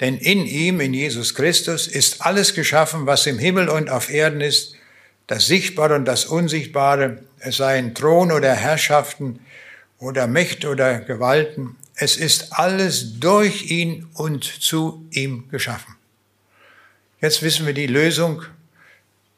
Denn 0.00 0.18
in 0.18 0.44
ihm, 0.44 0.80
in 0.80 0.92
Jesus 0.92 1.34
Christus, 1.34 1.86
ist 1.86 2.22
alles 2.22 2.54
geschaffen, 2.54 3.06
was 3.06 3.26
im 3.26 3.38
Himmel 3.38 3.68
und 3.68 3.88
auf 3.88 4.10
Erden 4.10 4.40
ist, 4.40 4.74
das 5.26 5.46
Sichtbare 5.46 5.94
und 5.94 6.04
das 6.04 6.26
Unsichtbare, 6.26 7.22
es 7.40 7.56
seien 7.56 7.94
Thron 7.94 8.30
oder 8.30 8.54
Herrschaften 8.54 9.40
oder 9.98 10.26
Mächte 10.26 10.68
oder 10.68 11.00
Gewalten, 11.00 11.76
es 11.96 12.16
ist 12.16 12.52
alles 12.52 13.18
durch 13.20 13.70
ihn 13.70 14.06
und 14.14 14.44
zu 14.44 15.06
ihm 15.10 15.48
geschaffen. 15.50 15.96
Jetzt 17.20 17.42
wissen 17.42 17.66
wir 17.66 17.72
die 17.72 17.86
Lösung. 17.86 18.42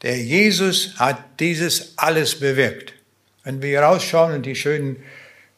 Der 0.03 0.19
Jesus 0.19 0.95
hat 0.97 1.41
dieses 1.41 1.93
alles 1.97 2.39
bewirkt. 2.39 2.95
Wenn 3.45 3.63
wir 3.63 3.69
hier 3.69 3.83
rausschauen 3.83 4.35
und 4.35 4.47
die 4.47 4.57
schönen 4.57 4.97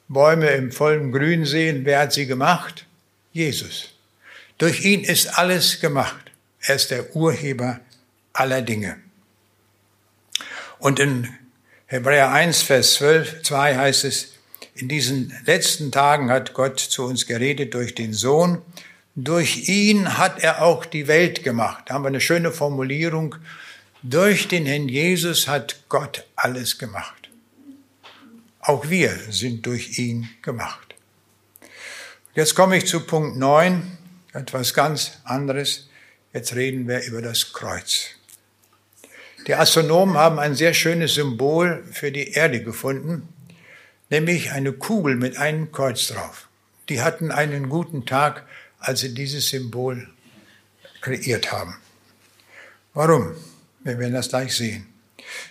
Bäume 0.08 0.48
im 0.50 0.72
vollen 0.72 1.12
Grün 1.12 1.46
sehen, 1.46 1.84
wer 1.84 2.00
hat 2.00 2.12
sie 2.12 2.26
gemacht? 2.26 2.84
Jesus. 3.32 3.89
Durch 4.60 4.84
ihn 4.84 5.04
ist 5.04 5.38
alles 5.38 5.80
gemacht. 5.80 6.32
Er 6.60 6.74
ist 6.74 6.90
der 6.90 7.16
Urheber 7.16 7.80
aller 8.34 8.60
Dinge. 8.60 8.98
Und 10.78 10.98
in 10.98 11.30
Hebräer 11.86 12.30
1, 12.30 12.60
Vers 12.60 12.94
12, 12.96 13.42
2 13.42 13.76
heißt 13.78 14.04
es, 14.04 14.34
in 14.74 14.86
diesen 14.88 15.34
letzten 15.46 15.90
Tagen 15.90 16.30
hat 16.30 16.52
Gott 16.52 16.78
zu 16.78 17.06
uns 17.06 17.26
geredet 17.26 17.72
durch 17.72 17.94
den 17.94 18.12
Sohn. 18.12 18.60
Durch 19.14 19.66
ihn 19.70 20.18
hat 20.18 20.40
er 20.40 20.60
auch 20.60 20.84
die 20.84 21.08
Welt 21.08 21.42
gemacht. 21.42 21.84
Da 21.86 21.94
haben 21.94 22.04
wir 22.04 22.08
eine 22.08 22.20
schöne 22.20 22.52
Formulierung. 22.52 23.36
Durch 24.02 24.46
den 24.46 24.66
Herrn 24.66 24.90
Jesus 24.90 25.48
hat 25.48 25.88
Gott 25.88 26.26
alles 26.36 26.76
gemacht. 26.76 27.30
Auch 28.60 28.90
wir 28.90 29.18
sind 29.30 29.64
durch 29.64 29.98
ihn 29.98 30.28
gemacht. 30.42 30.94
Jetzt 32.34 32.54
komme 32.54 32.76
ich 32.76 32.86
zu 32.86 33.00
Punkt 33.00 33.38
9, 33.38 33.96
etwas 34.32 34.74
ganz 34.74 35.18
anderes. 35.24 35.88
Jetzt 36.32 36.54
reden 36.54 36.86
wir 36.86 37.02
über 37.04 37.22
das 37.22 37.52
Kreuz. 37.52 38.10
Die 39.46 39.54
Astronomen 39.54 40.16
haben 40.16 40.38
ein 40.38 40.54
sehr 40.54 40.74
schönes 40.74 41.14
Symbol 41.14 41.84
für 41.92 42.12
die 42.12 42.32
Erde 42.32 42.62
gefunden 42.62 43.28
nämlich 44.10 44.50
eine 44.50 44.72
Kugel 44.72 45.16
mit 45.16 45.38
einem 45.38 45.72
Kreuz 45.72 46.08
drauf. 46.08 46.48
Die 46.88 47.00
hatten 47.00 47.30
einen 47.30 47.68
guten 47.68 48.04
Tag, 48.04 48.44
als 48.78 49.00
sie 49.00 49.14
dieses 49.14 49.48
Symbol 49.48 50.08
kreiert 51.00 51.52
haben. 51.52 51.76
Warum? 52.92 53.34
Wir 53.84 53.98
werden 53.98 54.14
das 54.14 54.28
gleich 54.28 54.54
sehen. 54.54 54.86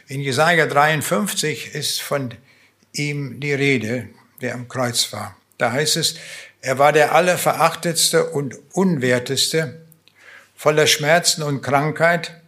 In 0.08 0.20
Jesaja 0.20 0.68
53 0.68 1.74
ist 1.74 2.02
von 2.02 2.34
ihm 2.92 3.40
die 3.40 3.54
Rede, 3.54 4.10
der 4.42 4.54
am 4.54 4.68
Kreuz 4.68 5.12
war. 5.14 5.36
Da 5.58 5.72
heißt 5.72 5.98
es, 5.98 6.16
er 6.62 6.78
war 6.78 6.92
der 6.92 7.14
allerverachtetste 7.16 8.26
und 8.30 8.56
unwerteste, 8.74 9.82
voller 10.56 10.88
Schmerzen 10.88 11.44
und 11.44 11.62
Krankheit. 11.62 12.42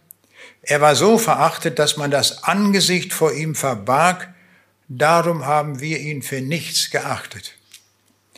Er 0.62 0.80
war 0.80 0.94
so 0.94 1.18
verachtet, 1.18 1.78
dass 1.78 1.96
man 1.96 2.10
das 2.10 2.44
Angesicht 2.44 3.12
vor 3.12 3.32
ihm 3.32 3.54
verbarg, 3.54 4.28
Darum 4.94 5.46
haben 5.46 5.80
wir 5.80 6.00
ihn 6.00 6.20
für 6.20 6.42
nichts 6.42 6.90
geachtet. 6.90 7.54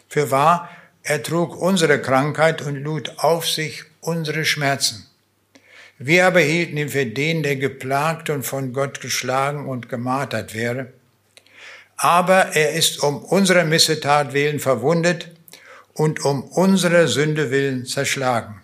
Für 0.09 0.31
wahr, 0.31 0.71
er 1.03 1.21
trug 1.21 1.61
unsere 1.61 2.01
Krankheit 2.01 2.63
und 2.63 2.77
lud 2.77 3.13
auf 3.17 3.49
sich 3.49 3.83
unsere 4.01 4.45
Schmerzen. 4.45 5.09
Wir 5.99 6.27
aber 6.29 6.39
hielten 6.39 6.77
ihn 6.77 6.91
für 6.91 7.07
den, 7.07 7.43
der 7.43 7.57
geplagt 7.57 8.31
und 8.31 8.45
von 8.45 8.73
Gott 8.73 9.01
geschlagen 9.01 9.67
und 9.67 9.89
gemartert 9.89 10.55
wäre. 10.55 10.93
Aber 11.97 12.55
er 12.55 12.75
ist 12.75 13.03
um 13.03 13.25
unsere 13.25 13.65
Missetat 13.65 14.33
willen 14.33 14.61
verwundet, 14.61 15.34
und 15.95 16.25
um 16.25 16.43
unsere 16.43 17.09
Sünde 17.09 17.51
willen 17.51 17.87
zerschlagen. 17.87 18.61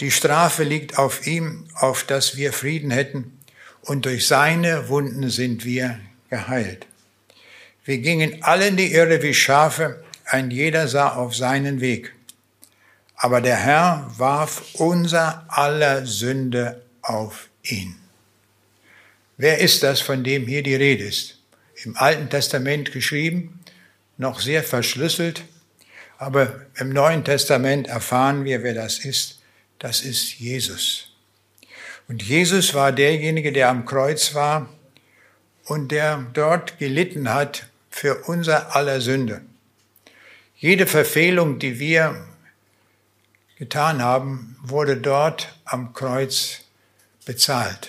Die 0.00 0.10
Strafe 0.10 0.64
liegt 0.64 0.98
auf 0.98 1.26
ihm, 1.26 1.66
auf 1.74 2.04
dass 2.04 2.36
wir 2.36 2.52
Frieden 2.52 2.90
hätten, 2.90 3.36
und 3.82 4.04
durch 4.04 4.26
seine 4.26 4.88
Wunden 4.88 5.30
sind 5.30 5.64
wir 5.64 5.98
geheilt. 6.28 6.86
Wir 7.84 7.98
gingen 7.98 8.42
alle 8.42 8.68
in 8.68 8.76
die 8.76 8.92
Irre 8.92 9.22
wie 9.22 9.34
Schafe, 9.34 10.04
ein 10.26 10.50
jeder 10.50 10.86
sah 10.86 11.14
auf 11.14 11.34
seinen 11.34 11.80
Weg. 11.80 12.14
Aber 13.16 13.40
der 13.40 13.56
Herr 13.56 14.10
warf 14.16 14.62
unser 14.74 15.44
aller 15.48 16.06
Sünde 16.06 16.82
auf 17.02 17.48
ihn. 17.62 17.96
Wer 19.36 19.58
ist 19.58 19.82
das, 19.82 20.00
von 20.00 20.22
dem 20.22 20.46
hier 20.46 20.62
die 20.62 20.74
Rede 20.74 21.04
ist? 21.04 21.38
Im 21.84 21.96
Alten 21.96 22.28
Testament 22.28 22.92
geschrieben, 22.92 23.60
noch 24.18 24.40
sehr 24.40 24.62
verschlüsselt, 24.62 25.42
aber 26.20 26.66
im 26.78 26.90
Neuen 26.90 27.24
Testament 27.24 27.88
erfahren 27.88 28.44
wir, 28.44 28.62
wer 28.62 28.74
das 28.74 28.98
ist. 28.98 29.40
Das 29.78 30.02
ist 30.02 30.38
Jesus. 30.38 31.12
Und 32.08 32.22
Jesus 32.22 32.74
war 32.74 32.92
derjenige, 32.92 33.52
der 33.52 33.70
am 33.70 33.86
Kreuz 33.86 34.34
war 34.34 34.68
und 35.64 35.90
der 35.90 36.26
dort 36.34 36.78
gelitten 36.78 37.32
hat 37.32 37.70
für 37.88 38.24
unser 38.26 38.76
aller 38.76 39.00
Sünde. 39.00 39.40
Jede 40.56 40.86
Verfehlung, 40.86 41.58
die 41.58 41.78
wir 41.78 42.22
getan 43.56 44.02
haben, 44.02 44.58
wurde 44.62 44.98
dort 44.98 45.56
am 45.64 45.94
Kreuz 45.94 46.64
bezahlt. 47.24 47.88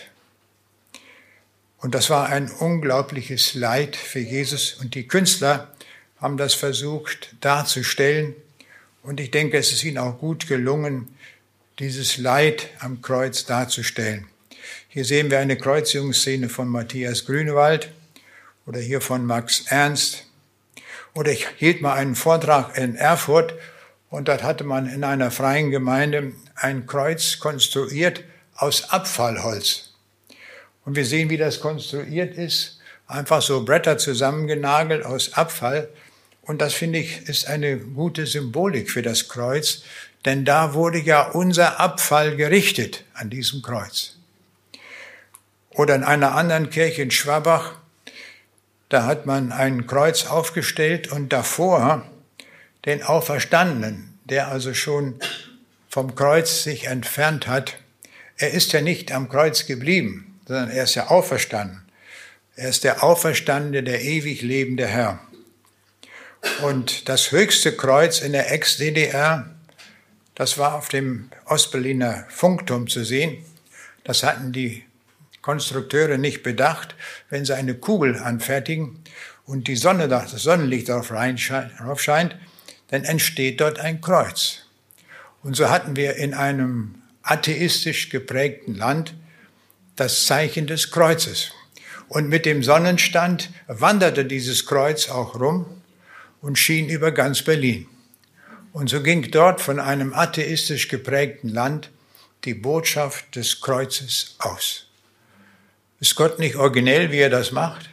Und 1.80 1.96
das 1.96 2.10
war 2.10 2.30
ein 2.30 2.50
unglaubliches 2.50 3.56
Leid 3.56 3.98
für 3.98 4.20
Jesus. 4.20 4.76
Und 4.76 4.96
die 4.96 5.06
Künstler 5.06 5.71
haben 6.22 6.38
das 6.38 6.54
versucht 6.54 7.36
darzustellen. 7.42 8.36
Und 9.04 9.20
ich 9.20 9.32
denke, 9.32 9.58
es 9.58 9.72
ist 9.72 9.84
ihnen 9.84 9.98
auch 9.98 10.20
gut 10.20 10.48
gelungen, 10.48 11.14
dieses 11.80 12.18
Leid 12.18 12.70
am 12.80 13.02
Kreuz 13.02 13.46
darzustellen. 13.46 14.28
Hier 14.88 15.04
sehen 15.04 15.32
wir 15.32 15.40
eine 15.40 15.58
Kreuzigungsszene 15.58 16.48
von 16.48 16.68
Matthias 16.68 17.26
Grünewald 17.26 17.92
oder 18.66 18.80
hier 18.80 19.02
von 19.02 19.26
Max 19.26 19.66
Ernst. 19.68 20.28
Oder 21.14 21.32
ich 21.32 21.48
hielt 21.58 21.82
mal 21.82 21.94
einen 21.94 22.16
Vortrag 22.16 22.78
in 22.78 22.96
Erfurt 22.96 23.56
und 24.10 24.28
dort 24.28 24.44
hatte 24.44 24.64
man 24.64 24.88
in 24.88 25.04
einer 25.04 25.32
freien 25.32 25.72
Gemeinde 25.72 26.34
ein 26.56 26.86
Kreuz 26.86 27.40
konstruiert 27.40 28.24
aus 28.56 28.92
Abfallholz. 28.92 29.94
Und 30.86 30.96
wir 30.96 31.06
sehen, 31.06 31.30
wie 31.30 31.38
das 31.38 31.60
konstruiert 31.60 32.36
ist. 32.36 32.80
Einfach 33.08 33.42
so 33.42 33.66
Bretter 33.66 33.98
zusammengenagelt 33.98 35.06
aus 35.06 35.34
Abfall. 35.34 35.90
Und 36.42 36.62
das 36.62 36.74
finde 36.74 37.00
ich 37.00 37.30
ist 37.30 37.48
eine 37.48 37.78
gute 37.78 38.26
Symbolik 38.26 38.90
für 38.90 39.02
das 39.02 39.30
Kreuz, 39.30 39.84
denn 40.26 40.46
da 40.46 40.74
wurde 40.74 41.00
ja 41.00 41.30
unser 41.30 41.80
Abfall 41.80 42.36
gerichtet 42.36 43.06
an 43.14 43.30
diesem 43.30 43.62
Kreuz. 43.62 44.18
Oder 45.70 45.96
in 45.96 46.04
einer 46.04 46.36
anderen 46.36 46.70
Kirche 46.70 47.02
in 47.02 47.12
Schwabach, 47.12 47.76
da 48.90 49.06
hat 49.06 49.26
man 49.26 49.52
ein 49.52 49.88
Kreuz 49.88 50.26
aufgestellt 50.26 51.12
und 51.12 51.30
davor 51.30 52.06
den 52.86 53.04
Auferstandenen, 53.04 54.20
der 54.26 54.50
also 54.50 54.74
schon 54.74 55.20
vom 55.88 56.16
Kreuz 56.16 56.64
sich 56.64 56.86
entfernt 56.88 57.48
hat. 57.48 57.78
Er 58.38 58.52
ist 58.52 58.74
ja 58.74 58.82
nicht 58.82 59.12
am 59.12 59.30
Kreuz 59.30 59.66
geblieben, 59.66 60.40
sondern 60.46 60.72
er 60.72 60.84
ist 60.84 60.96
ja 60.96 61.08
auferstanden. 61.08 61.82
Er 62.56 62.70
ist 62.70 62.84
der 62.84 63.04
Auferstandene, 63.04 63.84
der 63.84 64.02
ewig 64.02 64.42
lebende 64.42 64.88
Herr. 64.88 65.20
Und 66.62 67.10
das 67.10 67.32
höchste 67.32 67.76
Kreuz 67.76 68.20
in 68.20 68.32
der 68.32 68.52
Ex-DDR, 68.52 69.50
das 70.36 70.58
war 70.58 70.76
auf 70.76 70.90
dem 70.90 71.30
Ostberliner 71.46 72.26
Funkturm 72.30 72.88
zu 72.88 73.04
sehen. 73.04 73.44
Das 74.04 74.24
hatten 74.24 74.52
die 74.52 74.84
Konstrukteure 75.42 76.18
nicht 76.18 76.44
bedacht. 76.44 76.96
Wenn 77.30 77.46
sie 77.46 77.56
eine 77.56 77.76
Kugel 77.76 78.18
anfertigen 78.18 79.04
und 79.46 79.68
die 79.68 79.76
Sonne, 79.76 80.08
das 80.08 80.32
Sonnenlicht 80.32 80.90
darauf 80.90 82.02
scheint, 82.02 82.36
dann 82.90 83.04
entsteht 83.04 83.62
dort 83.62 83.80
ein 83.80 84.02
Kreuz. 84.02 84.66
Und 85.44 85.56
so 85.56 85.70
hatten 85.70 85.96
wir 85.96 86.16
in 86.16 86.34
einem 86.34 86.96
atheistisch 87.24 88.10
geprägten 88.10 88.76
Land 88.76 89.16
das 89.96 90.26
Zeichen 90.26 90.68
des 90.68 90.92
Kreuzes. 90.92 91.52
Und 92.08 92.30
mit 92.30 92.46
dem 92.46 92.64
Sonnenstand 92.64 93.50
wanderte 93.68 94.26
dieses 94.26 94.66
Kreuz 94.66 95.10
auch 95.10 95.40
rum 95.40 95.81
und 96.42 96.58
schien 96.58 96.90
über 96.90 97.12
ganz 97.12 97.42
Berlin. 97.42 97.88
Und 98.74 98.90
so 98.90 99.02
ging 99.04 99.30
dort 99.32 99.62
von 99.62 99.80
einem 99.80 100.14
atheistisch 100.14 100.88
geprägten 100.88 101.50
Land 101.50 101.90
die 102.46 102.54
Botschaft 102.54 103.36
des 103.36 103.62
Kreuzes 103.62 104.36
aus. 104.40 104.88
Ist 106.00 106.16
Gott 106.16 106.40
nicht 106.40 106.56
originell, 106.56 107.12
wie 107.12 107.20
er 107.20 107.30
das 107.30 107.52
macht? 107.52 107.90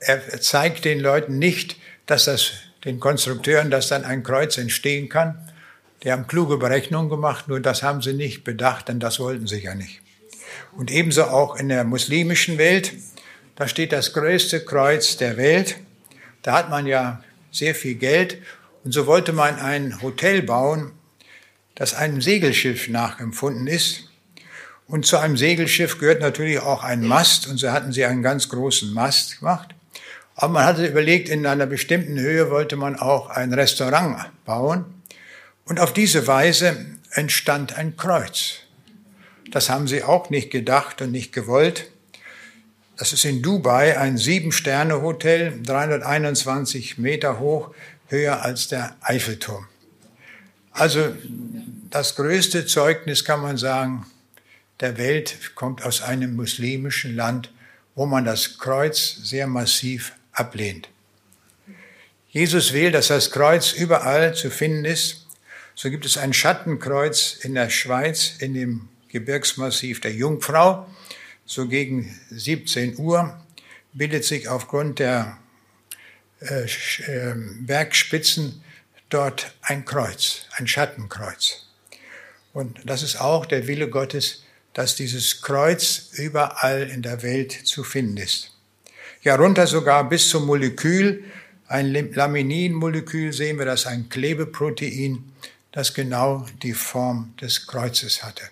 Er 0.00 0.40
zeigt 0.40 0.84
den 0.84 1.00
Leuten 1.00 1.38
nicht, 1.38 1.76
dass 2.06 2.24
das 2.24 2.52
den 2.84 3.00
Konstrukteuren, 3.00 3.70
dass 3.70 3.88
dann 3.88 4.04
ein 4.04 4.22
Kreuz 4.22 4.56
entstehen 4.58 5.08
kann. 5.08 5.38
Die 6.02 6.10
haben 6.10 6.26
kluge 6.26 6.56
Berechnungen 6.56 7.10
gemacht, 7.10 7.48
nur 7.48 7.60
das 7.60 7.82
haben 7.82 8.00
sie 8.00 8.14
nicht 8.14 8.42
bedacht, 8.42 8.88
denn 8.88 9.00
das 9.00 9.20
wollten 9.20 9.46
sie 9.46 9.62
ja 9.62 9.74
nicht. 9.74 10.00
Und 10.72 10.90
ebenso 10.90 11.24
auch 11.24 11.56
in 11.56 11.68
der 11.68 11.84
muslimischen 11.84 12.58
Welt, 12.58 12.92
da 13.56 13.68
steht 13.68 13.92
das 13.92 14.12
größte 14.12 14.64
Kreuz 14.64 15.16
der 15.18 15.36
Welt. 15.36 15.76
Da 16.42 16.52
hat 16.52 16.70
man 16.70 16.86
ja 16.86 17.22
sehr 17.50 17.74
viel 17.74 17.94
Geld 17.94 18.38
und 18.84 18.92
so 18.92 19.06
wollte 19.06 19.32
man 19.32 19.58
ein 19.58 20.00
Hotel 20.02 20.42
bauen, 20.42 20.92
das 21.74 21.94
einem 21.94 22.20
Segelschiff 22.20 22.88
nachempfunden 22.88 23.66
ist. 23.66 24.04
Und 24.86 25.06
zu 25.06 25.18
einem 25.18 25.36
Segelschiff 25.36 25.98
gehört 25.98 26.20
natürlich 26.20 26.60
auch 26.60 26.82
ein 26.82 27.06
Mast 27.06 27.46
und 27.46 27.58
so 27.58 27.70
hatten 27.70 27.92
sie 27.92 28.04
einen 28.04 28.22
ganz 28.22 28.48
großen 28.48 28.92
Mast 28.92 29.38
gemacht. 29.38 29.74
Aber 30.34 30.54
man 30.54 30.64
hatte 30.64 30.86
überlegt, 30.86 31.28
in 31.28 31.46
einer 31.46 31.66
bestimmten 31.66 32.18
Höhe 32.18 32.50
wollte 32.50 32.76
man 32.76 32.98
auch 32.98 33.28
ein 33.28 33.52
Restaurant 33.52 34.30
bauen. 34.46 34.86
Und 35.66 35.78
auf 35.78 35.92
diese 35.92 36.26
Weise 36.26 36.86
entstand 37.12 37.76
ein 37.76 37.96
Kreuz. 37.96 38.60
Das 39.50 39.68
haben 39.68 39.86
sie 39.86 40.02
auch 40.02 40.30
nicht 40.30 40.50
gedacht 40.50 41.02
und 41.02 41.12
nicht 41.12 41.32
gewollt. 41.32 41.90
Das 43.00 43.14
ist 43.14 43.24
in 43.24 43.40
Dubai 43.40 43.98
ein 43.98 44.18
Sieben-Sterne-Hotel, 44.18 45.62
321 45.62 46.98
Meter 46.98 47.38
hoch, 47.38 47.74
höher 48.08 48.42
als 48.42 48.68
der 48.68 48.94
Eiffelturm. 49.00 49.66
Also 50.70 51.14
das 51.88 52.14
größte 52.16 52.66
Zeugnis 52.66 53.24
kann 53.24 53.40
man 53.40 53.56
sagen, 53.56 54.04
der 54.80 54.98
Welt 54.98 55.54
kommt 55.54 55.82
aus 55.82 56.02
einem 56.02 56.36
muslimischen 56.36 57.16
Land, 57.16 57.50
wo 57.94 58.04
man 58.04 58.26
das 58.26 58.58
Kreuz 58.58 59.16
sehr 59.22 59.46
massiv 59.46 60.12
ablehnt. 60.32 60.90
Jesus 62.28 62.74
will, 62.74 62.92
dass 62.92 63.08
das 63.08 63.30
Kreuz 63.30 63.72
überall 63.72 64.34
zu 64.34 64.50
finden 64.50 64.84
ist. 64.84 65.26
So 65.74 65.88
gibt 65.88 66.04
es 66.04 66.18
ein 66.18 66.34
Schattenkreuz 66.34 67.38
in 67.40 67.54
der 67.54 67.70
Schweiz, 67.70 68.34
in 68.40 68.52
dem 68.52 68.90
Gebirgsmassiv 69.08 70.02
der 70.02 70.12
Jungfrau. 70.12 70.86
So 71.50 71.66
gegen 71.66 72.16
17 72.30 72.96
Uhr 72.98 73.36
bildet 73.92 74.24
sich 74.24 74.46
aufgrund 74.46 75.00
der 75.00 75.36
äh, 76.38 76.64
Bergspitzen 77.58 78.62
dort 79.08 79.52
ein 79.62 79.84
Kreuz, 79.84 80.42
ein 80.52 80.68
Schattenkreuz. 80.68 81.66
Und 82.52 82.78
das 82.84 83.02
ist 83.02 83.20
auch 83.20 83.46
der 83.46 83.66
Wille 83.66 83.90
Gottes, 83.90 84.44
dass 84.74 84.94
dieses 84.94 85.42
Kreuz 85.42 86.10
überall 86.12 86.88
in 86.88 87.02
der 87.02 87.24
Welt 87.24 87.50
zu 87.50 87.82
finden 87.82 88.18
ist. 88.18 88.52
Ja, 89.22 89.34
runter 89.34 89.66
sogar 89.66 90.08
bis 90.08 90.28
zum 90.28 90.46
Molekül. 90.46 91.24
Ein 91.66 91.92
Laminin-Molekül 91.92 93.32
sehen 93.32 93.58
wir, 93.58 93.64
das 93.64 93.86
ein 93.86 94.08
Klebeprotein, 94.08 95.24
das 95.72 95.94
genau 95.94 96.46
die 96.62 96.74
Form 96.74 97.34
des 97.40 97.66
Kreuzes 97.66 98.22
hatte. 98.22 98.44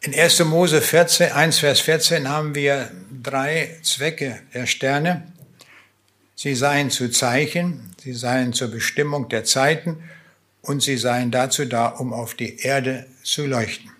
In 0.00 0.14
1. 0.14 0.44
Mose 0.44 0.80
14, 0.80 1.32
1 1.32 1.58
Vers 1.58 1.80
14 1.80 2.28
haben 2.28 2.54
wir 2.54 2.92
drei 3.20 3.80
Zwecke 3.82 4.38
der 4.54 4.66
Sterne. 4.66 5.32
Sie 6.36 6.54
seien 6.54 6.92
zu 6.92 7.10
Zeichen, 7.10 7.96
sie 8.00 8.12
seien 8.12 8.52
zur 8.52 8.68
Bestimmung 8.68 9.28
der 9.28 9.42
Zeiten 9.42 10.04
und 10.62 10.84
sie 10.84 10.98
seien 10.98 11.32
dazu 11.32 11.64
da, 11.64 11.88
um 11.88 12.12
auf 12.12 12.34
die 12.34 12.60
Erde 12.60 13.08
zu 13.24 13.44
leuchten. 13.46 13.90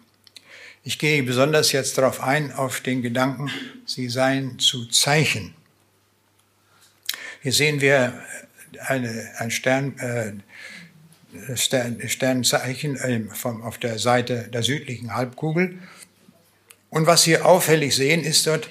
Ich 0.84 1.01
gehe 1.01 1.20
besonders 1.24 1.72
jetzt 1.72 1.99
darauf 1.99 2.22
ein, 2.22 2.53
auf 2.53 2.80
den 2.80 3.03
Gedanken, 3.03 3.51
sie 3.84 4.09
seien 4.09 4.61
zu 4.61 4.86
Zeichen. 4.86 5.53
Hier 7.42 7.53
sehen 7.53 7.80
wir 7.80 8.22
eine, 8.86 9.32
ein 9.38 9.51
Stern, 9.51 9.99
äh, 9.99 10.32
Stern, 11.55 12.01
Sternzeichen 12.09 12.97
äh, 12.97 13.20
vom, 13.35 13.62
auf 13.62 13.79
der 13.79 13.99
Seite 13.99 14.49
der 14.53 14.62
südlichen 14.62 15.14
Halbkugel. 15.14 15.79
Und 16.91 17.07
was 17.07 17.26
wir 17.26 17.45
auffällig 17.45 17.95
sehen, 17.95 18.24
ist 18.24 18.47
dort 18.47 18.68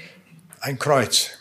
ein 0.60 0.80
Kreuz. 0.80 1.32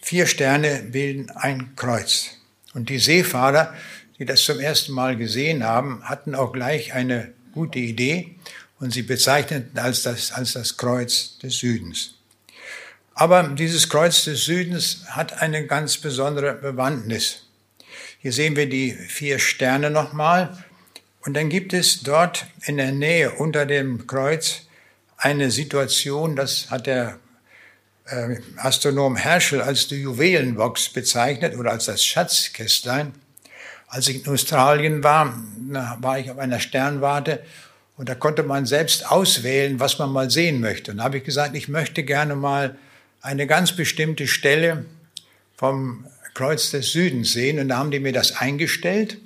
Vier 0.00 0.26
Sterne 0.26 0.84
bilden 0.84 1.30
ein 1.30 1.74
Kreuz. 1.76 2.30
Und 2.72 2.88
die 2.88 2.98
Seefahrer, 2.98 3.74
die 4.18 4.24
das 4.24 4.44
zum 4.44 4.60
ersten 4.60 4.92
Mal 4.92 5.16
gesehen 5.16 5.64
haben, 5.64 6.02
hatten 6.04 6.34
auch 6.34 6.52
gleich 6.52 6.92
eine 6.94 7.32
gute 7.52 7.78
Idee 7.78 8.36
und 8.78 8.92
sie 8.92 9.02
bezeichneten 9.02 9.78
als 9.78 10.02
das, 10.02 10.32
als 10.32 10.52
das 10.52 10.76
Kreuz 10.76 11.38
des 11.38 11.58
Südens. 11.58 12.14
Aber 13.14 13.42
dieses 13.42 13.88
Kreuz 13.88 14.24
des 14.24 14.44
Südens 14.44 15.04
hat 15.08 15.42
eine 15.42 15.66
ganz 15.66 15.98
besondere 15.98 16.54
Bewandtnis. 16.54 17.46
Hier 18.22 18.34
sehen 18.34 18.54
wir 18.54 18.68
die 18.68 18.92
vier 18.92 19.38
Sterne 19.38 19.88
nochmal. 19.90 20.62
Und 21.24 21.32
dann 21.32 21.48
gibt 21.48 21.72
es 21.72 22.02
dort 22.02 22.44
in 22.66 22.76
der 22.76 22.92
Nähe 22.92 23.30
unter 23.30 23.64
dem 23.64 24.06
Kreuz 24.06 24.66
eine 25.16 25.50
Situation, 25.50 26.36
das 26.36 26.70
hat 26.70 26.86
der 26.86 27.18
äh, 28.04 28.36
Astronom 28.58 29.16
Herschel 29.16 29.62
als 29.62 29.88
die 29.88 30.02
Juwelenbox 30.02 30.90
bezeichnet 30.90 31.56
oder 31.56 31.70
als 31.70 31.86
das 31.86 32.04
Schatzkästlein. 32.04 33.14
Als 33.88 34.06
ich 34.08 34.26
in 34.26 34.30
Australien 34.30 35.02
war, 35.02 35.42
war 36.00 36.18
ich 36.18 36.30
auf 36.30 36.36
einer 36.36 36.60
Sternwarte 36.60 37.42
und 37.96 38.10
da 38.10 38.14
konnte 38.14 38.42
man 38.42 38.66
selbst 38.66 39.10
auswählen, 39.10 39.80
was 39.80 39.98
man 39.98 40.12
mal 40.12 40.30
sehen 40.30 40.60
möchte. 40.60 40.90
Und 40.90 40.98
da 40.98 41.04
habe 41.04 41.16
ich 41.16 41.24
gesagt, 41.24 41.56
ich 41.56 41.68
möchte 41.68 42.02
gerne 42.02 42.36
mal 42.36 42.76
eine 43.22 43.46
ganz 43.46 43.72
bestimmte 43.72 44.26
Stelle 44.26 44.84
vom 45.56 46.04
Kreuz 46.40 46.70
des 46.70 46.92
Südens 46.92 47.34
sehen. 47.34 47.58
Und 47.58 47.68
da 47.68 47.76
haben 47.76 47.90
die 47.90 48.00
mir 48.00 48.14
das 48.14 48.36
eingestellt 48.36 49.18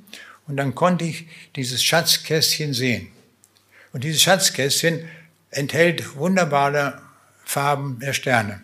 und 0.49 0.57
dann 0.57 0.75
konnte 0.75 1.05
ich 1.05 1.27
dieses 1.55 1.85
Schatzkästchen 1.85 2.75
sehen. 2.75 3.07
Und 3.93 4.03
dieses 4.03 4.21
Schatzkästchen 4.21 5.05
enthält 5.51 6.17
wunderbare 6.17 7.01
Farben 7.45 8.01
der 8.01 8.15
Sterne. 8.15 8.63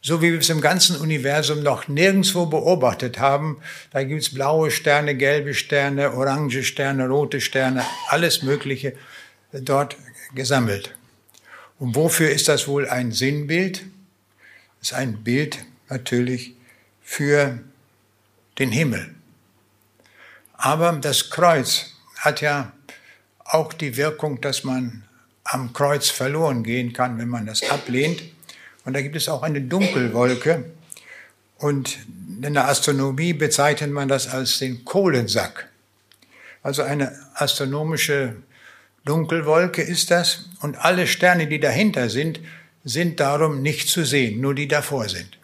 So 0.00 0.22
wie 0.22 0.32
wir 0.32 0.38
es 0.38 0.48
im 0.48 0.62
ganzen 0.62 0.96
Universum 0.96 1.62
noch 1.62 1.86
nirgendwo 1.86 2.46
beobachtet 2.46 3.18
haben. 3.18 3.60
Da 3.90 4.02
gibt 4.02 4.22
es 4.22 4.32
blaue 4.32 4.70
Sterne, 4.70 5.14
gelbe 5.14 5.52
Sterne, 5.52 6.14
orange 6.14 6.62
Sterne, 6.62 7.06
rote 7.06 7.42
Sterne, 7.42 7.84
alles 8.08 8.42
Mögliche 8.42 8.94
dort 9.52 9.98
gesammelt. 10.34 10.94
Und 11.78 11.94
wofür 11.96 12.30
ist 12.30 12.48
das 12.48 12.66
wohl 12.66 12.88
ein 12.88 13.12
Sinnbild? 13.12 13.84
Das 14.80 14.92
ist 14.92 14.94
ein 14.94 15.22
Bild 15.22 15.58
natürlich 15.90 16.54
für 17.02 17.60
den 18.58 18.70
Himmel. 18.70 19.14
Aber 20.54 20.92
das 20.92 21.30
Kreuz 21.30 21.92
hat 22.18 22.40
ja 22.40 22.72
auch 23.44 23.72
die 23.72 23.96
Wirkung, 23.96 24.40
dass 24.40 24.64
man 24.64 25.04
am 25.44 25.72
Kreuz 25.72 26.08
verloren 26.08 26.62
gehen 26.64 26.92
kann, 26.92 27.18
wenn 27.18 27.28
man 27.28 27.46
das 27.46 27.68
ablehnt. 27.68 28.22
Und 28.84 28.94
da 28.94 29.02
gibt 29.02 29.16
es 29.16 29.28
auch 29.28 29.42
eine 29.42 29.60
Dunkelwolke. 29.60 30.64
Und 31.58 31.98
in 32.42 32.54
der 32.54 32.68
Astronomie 32.68 33.32
bezeichnet 33.32 33.90
man 33.90 34.08
das 34.08 34.28
als 34.28 34.58
den 34.58 34.84
Kohlensack. 34.84 35.68
Also 36.62 36.82
eine 36.82 37.12
astronomische 37.34 38.36
Dunkelwolke 39.04 39.82
ist 39.82 40.10
das. 40.10 40.48
Und 40.60 40.76
alle 40.76 41.06
Sterne, 41.06 41.46
die 41.46 41.60
dahinter 41.60 42.08
sind, 42.08 42.40
sind 42.84 43.20
darum 43.20 43.62
nicht 43.62 43.88
zu 43.88 44.04
sehen, 44.04 44.40
nur 44.40 44.54
die 44.54 44.68
davor 44.68 45.08
sind. 45.08 45.38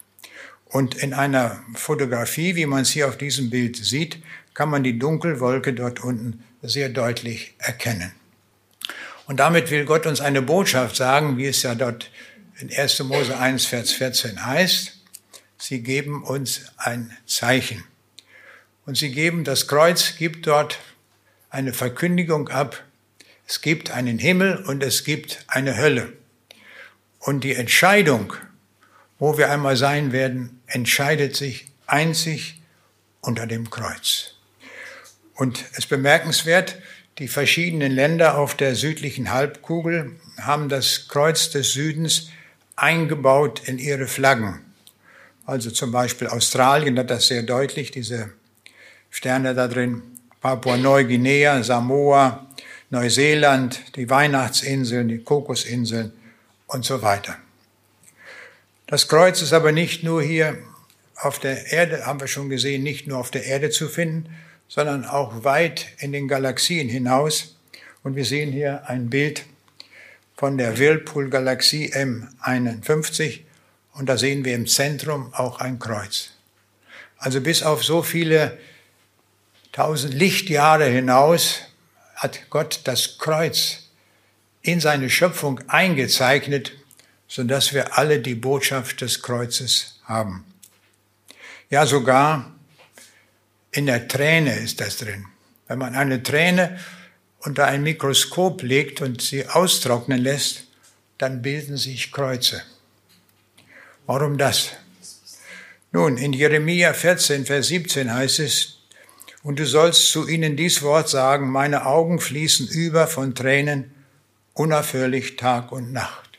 Und 0.71 0.95
in 0.95 1.13
einer 1.13 1.61
Fotografie, 1.75 2.55
wie 2.55 2.65
man 2.65 2.83
es 2.83 2.91
hier 2.91 3.07
auf 3.07 3.17
diesem 3.17 3.49
Bild 3.49 3.75
sieht, 3.75 4.23
kann 4.53 4.69
man 4.69 4.83
die 4.83 4.97
Dunkelwolke 4.97 5.73
dort 5.73 6.01
unten 6.01 6.43
sehr 6.61 6.89
deutlich 6.89 7.53
erkennen. 7.57 8.13
Und 9.27 9.37
damit 9.37 9.69
will 9.69 9.85
Gott 9.85 10.05
uns 10.05 10.21
eine 10.21 10.41
Botschaft 10.41 10.95
sagen, 10.95 11.37
wie 11.37 11.45
es 11.45 11.63
ja 11.63 11.75
dort 11.75 12.09
in 12.59 12.71
1. 12.73 13.03
Mose 13.03 13.37
1, 13.37 13.65
Vers 13.65 13.91
14 13.91 14.45
heißt. 14.45 14.97
Sie 15.57 15.83
geben 15.83 16.23
uns 16.23 16.61
ein 16.77 17.15
Zeichen. 17.25 17.83
Und 18.85 18.97
sie 18.97 19.11
geben, 19.11 19.43
das 19.43 19.67
Kreuz 19.67 20.15
gibt 20.17 20.47
dort 20.47 20.79
eine 21.49 21.73
Verkündigung 21.73 22.49
ab. 22.49 22.81
Es 23.45 23.61
gibt 23.61 23.91
einen 23.91 24.19
Himmel 24.19 24.57
und 24.57 24.81
es 24.83 25.03
gibt 25.03 25.43
eine 25.47 25.77
Hölle. 25.77 26.13
Und 27.19 27.43
die 27.43 27.55
Entscheidung, 27.55 28.33
wo 29.21 29.37
wir 29.37 29.51
einmal 29.51 29.77
sein 29.77 30.13
werden, 30.13 30.59
entscheidet 30.65 31.35
sich 31.35 31.67
einzig 31.85 32.59
unter 33.21 33.45
dem 33.45 33.69
Kreuz. 33.69 34.33
Und 35.35 35.63
es 35.73 35.77
ist 35.77 35.89
bemerkenswert, 35.89 36.79
die 37.19 37.27
verschiedenen 37.27 37.91
Länder 37.91 38.39
auf 38.39 38.55
der 38.55 38.73
südlichen 38.73 39.31
Halbkugel 39.31 40.19
haben 40.39 40.69
das 40.69 41.07
Kreuz 41.07 41.51
des 41.51 41.71
Südens 41.71 42.29
eingebaut 42.75 43.61
in 43.67 43.77
ihre 43.77 44.07
Flaggen. 44.07 44.61
Also 45.45 45.69
zum 45.69 45.91
Beispiel 45.91 46.25
Australien 46.25 46.97
hat 46.97 47.11
das 47.11 47.27
sehr 47.27 47.43
deutlich, 47.43 47.91
diese 47.91 48.31
Sterne 49.11 49.53
da 49.53 49.67
drin. 49.67 50.01
Papua-Neuguinea, 50.41 51.61
Samoa, 51.61 52.47
Neuseeland, 52.89 53.95
die 53.95 54.09
Weihnachtsinseln, 54.09 55.09
die 55.09 55.19
Kokosinseln 55.19 56.11
und 56.65 56.83
so 56.83 57.03
weiter. 57.03 57.37
Das 58.91 59.07
Kreuz 59.07 59.41
ist 59.41 59.53
aber 59.53 59.71
nicht 59.71 60.03
nur 60.03 60.21
hier 60.21 60.57
auf 61.15 61.39
der 61.39 61.71
Erde, 61.71 62.05
haben 62.05 62.19
wir 62.19 62.27
schon 62.27 62.49
gesehen, 62.49 62.83
nicht 62.83 63.07
nur 63.07 63.19
auf 63.19 63.31
der 63.31 63.45
Erde 63.45 63.69
zu 63.69 63.87
finden, 63.87 64.35
sondern 64.67 65.05
auch 65.05 65.45
weit 65.45 65.87
in 65.99 66.11
den 66.11 66.27
Galaxien 66.27 66.89
hinaus. 66.89 67.55
Und 68.03 68.17
wir 68.17 68.25
sehen 68.25 68.51
hier 68.51 68.89
ein 68.89 69.09
Bild 69.09 69.45
von 70.35 70.57
der 70.57 70.77
Whirlpool-Galaxie 70.77 71.93
M51 71.93 73.39
und 73.93 74.09
da 74.09 74.17
sehen 74.17 74.43
wir 74.43 74.55
im 74.55 74.67
Zentrum 74.67 75.33
auch 75.33 75.61
ein 75.61 75.79
Kreuz. 75.79 76.31
Also 77.17 77.39
bis 77.39 77.63
auf 77.63 77.85
so 77.85 78.03
viele 78.03 78.57
tausend 79.71 80.13
Lichtjahre 80.13 80.87
hinaus 80.87 81.61
hat 82.15 82.49
Gott 82.49 82.81
das 82.83 83.19
Kreuz 83.19 83.89
in 84.61 84.81
seine 84.81 85.09
Schöpfung 85.09 85.61
eingezeichnet 85.69 86.73
sodass 87.31 87.73
wir 87.73 87.97
alle 87.97 88.19
die 88.19 88.35
Botschaft 88.35 88.99
des 88.99 89.21
Kreuzes 89.21 90.01
haben. 90.03 90.43
Ja, 91.69 91.85
sogar 91.85 92.53
in 93.71 93.85
der 93.85 94.09
Träne 94.09 94.53
ist 94.59 94.81
das 94.81 94.97
drin. 94.97 95.25
Wenn 95.69 95.79
man 95.79 95.95
eine 95.95 96.21
Träne 96.21 96.77
unter 97.39 97.67
ein 97.67 97.83
Mikroskop 97.83 98.63
legt 98.63 98.99
und 98.99 99.21
sie 99.21 99.47
austrocknen 99.47 100.19
lässt, 100.19 100.65
dann 101.19 101.41
bilden 101.41 101.77
sich 101.77 102.11
Kreuze. 102.11 102.63
Warum 104.05 104.37
das? 104.37 104.71
Nun, 105.93 106.17
in 106.17 106.33
Jeremia 106.33 106.93
14, 106.93 107.45
Vers 107.45 107.67
17 107.67 108.13
heißt 108.13 108.39
es, 108.39 108.79
und 109.41 109.57
du 109.57 109.65
sollst 109.65 110.09
zu 110.09 110.27
ihnen 110.27 110.57
dies 110.57 110.81
Wort 110.81 111.07
sagen, 111.07 111.49
meine 111.49 111.85
Augen 111.85 112.19
fließen 112.19 112.67
über 112.67 113.07
von 113.07 113.35
Tränen, 113.35 113.93
unaufhörlich 114.53 115.37
Tag 115.37 115.71
und 115.71 115.93
Nacht. 115.93 116.30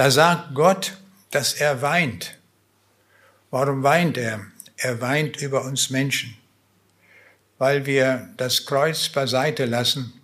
Da 0.00 0.10
sagt 0.10 0.54
Gott, 0.54 0.94
dass 1.30 1.52
er 1.52 1.82
weint. 1.82 2.38
Warum 3.50 3.82
weint 3.82 4.16
er? 4.16 4.40
Er 4.78 5.02
weint 5.02 5.42
über 5.42 5.62
uns 5.66 5.90
Menschen, 5.90 6.38
weil 7.58 7.84
wir 7.84 8.30
das 8.38 8.64
Kreuz 8.64 9.10
beiseite 9.10 9.66
lassen, 9.66 10.14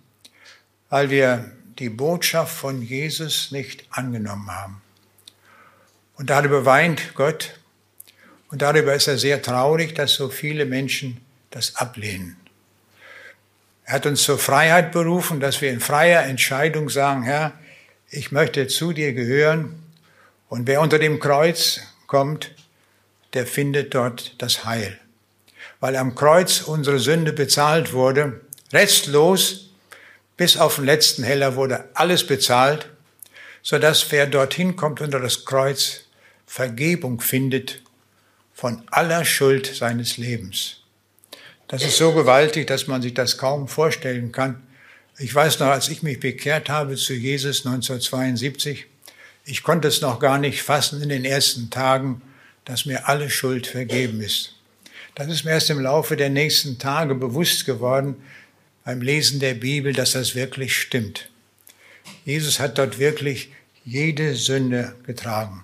weil 0.89 1.11
wir 1.11 1.51
die 1.77 1.89
Botschaft 1.89 2.57
von 2.57 2.81
Jesus 2.81 3.51
nicht 3.51 3.85
angenommen 3.91 4.49
haben. 4.49 4.81
Und 6.15 6.31
darüber 6.31 6.65
weint 6.65 7.13
Gott 7.13 7.59
und 8.49 8.63
darüber 8.63 8.95
ist 8.95 9.05
er 9.05 9.19
sehr 9.19 9.43
traurig, 9.43 9.93
dass 9.93 10.15
so 10.15 10.29
viele 10.29 10.65
Menschen 10.65 11.21
das 11.51 11.75
ablehnen. 11.75 12.35
Er 13.85 13.93
hat 13.93 14.07
uns 14.07 14.23
zur 14.23 14.39
Freiheit 14.39 14.91
berufen, 14.91 15.39
dass 15.39 15.61
wir 15.61 15.69
in 15.69 15.81
freier 15.81 16.23
Entscheidung 16.23 16.89
sagen, 16.89 17.21
Herr, 17.21 17.53
ich 18.09 18.31
möchte 18.31 18.67
zu 18.67 18.93
dir 18.93 19.13
gehören 19.13 19.81
und 20.49 20.67
wer 20.67 20.81
unter 20.81 20.99
dem 20.99 21.19
Kreuz 21.19 21.81
kommt, 22.07 22.51
der 23.33 23.45
findet 23.45 23.93
dort 23.93 24.41
das 24.41 24.65
Heil. 24.65 24.97
Weil 25.79 25.95
am 25.95 26.15
Kreuz 26.15 26.61
unsere 26.61 26.99
Sünde 26.99 27.33
bezahlt 27.33 27.93
wurde, 27.93 28.41
restlos, 28.71 29.69
bis 30.37 30.57
auf 30.57 30.75
den 30.75 30.85
letzten 30.85 31.23
Heller 31.23 31.55
wurde 31.55 31.89
alles 31.93 32.25
bezahlt, 32.25 32.89
so 33.61 33.77
dass 33.79 34.11
wer 34.11 34.27
dorthin 34.27 34.75
kommt 34.75 35.01
unter 35.01 35.19
das 35.19 35.45
Kreuz 35.45 36.03
Vergebung 36.45 37.19
findet 37.19 37.81
von 38.53 38.83
aller 38.89 39.25
Schuld 39.25 39.65
seines 39.67 40.17
Lebens. 40.17 40.77
Das 41.67 41.83
ist 41.83 41.97
so 41.97 42.13
gewaltig, 42.13 42.65
dass 42.67 42.87
man 42.87 43.01
sich 43.01 43.13
das 43.13 43.37
kaum 43.37 43.67
vorstellen 43.67 44.31
kann. 44.31 44.63
Ich 45.19 45.33
weiß 45.33 45.59
noch, 45.59 45.67
als 45.67 45.89
ich 45.89 46.03
mich 46.03 46.19
bekehrt 46.19 46.69
habe 46.69 46.95
zu 46.95 47.13
Jesus 47.13 47.65
1972, 47.65 48.85
ich 49.45 49.63
konnte 49.63 49.87
es 49.87 50.01
noch 50.01 50.19
gar 50.19 50.37
nicht 50.37 50.61
fassen 50.61 51.01
in 51.01 51.09
den 51.09 51.25
ersten 51.25 51.71
Tagen, 51.71 52.21
dass 52.65 52.85
mir 52.85 53.07
alle 53.07 53.31
Schuld 53.31 53.65
vergeben 53.65 54.21
ist. 54.21 54.53
Das 55.15 55.27
ist 55.27 55.43
mir 55.43 55.51
erst 55.51 55.71
im 55.71 55.79
Laufe 55.79 56.15
der 56.17 56.29
nächsten 56.29 56.77
Tage 56.77 57.15
bewusst 57.15 57.65
geworden, 57.65 58.15
beim 58.83 59.01
Lesen 59.01 59.39
der 59.39 59.55
Bibel, 59.55 59.91
dass 59.91 60.11
das 60.11 60.35
wirklich 60.35 60.77
stimmt. 60.77 61.29
Jesus 62.23 62.59
hat 62.59 62.77
dort 62.77 62.99
wirklich 62.99 63.51
jede 63.85 64.35
Sünde 64.35 64.95
getragen. 65.03 65.63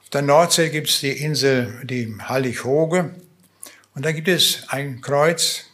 Auf 0.00 0.08
der 0.08 0.22
Nordsee 0.22 0.70
gibt 0.70 0.88
es 0.88 1.00
die 1.00 1.10
Insel, 1.10 1.82
die 1.84 2.16
Hallig-Hoge. 2.20 3.14
Und 3.94 4.06
da 4.06 4.12
gibt 4.12 4.28
es 4.28 4.64
ein 4.68 5.02
Kreuz, 5.02 5.66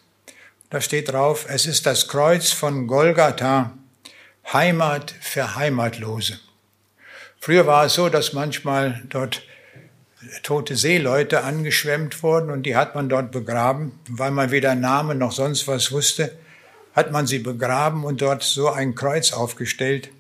da 0.70 0.80
steht 0.80 1.12
drauf, 1.12 1.46
es 1.48 1.66
ist 1.66 1.86
das 1.86 2.08
Kreuz 2.08 2.52
von 2.52 2.86
Golgatha, 2.86 3.72
Heimat 4.52 5.14
für 5.20 5.56
Heimatlose. 5.56 6.38
Früher 7.38 7.66
war 7.66 7.86
es 7.86 7.94
so, 7.94 8.08
dass 8.08 8.32
manchmal 8.32 9.02
dort 9.08 9.42
tote 10.42 10.76
Seeleute 10.76 11.42
angeschwemmt 11.44 12.22
wurden 12.22 12.50
und 12.50 12.64
die 12.64 12.76
hat 12.76 12.94
man 12.94 13.08
dort 13.08 13.32
begraben. 13.32 13.98
Weil 14.08 14.30
man 14.30 14.50
weder 14.50 14.74
Name 14.74 15.14
noch 15.14 15.32
sonst 15.32 15.66
was 15.66 15.92
wusste, 15.92 16.36
hat 16.94 17.10
man 17.10 17.26
sie 17.26 17.38
begraben 17.38 18.04
und 18.04 18.20
dort 18.20 18.42
so 18.42 18.70
ein 18.70 18.94
Kreuz 18.94 19.32
aufgestellt. 19.32 20.10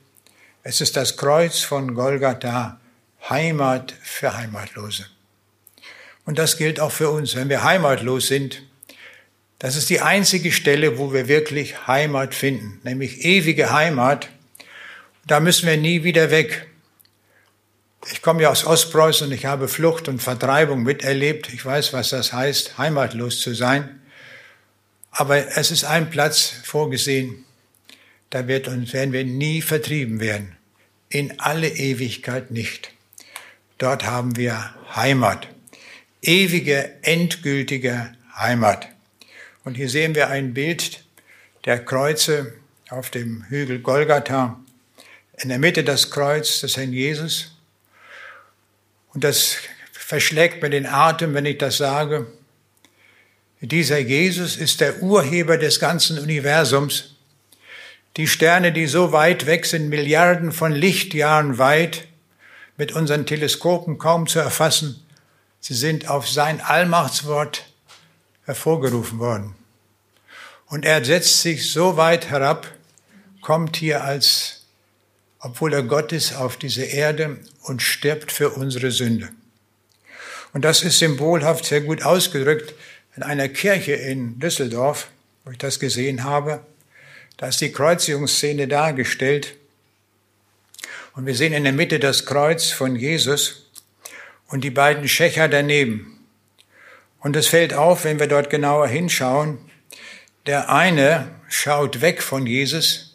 Es 0.62 0.80
ist 0.80 0.96
das 0.96 1.16
Kreuz 1.16 1.60
von 1.60 1.94
Golgatha, 1.94 2.80
Heimat 3.28 3.94
für 4.02 4.36
Heimatlose. 4.36 5.06
Und 6.24 6.38
das 6.38 6.56
gilt 6.56 6.80
auch 6.80 6.92
für 6.92 7.10
uns, 7.10 7.34
wenn 7.34 7.48
wir 7.48 7.64
heimatlos 7.64 8.28
sind. 8.28 8.62
Das 9.60 9.76
ist 9.76 9.90
die 9.90 10.00
einzige 10.00 10.52
Stelle, 10.52 10.96
wo 10.96 11.12
wir 11.12 11.28
wirklich 11.28 11.86
Heimat 11.86 12.34
finden, 12.34 12.80
nämlich 12.82 13.26
ewige 13.26 13.70
Heimat. 13.70 14.30
Da 15.26 15.38
müssen 15.38 15.68
wir 15.68 15.76
nie 15.76 16.02
wieder 16.02 16.30
weg. 16.30 16.66
Ich 18.10 18.22
komme 18.22 18.42
ja 18.42 18.48
aus 18.48 18.64
Ostpreußen 18.64 19.26
und 19.26 19.34
ich 19.34 19.44
habe 19.44 19.68
Flucht 19.68 20.08
und 20.08 20.22
Vertreibung 20.22 20.82
miterlebt. 20.82 21.52
Ich 21.52 21.62
weiß, 21.62 21.92
was 21.92 22.08
das 22.08 22.32
heißt, 22.32 22.78
heimatlos 22.78 23.42
zu 23.42 23.54
sein. 23.54 24.00
Aber 25.10 25.36
es 25.58 25.70
ist 25.70 25.84
ein 25.84 26.08
Platz 26.08 26.54
vorgesehen, 26.64 27.44
da 28.30 28.48
wird 28.48 28.66
uns, 28.66 28.94
werden 28.94 29.12
wir 29.12 29.24
nie 29.26 29.60
vertrieben 29.60 30.20
werden. 30.20 30.56
In 31.10 31.38
alle 31.38 31.68
Ewigkeit 31.68 32.50
nicht. 32.50 32.92
Dort 33.76 34.06
haben 34.06 34.36
wir 34.36 34.74
Heimat. 34.96 35.48
Ewige, 36.22 36.90
endgültige 37.02 38.14
Heimat. 38.34 38.88
Und 39.70 39.76
hier 39.76 39.88
sehen 39.88 40.16
wir 40.16 40.30
ein 40.30 40.52
Bild 40.52 41.04
der 41.64 41.78
Kreuze 41.84 42.54
auf 42.88 43.08
dem 43.08 43.44
Hügel 43.50 43.78
Golgatha. 43.78 44.58
In 45.38 45.48
der 45.48 45.60
Mitte 45.60 45.84
das 45.84 46.10
Kreuz 46.10 46.60
des 46.60 46.76
Herrn 46.76 46.92
Jesus 46.92 47.56
und 49.14 49.22
das 49.22 49.58
verschlägt 49.92 50.60
mir 50.60 50.70
den 50.70 50.86
Atem, 50.86 51.34
wenn 51.34 51.46
ich 51.46 51.58
das 51.58 51.76
sage. 51.76 52.26
Dieser 53.60 54.00
Jesus 54.00 54.56
ist 54.56 54.80
der 54.80 55.04
Urheber 55.04 55.56
des 55.56 55.78
ganzen 55.78 56.18
Universums. 56.18 57.14
Die 58.16 58.26
Sterne, 58.26 58.72
die 58.72 58.88
so 58.88 59.12
weit 59.12 59.46
weg 59.46 59.66
sind, 59.66 59.88
Milliarden 59.88 60.50
von 60.50 60.72
Lichtjahren 60.72 61.58
weit, 61.58 62.08
mit 62.76 62.90
unseren 62.90 63.24
Teleskopen 63.24 63.98
kaum 63.98 64.26
zu 64.26 64.40
erfassen, 64.40 65.06
sie 65.60 65.74
sind 65.74 66.08
auf 66.08 66.28
sein 66.28 66.60
Allmachtswort 66.60 67.66
hervorgerufen 68.46 69.20
worden. 69.20 69.54
Und 70.70 70.86
er 70.86 71.04
setzt 71.04 71.42
sich 71.42 71.70
so 71.70 71.98
weit 71.98 72.30
herab, 72.30 72.66
kommt 73.42 73.76
hier 73.76 74.02
als 74.02 74.60
obwohl 75.40 75.72
er 75.72 75.82
Gott 75.82 76.12
ist, 76.12 76.34
auf 76.34 76.56
diese 76.58 76.84
Erde 76.84 77.38
und 77.62 77.82
stirbt 77.82 78.30
für 78.30 78.50
unsere 78.50 78.90
Sünde. 78.90 79.30
Und 80.52 80.64
das 80.64 80.82
ist 80.82 80.98
symbolhaft 80.98 81.64
sehr 81.64 81.80
gut 81.80 82.02
ausgedrückt 82.02 82.74
in 83.16 83.22
einer 83.22 83.48
Kirche 83.48 83.92
in 83.92 84.38
Düsseldorf, 84.38 85.08
wo 85.44 85.50
ich 85.50 85.58
das 85.58 85.80
gesehen 85.80 86.24
habe. 86.24 86.60
Da 87.38 87.48
ist 87.48 87.60
die 87.60 87.72
Kreuzigungsszene 87.72 88.68
dargestellt. 88.68 89.54
Und 91.14 91.26
wir 91.26 91.34
sehen 91.34 91.54
in 91.54 91.64
der 91.64 91.72
Mitte 91.72 91.98
das 91.98 92.26
Kreuz 92.26 92.70
von 92.70 92.96
Jesus 92.96 93.70
und 94.48 94.62
die 94.62 94.70
beiden 94.70 95.08
Schächer 95.08 95.48
daneben. 95.48 96.18
Und 97.20 97.34
es 97.36 97.46
fällt 97.46 97.72
auf, 97.72 98.04
wenn 98.04 98.20
wir 98.20 98.26
dort 98.26 98.50
genauer 98.50 98.88
hinschauen, 98.88 99.58
der 100.50 100.68
eine 100.68 101.30
schaut 101.48 102.00
weg 102.00 102.22
von 102.22 102.46
Jesus 102.46 103.10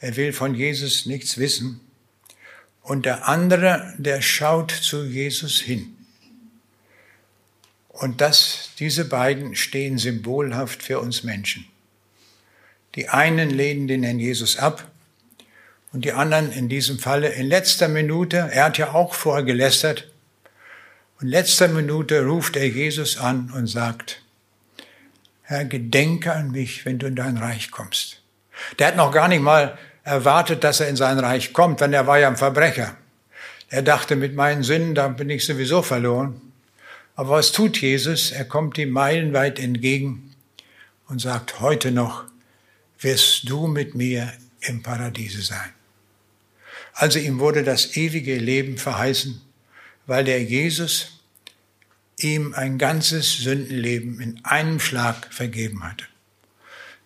er 0.00 0.16
will 0.16 0.32
von 0.32 0.54
Jesus 0.54 1.06
nichts 1.06 1.38
wissen. 1.38 1.80
Und 2.82 3.04
der 3.04 3.28
andere, 3.28 3.94
der 3.98 4.22
schaut 4.22 4.70
zu 4.70 5.04
Jesus 5.04 5.60
hin. 5.60 5.94
Und 7.88 8.22
das, 8.22 8.70
diese 8.78 9.04
beiden 9.04 9.54
stehen 9.54 9.98
symbolhaft 9.98 10.82
für 10.82 11.00
uns 11.00 11.22
Menschen. 11.22 11.66
Die 12.94 13.10
einen 13.10 13.50
lehnen 13.50 13.86
den 13.86 14.02
Herrn 14.02 14.18
Jesus 14.18 14.56
ab 14.56 14.90
und 15.92 16.04
die 16.04 16.12
anderen 16.12 16.50
in 16.50 16.70
diesem 16.70 16.98
Falle 16.98 17.28
in 17.28 17.46
letzter 17.46 17.88
Minute, 17.88 18.48
er 18.50 18.64
hat 18.64 18.78
ja 18.78 18.94
auch 18.94 19.12
vorher 19.12 19.44
gelästert, 19.44 20.10
in 21.20 21.28
letzter 21.28 21.68
Minute 21.68 22.24
ruft 22.24 22.56
er 22.56 22.66
Jesus 22.66 23.18
an 23.18 23.52
und 23.54 23.66
sagt, 23.66 24.22
Herr, 25.50 25.64
gedenke 25.64 26.32
an 26.32 26.52
mich, 26.52 26.86
wenn 26.86 27.00
du 27.00 27.08
in 27.08 27.16
dein 27.16 27.36
Reich 27.36 27.72
kommst. 27.72 28.22
Der 28.78 28.86
hat 28.86 28.94
noch 28.94 29.10
gar 29.10 29.26
nicht 29.26 29.42
mal 29.42 29.76
erwartet, 30.04 30.62
dass 30.62 30.78
er 30.78 30.86
in 30.86 30.94
sein 30.94 31.18
Reich 31.18 31.52
kommt, 31.52 31.80
denn 31.80 31.92
er 31.92 32.06
war 32.06 32.20
ja 32.20 32.28
ein 32.28 32.36
Verbrecher. 32.36 32.96
Er 33.68 33.82
dachte, 33.82 34.14
mit 34.14 34.36
meinen 34.36 34.62
Sünden, 34.62 34.94
da 34.94 35.08
bin 35.08 35.28
ich 35.28 35.44
sowieso 35.44 35.82
verloren. 35.82 36.40
Aber 37.16 37.30
was 37.30 37.50
tut 37.50 37.80
Jesus? 37.80 38.30
Er 38.30 38.44
kommt 38.44 38.78
ihm 38.78 38.90
meilenweit 38.90 39.58
entgegen 39.58 40.36
und 41.08 41.20
sagt, 41.20 41.58
heute 41.58 41.90
noch 41.90 42.26
wirst 43.00 43.50
du 43.50 43.66
mit 43.66 43.96
mir 43.96 44.32
im 44.60 44.84
Paradiese 44.84 45.42
sein. 45.42 45.70
Also 46.92 47.18
ihm 47.18 47.40
wurde 47.40 47.64
das 47.64 47.96
ewige 47.96 48.36
Leben 48.36 48.78
verheißen, 48.78 49.40
weil 50.06 50.22
der 50.22 50.44
Jesus 50.44 51.19
ihm 52.22 52.54
ein 52.54 52.78
ganzes 52.78 53.38
Sündenleben 53.38 54.20
in 54.20 54.44
einem 54.44 54.80
Schlag 54.80 55.32
vergeben 55.32 55.84
hatte. 55.84 56.04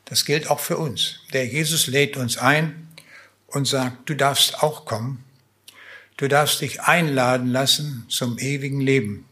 Das 0.04 0.24
gilt 0.24 0.50
auch 0.50 0.60
für 0.60 0.76
uns. 0.76 1.20
Der 1.32 1.46
Jesus 1.46 1.86
lädt 1.86 2.16
uns 2.16 2.36
ein, 2.36 2.84
und 3.54 3.66
sagt, 3.66 4.08
du 4.10 4.14
darfst 4.14 4.62
auch 4.62 4.84
kommen. 4.84 5.24
Du 6.16 6.28
darfst 6.28 6.60
dich 6.60 6.82
einladen 6.82 7.48
lassen 7.48 8.04
zum 8.08 8.38
ewigen 8.38 8.80
Leben. 8.80 9.26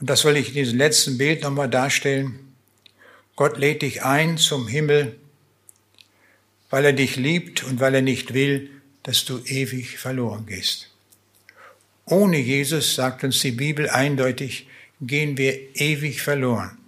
Und 0.00 0.10
das 0.10 0.24
will 0.24 0.36
ich 0.36 0.48
in 0.48 0.54
diesem 0.54 0.78
letzten 0.78 1.18
Bild 1.18 1.42
nochmal 1.42 1.70
darstellen. 1.70 2.54
Gott 3.36 3.58
lädt 3.58 3.82
dich 3.82 4.02
ein 4.02 4.38
zum 4.38 4.68
Himmel, 4.68 5.16
weil 6.70 6.84
er 6.84 6.92
dich 6.92 7.16
liebt 7.16 7.62
und 7.64 7.80
weil 7.80 7.94
er 7.94 8.02
nicht 8.02 8.34
will, 8.34 8.70
dass 9.02 9.24
du 9.24 9.38
ewig 9.44 9.98
verloren 9.98 10.46
gehst. 10.46 10.90
Ohne 12.06 12.38
Jesus, 12.38 12.94
sagt 12.94 13.24
uns 13.24 13.40
die 13.40 13.52
Bibel 13.52 13.88
eindeutig, 13.88 14.68
gehen 15.00 15.38
wir 15.38 15.76
ewig 15.76 16.20
verloren. 16.20 16.78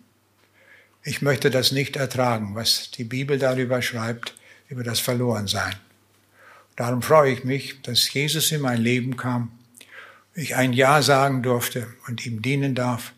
Ich 1.04 1.22
möchte 1.22 1.50
das 1.50 1.72
nicht 1.72 1.96
ertragen, 1.96 2.54
was 2.54 2.90
die 2.90 3.04
Bibel 3.04 3.38
darüber 3.38 3.80
schreibt, 3.80 4.34
über 4.68 4.82
das 4.82 5.00
Verlorensein. 5.00 5.74
Darum 6.74 7.00
freue 7.00 7.32
ich 7.32 7.44
mich, 7.44 7.80
dass 7.82 8.12
Jesus 8.12 8.52
in 8.52 8.60
mein 8.60 8.80
Leben 8.80 9.16
kam, 9.16 9.50
ich 10.34 10.54
ein 10.54 10.74
Ja 10.74 11.00
sagen 11.00 11.42
durfte 11.42 11.86
und 12.06 12.26
ihm 12.26 12.42
dienen 12.42 12.74
darf 12.74 13.14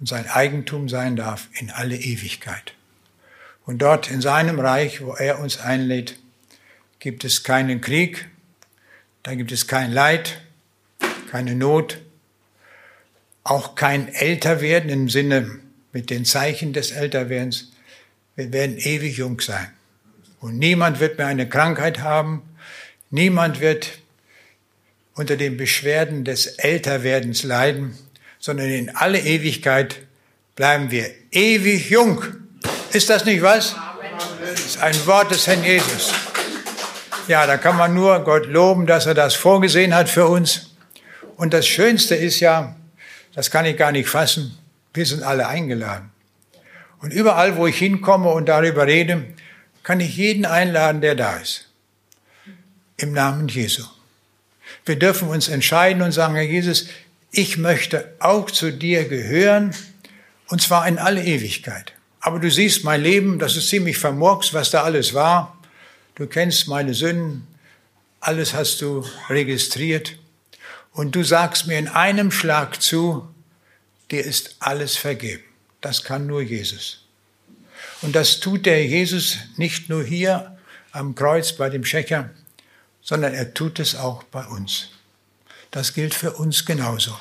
und 0.00 0.08
sein 0.08 0.26
Eigentum 0.28 0.88
sein 0.88 1.14
darf 1.14 1.48
in 1.52 1.70
alle 1.70 1.96
Ewigkeit. 1.96 2.72
Und 3.66 3.82
dort 3.82 4.10
in 4.10 4.22
seinem 4.22 4.58
Reich, 4.58 5.02
wo 5.02 5.12
er 5.12 5.40
uns 5.40 5.58
einlädt, 5.58 6.18
gibt 7.00 7.24
es 7.24 7.42
keinen 7.42 7.82
Krieg, 7.82 8.28
da 9.22 9.34
gibt 9.34 9.52
es 9.52 9.66
kein 9.66 9.92
Leid, 9.92 10.40
keine 11.34 11.56
Not, 11.56 11.98
auch 13.42 13.74
kein 13.74 14.06
Älterwerden 14.06 14.88
im 14.88 15.08
Sinne 15.08 15.58
mit 15.92 16.08
den 16.10 16.24
Zeichen 16.24 16.72
des 16.72 16.92
Älterwerdens. 16.92 17.72
Wir 18.36 18.52
werden 18.52 18.78
ewig 18.78 19.16
jung 19.16 19.40
sein. 19.40 19.68
Und 20.40 20.58
niemand 20.58 21.00
wird 21.00 21.18
mehr 21.18 21.26
eine 21.26 21.48
Krankheit 21.48 22.00
haben, 22.00 22.42
Niemand 23.14 23.60
wird 23.60 24.00
unter 25.14 25.36
den 25.36 25.56
Beschwerden 25.56 26.24
des 26.24 26.46
Älterwerdens 26.46 27.44
leiden, 27.44 27.96
sondern 28.40 28.68
in 28.68 28.96
alle 28.96 29.20
Ewigkeit 29.20 30.00
bleiben 30.56 30.90
wir 30.90 31.08
ewig 31.30 31.90
jung. 31.90 32.24
Ist 32.92 33.10
das 33.10 33.24
nicht 33.24 33.40
was? 33.40 33.76
Das 34.40 34.60
ist 34.66 34.82
ein 34.82 35.06
Wort 35.06 35.30
des 35.30 35.46
Herrn 35.46 35.62
Jesus. 35.62 36.12
Ja, 37.28 37.46
da 37.46 37.56
kann 37.56 37.76
man 37.76 37.94
nur 37.94 38.18
Gott 38.24 38.46
loben, 38.46 38.84
dass 38.84 39.06
er 39.06 39.14
das 39.14 39.36
vorgesehen 39.36 39.94
hat 39.94 40.08
für 40.08 40.26
uns. 40.26 40.73
Und 41.36 41.52
das 41.52 41.66
Schönste 41.66 42.14
ist 42.14 42.40
ja, 42.40 42.76
das 43.34 43.50
kann 43.50 43.64
ich 43.64 43.76
gar 43.76 43.92
nicht 43.92 44.08
fassen, 44.08 44.56
wir 44.92 45.06
sind 45.06 45.22
alle 45.22 45.48
eingeladen. 45.48 46.10
Und 47.00 47.12
überall, 47.12 47.56
wo 47.56 47.66
ich 47.66 47.76
hinkomme 47.78 48.30
und 48.30 48.48
darüber 48.48 48.86
rede, 48.86 49.24
kann 49.82 50.00
ich 50.00 50.16
jeden 50.16 50.46
einladen, 50.46 51.00
der 51.00 51.14
da 51.14 51.36
ist 51.36 51.68
im 52.96 53.12
Namen 53.12 53.48
Jesu. 53.48 53.84
Wir 54.86 54.98
dürfen 54.98 55.28
uns 55.28 55.48
entscheiden 55.48 56.02
und 56.02 56.12
sagen, 56.12 56.34
Herr 56.34 56.44
Jesus, 56.44 56.86
ich 57.30 57.58
möchte 57.58 58.14
auch 58.20 58.50
zu 58.50 58.72
dir 58.72 59.08
gehören, 59.08 59.74
und 60.48 60.62
zwar 60.62 60.86
in 60.86 60.98
alle 60.98 61.24
Ewigkeit. 61.24 61.92
Aber 62.20 62.38
du 62.38 62.50
siehst 62.50 62.84
mein 62.84 63.02
Leben, 63.02 63.38
das 63.38 63.56
ist 63.56 63.68
ziemlich 63.68 63.98
vermurks, 63.98 64.54
was 64.54 64.70
da 64.70 64.82
alles 64.82 65.14
war. 65.14 65.58
Du 66.14 66.26
kennst 66.26 66.68
meine 66.68 66.94
Sünden, 66.94 67.46
alles 68.20 68.54
hast 68.54 68.80
du 68.80 69.04
registriert. 69.28 70.16
Und 70.94 71.16
du 71.16 71.24
sagst 71.24 71.66
mir 71.66 71.78
in 71.78 71.88
einem 71.88 72.30
Schlag 72.30 72.80
zu, 72.80 73.28
dir 74.10 74.24
ist 74.24 74.56
alles 74.60 74.96
vergeben. 74.96 75.42
Das 75.80 76.04
kann 76.04 76.26
nur 76.26 76.40
Jesus. 76.40 77.04
Und 78.00 78.14
das 78.14 78.40
tut 78.40 78.64
der 78.64 78.86
Jesus 78.86 79.38
nicht 79.56 79.88
nur 79.88 80.04
hier 80.04 80.56
am 80.92 81.16
Kreuz 81.16 81.52
bei 81.52 81.68
dem 81.68 81.84
Schächer, 81.84 82.30
sondern 83.02 83.34
er 83.34 83.52
tut 83.52 83.80
es 83.80 83.96
auch 83.96 84.22
bei 84.22 84.46
uns. 84.46 84.90
Das 85.72 85.94
gilt 85.94 86.14
für 86.14 86.32
uns 86.34 86.64
genauso. 86.64 87.18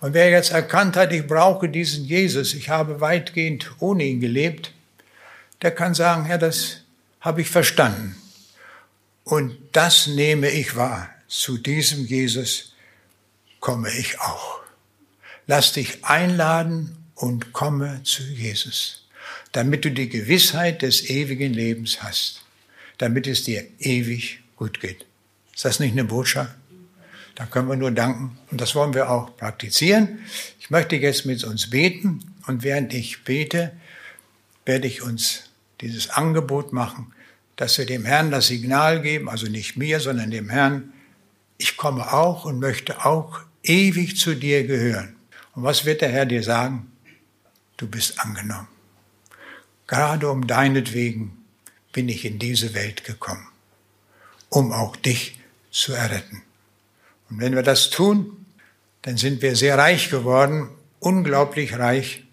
Und 0.00 0.12
wer 0.12 0.28
jetzt 0.28 0.50
erkannt 0.50 0.96
hat, 0.96 1.10
ich 1.12 1.26
brauche 1.26 1.70
diesen 1.70 2.04
Jesus, 2.04 2.52
ich 2.52 2.68
habe 2.68 3.00
weitgehend 3.00 3.72
ohne 3.78 4.04
ihn 4.04 4.20
gelebt, 4.20 4.72
der 5.62 5.70
kann 5.70 5.94
sagen, 5.94 6.26
Herr, 6.26 6.36
das 6.36 6.82
habe 7.20 7.40
ich 7.40 7.48
verstanden. 7.48 8.16
Und 9.24 9.56
das 9.72 10.06
nehme 10.06 10.50
ich 10.50 10.76
wahr. 10.76 11.08
Zu 11.28 11.56
diesem 11.56 12.04
Jesus 12.04 12.73
komme 13.64 13.90
ich 13.90 14.20
auch. 14.20 14.60
Lass 15.46 15.72
dich 15.72 16.04
einladen 16.04 16.98
und 17.14 17.54
komme 17.54 18.02
zu 18.02 18.22
Jesus, 18.22 19.08
damit 19.52 19.86
du 19.86 19.90
die 19.90 20.10
Gewissheit 20.10 20.82
des 20.82 21.08
ewigen 21.08 21.54
Lebens 21.54 22.02
hast, 22.02 22.44
damit 22.98 23.26
es 23.26 23.42
dir 23.44 23.66
ewig 23.78 24.40
gut 24.56 24.80
geht. 24.80 25.06
Ist 25.54 25.64
das 25.64 25.80
nicht 25.80 25.92
eine 25.92 26.04
Botschaft? 26.04 26.54
Da 27.36 27.46
können 27.46 27.66
wir 27.70 27.76
nur 27.76 27.90
danken 27.90 28.38
und 28.50 28.60
das 28.60 28.74
wollen 28.74 28.92
wir 28.92 29.08
auch 29.08 29.34
praktizieren. 29.34 30.18
Ich 30.60 30.68
möchte 30.68 30.96
jetzt 30.96 31.24
mit 31.24 31.42
uns 31.42 31.70
beten 31.70 32.20
und 32.46 32.64
während 32.64 32.92
ich 32.92 33.24
bete, 33.24 33.72
werde 34.66 34.86
ich 34.86 35.00
uns 35.00 35.44
dieses 35.80 36.10
Angebot 36.10 36.74
machen, 36.74 37.14
dass 37.56 37.78
wir 37.78 37.86
dem 37.86 38.04
Herrn 38.04 38.30
das 38.30 38.48
Signal 38.48 39.00
geben, 39.00 39.30
also 39.30 39.46
nicht 39.46 39.78
mir, 39.78 40.00
sondern 40.00 40.30
dem 40.30 40.50
Herrn, 40.50 40.92
ich 41.56 41.78
komme 41.78 42.12
auch 42.12 42.44
und 42.44 42.58
möchte 42.58 43.06
auch 43.06 43.40
ewig 43.64 44.16
zu 44.16 44.34
dir 44.34 44.66
gehören. 44.66 45.16
Und 45.54 45.64
was 45.64 45.84
wird 45.84 46.00
der 46.00 46.10
Herr 46.10 46.26
dir 46.26 46.42
sagen? 46.42 46.90
Du 47.76 47.88
bist 47.88 48.20
angenommen. 48.20 48.68
Gerade 49.86 50.30
um 50.30 50.46
deinetwegen 50.46 51.44
bin 51.92 52.08
ich 52.08 52.24
in 52.24 52.38
diese 52.38 52.74
Welt 52.74 53.04
gekommen, 53.04 53.46
um 54.48 54.72
auch 54.72 54.96
dich 54.96 55.38
zu 55.70 55.92
erretten. 55.92 56.42
Und 57.28 57.40
wenn 57.40 57.54
wir 57.54 57.62
das 57.62 57.90
tun, 57.90 58.46
dann 59.02 59.16
sind 59.16 59.42
wir 59.42 59.54
sehr 59.56 59.76
reich 59.76 60.10
geworden, 60.10 60.70
unglaublich 60.98 61.78
reich. 61.78 62.24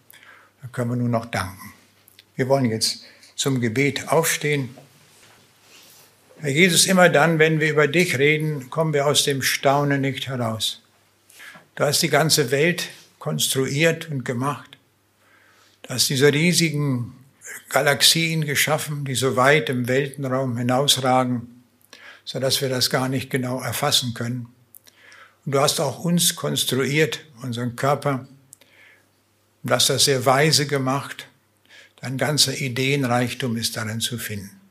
Da 0.61 0.67
können 0.67 0.91
wir 0.91 0.95
nur 0.95 1.09
noch 1.09 1.25
danken. 1.25 1.73
Wir 2.35 2.47
wollen 2.47 2.65
jetzt 2.65 3.03
zum 3.35 3.59
Gebet 3.59 4.09
aufstehen. 4.09 4.75
Herr 6.39 6.51
Jesus, 6.51 6.85
immer 6.85 7.09
dann, 7.09 7.39
wenn 7.39 7.59
wir 7.59 7.71
über 7.71 7.87
dich 7.87 8.17
reden, 8.17 8.69
kommen 8.69 8.93
wir 8.93 9.05
aus 9.05 9.23
dem 9.23 9.41
Staunen 9.41 10.01
nicht 10.01 10.27
heraus. 10.27 10.80
Du 11.81 11.87
hast 11.87 12.03
die 12.03 12.09
ganze 12.09 12.51
Welt 12.51 12.89
konstruiert 13.17 14.07
und 14.11 14.23
gemacht. 14.23 14.77
Du 15.81 15.89
hast 15.89 16.11
diese 16.11 16.31
riesigen 16.31 17.15
Galaxien 17.69 18.45
geschaffen, 18.45 19.03
die 19.03 19.15
so 19.15 19.35
weit 19.35 19.67
im 19.69 19.87
Weltenraum 19.87 20.57
hinausragen, 20.57 21.63
so 22.23 22.39
dass 22.39 22.61
wir 22.61 22.69
das 22.69 22.91
gar 22.91 23.09
nicht 23.09 23.31
genau 23.31 23.63
erfassen 23.63 24.13
können. 24.13 24.47
Und 25.43 25.55
du 25.55 25.59
hast 25.59 25.79
auch 25.79 26.05
uns 26.05 26.35
konstruiert, 26.35 27.25
unseren 27.41 27.75
Körper, 27.75 28.27
und 29.63 29.71
hast 29.71 29.89
das 29.89 30.05
sehr 30.05 30.23
weise 30.23 30.67
gemacht. 30.67 31.25
Dein 31.99 32.19
ganzer 32.19 32.55
Ideenreichtum 32.55 33.57
ist 33.57 33.75
darin 33.75 34.01
zu 34.01 34.19
finden. 34.19 34.61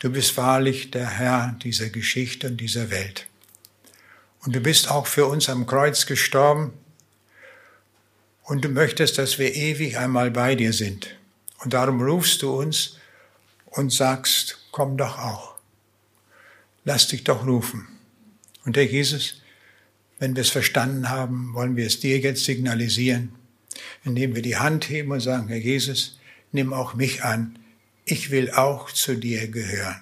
Du 0.00 0.10
bist 0.10 0.36
wahrlich 0.36 0.90
der 0.90 1.08
Herr 1.08 1.54
dieser 1.62 1.90
Geschichte 1.90 2.48
und 2.48 2.56
dieser 2.56 2.90
Welt. 2.90 3.28
Und 4.44 4.54
du 4.54 4.60
bist 4.60 4.90
auch 4.90 5.06
für 5.06 5.26
uns 5.26 5.48
am 5.48 5.66
Kreuz 5.66 6.06
gestorben. 6.06 6.72
Und 8.44 8.64
du 8.64 8.68
möchtest, 8.68 9.18
dass 9.18 9.38
wir 9.38 9.54
ewig 9.54 9.98
einmal 9.98 10.30
bei 10.30 10.54
dir 10.54 10.72
sind. 10.72 11.16
Und 11.62 11.74
darum 11.74 12.00
rufst 12.00 12.42
du 12.42 12.50
uns 12.58 12.96
und 13.66 13.92
sagst, 13.92 14.58
komm 14.70 14.96
doch 14.96 15.18
auch. 15.18 15.54
Lass 16.84 17.08
dich 17.08 17.24
doch 17.24 17.46
rufen. 17.46 17.86
Und 18.64 18.76
Herr 18.76 18.84
Jesus, 18.84 19.42
wenn 20.18 20.34
wir 20.34 20.42
es 20.42 20.50
verstanden 20.50 21.10
haben, 21.10 21.52
wollen 21.54 21.76
wir 21.76 21.86
es 21.86 22.00
dir 22.00 22.18
jetzt 22.18 22.44
signalisieren, 22.44 23.32
indem 24.04 24.34
wir 24.34 24.42
die 24.42 24.56
Hand 24.56 24.88
heben 24.88 25.12
und 25.12 25.20
sagen, 25.20 25.48
Herr 25.48 25.58
Jesus, 25.58 26.18
nimm 26.52 26.72
auch 26.72 26.94
mich 26.94 27.24
an. 27.24 27.58
Ich 28.04 28.30
will 28.30 28.50
auch 28.50 28.90
zu 28.90 29.16
dir 29.16 29.48
gehören. 29.48 30.00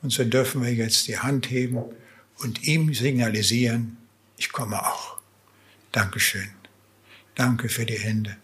Und 0.00 0.10
so 0.10 0.24
dürfen 0.24 0.62
wir 0.62 0.72
jetzt 0.72 1.08
die 1.08 1.18
Hand 1.18 1.50
heben 1.50 1.82
und 2.38 2.64
ihm 2.64 2.94
signalisieren, 2.94 3.96
ich 4.36 4.52
komme 4.52 4.84
auch. 4.84 5.18
Dankeschön. 5.92 6.50
Danke 7.34 7.68
für 7.68 7.86
die 7.86 7.98
Hände. 7.98 8.36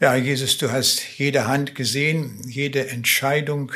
Ja, 0.00 0.14
Jesus, 0.14 0.58
du 0.58 0.70
hast 0.70 1.18
jede 1.18 1.46
Hand 1.46 1.74
gesehen, 1.74 2.40
jede 2.46 2.88
Entscheidung, 2.88 3.72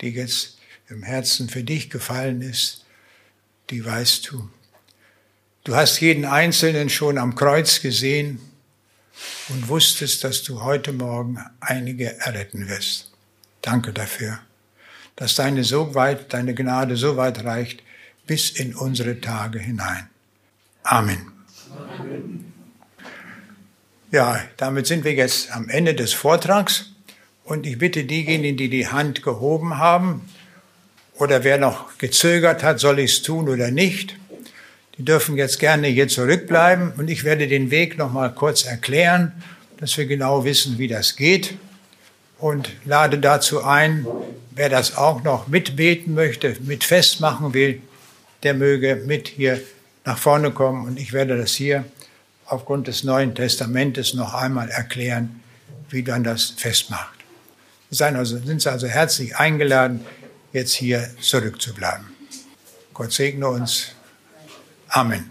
die 0.00 0.10
jetzt 0.10 0.58
im 0.88 1.02
Herzen 1.02 1.48
für 1.48 1.62
dich 1.62 1.88
gefallen 1.88 2.42
ist, 2.42 2.84
die 3.70 3.84
weißt 3.84 4.30
du. 4.30 4.50
Du 5.64 5.74
hast 5.74 6.00
jeden 6.00 6.24
Einzelnen 6.24 6.90
schon 6.90 7.16
am 7.16 7.34
Kreuz 7.34 7.80
gesehen 7.80 8.40
und 9.48 9.68
wusstest, 9.68 10.24
dass 10.24 10.42
du 10.42 10.62
heute 10.62 10.92
Morgen 10.92 11.38
einige 11.60 12.18
erretten 12.18 12.68
wirst. 12.68 13.10
Danke 13.62 13.92
dafür, 13.92 14.40
dass 15.16 15.36
deine 15.36 15.64
so 15.64 15.94
weit, 15.94 16.32
deine 16.32 16.54
Gnade 16.54 16.96
so 16.96 17.16
weit 17.16 17.44
reicht 17.44 17.82
bis 18.26 18.50
in 18.50 18.74
unsere 18.74 19.20
Tage 19.20 19.58
hinein. 19.58 20.08
Amen. 20.84 21.32
Amen. 21.98 22.52
Ja, 24.10 24.38
damit 24.58 24.86
sind 24.86 25.04
wir 25.04 25.14
jetzt 25.14 25.50
am 25.52 25.70
Ende 25.70 25.94
des 25.94 26.12
Vortrags 26.12 26.90
und 27.44 27.66
ich 27.66 27.78
bitte 27.78 28.04
diejenigen, 28.04 28.58
die 28.58 28.68
die 28.68 28.88
Hand 28.88 29.22
gehoben 29.22 29.78
haben 29.78 30.28
oder 31.14 31.44
wer 31.44 31.56
noch 31.56 31.96
gezögert 31.96 32.62
hat, 32.62 32.78
soll 32.78 32.98
ich 32.98 33.12
es 33.12 33.22
tun 33.22 33.48
oder 33.48 33.70
nicht, 33.70 34.16
die 34.98 35.04
dürfen 35.04 35.36
jetzt 35.36 35.58
gerne 35.58 35.88
hier 35.88 36.08
zurückbleiben 36.08 36.92
und 36.98 37.08
ich 37.08 37.24
werde 37.24 37.48
den 37.48 37.70
Weg 37.70 37.96
noch 37.96 38.12
mal 38.12 38.28
kurz 38.28 38.64
erklären, 38.64 39.32
dass 39.78 39.96
wir 39.96 40.04
genau 40.04 40.44
wissen, 40.44 40.78
wie 40.78 40.88
das 40.88 41.16
geht 41.16 41.54
und 42.38 42.70
lade 42.84 43.18
dazu 43.18 43.64
ein, 43.64 44.06
wer 44.50 44.68
das 44.68 44.96
auch 44.98 45.24
noch 45.24 45.48
mitbeten 45.48 46.12
möchte, 46.12 46.56
mit 46.60 46.84
festmachen 46.84 47.54
will, 47.54 47.80
der 48.42 48.54
möge 48.54 48.96
mit 49.06 49.28
hier 49.28 49.60
nach 50.04 50.18
vorne 50.18 50.50
kommen 50.50 50.86
und 50.86 50.98
ich 50.98 51.12
werde 51.12 51.36
das 51.36 51.52
hier 51.54 51.84
aufgrund 52.46 52.88
des 52.88 53.04
Neuen 53.04 53.34
Testamentes 53.34 54.14
noch 54.14 54.34
einmal 54.34 54.68
erklären, 54.68 55.40
wie 55.90 56.02
man 56.02 56.24
das 56.24 56.50
festmacht. 56.56 57.18
Seien 57.90 58.16
also, 58.16 58.38
sind 58.38 58.62
Sie 58.62 58.70
also 58.70 58.86
herzlich 58.86 59.36
eingeladen, 59.36 60.04
jetzt 60.52 60.72
hier 60.74 61.10
zurückzubleiben. 61.20 62.06
Gott 62.94 63.12
segne 63.12 63.48
uns. 63.48 63.92
Amen. 64.88 65.30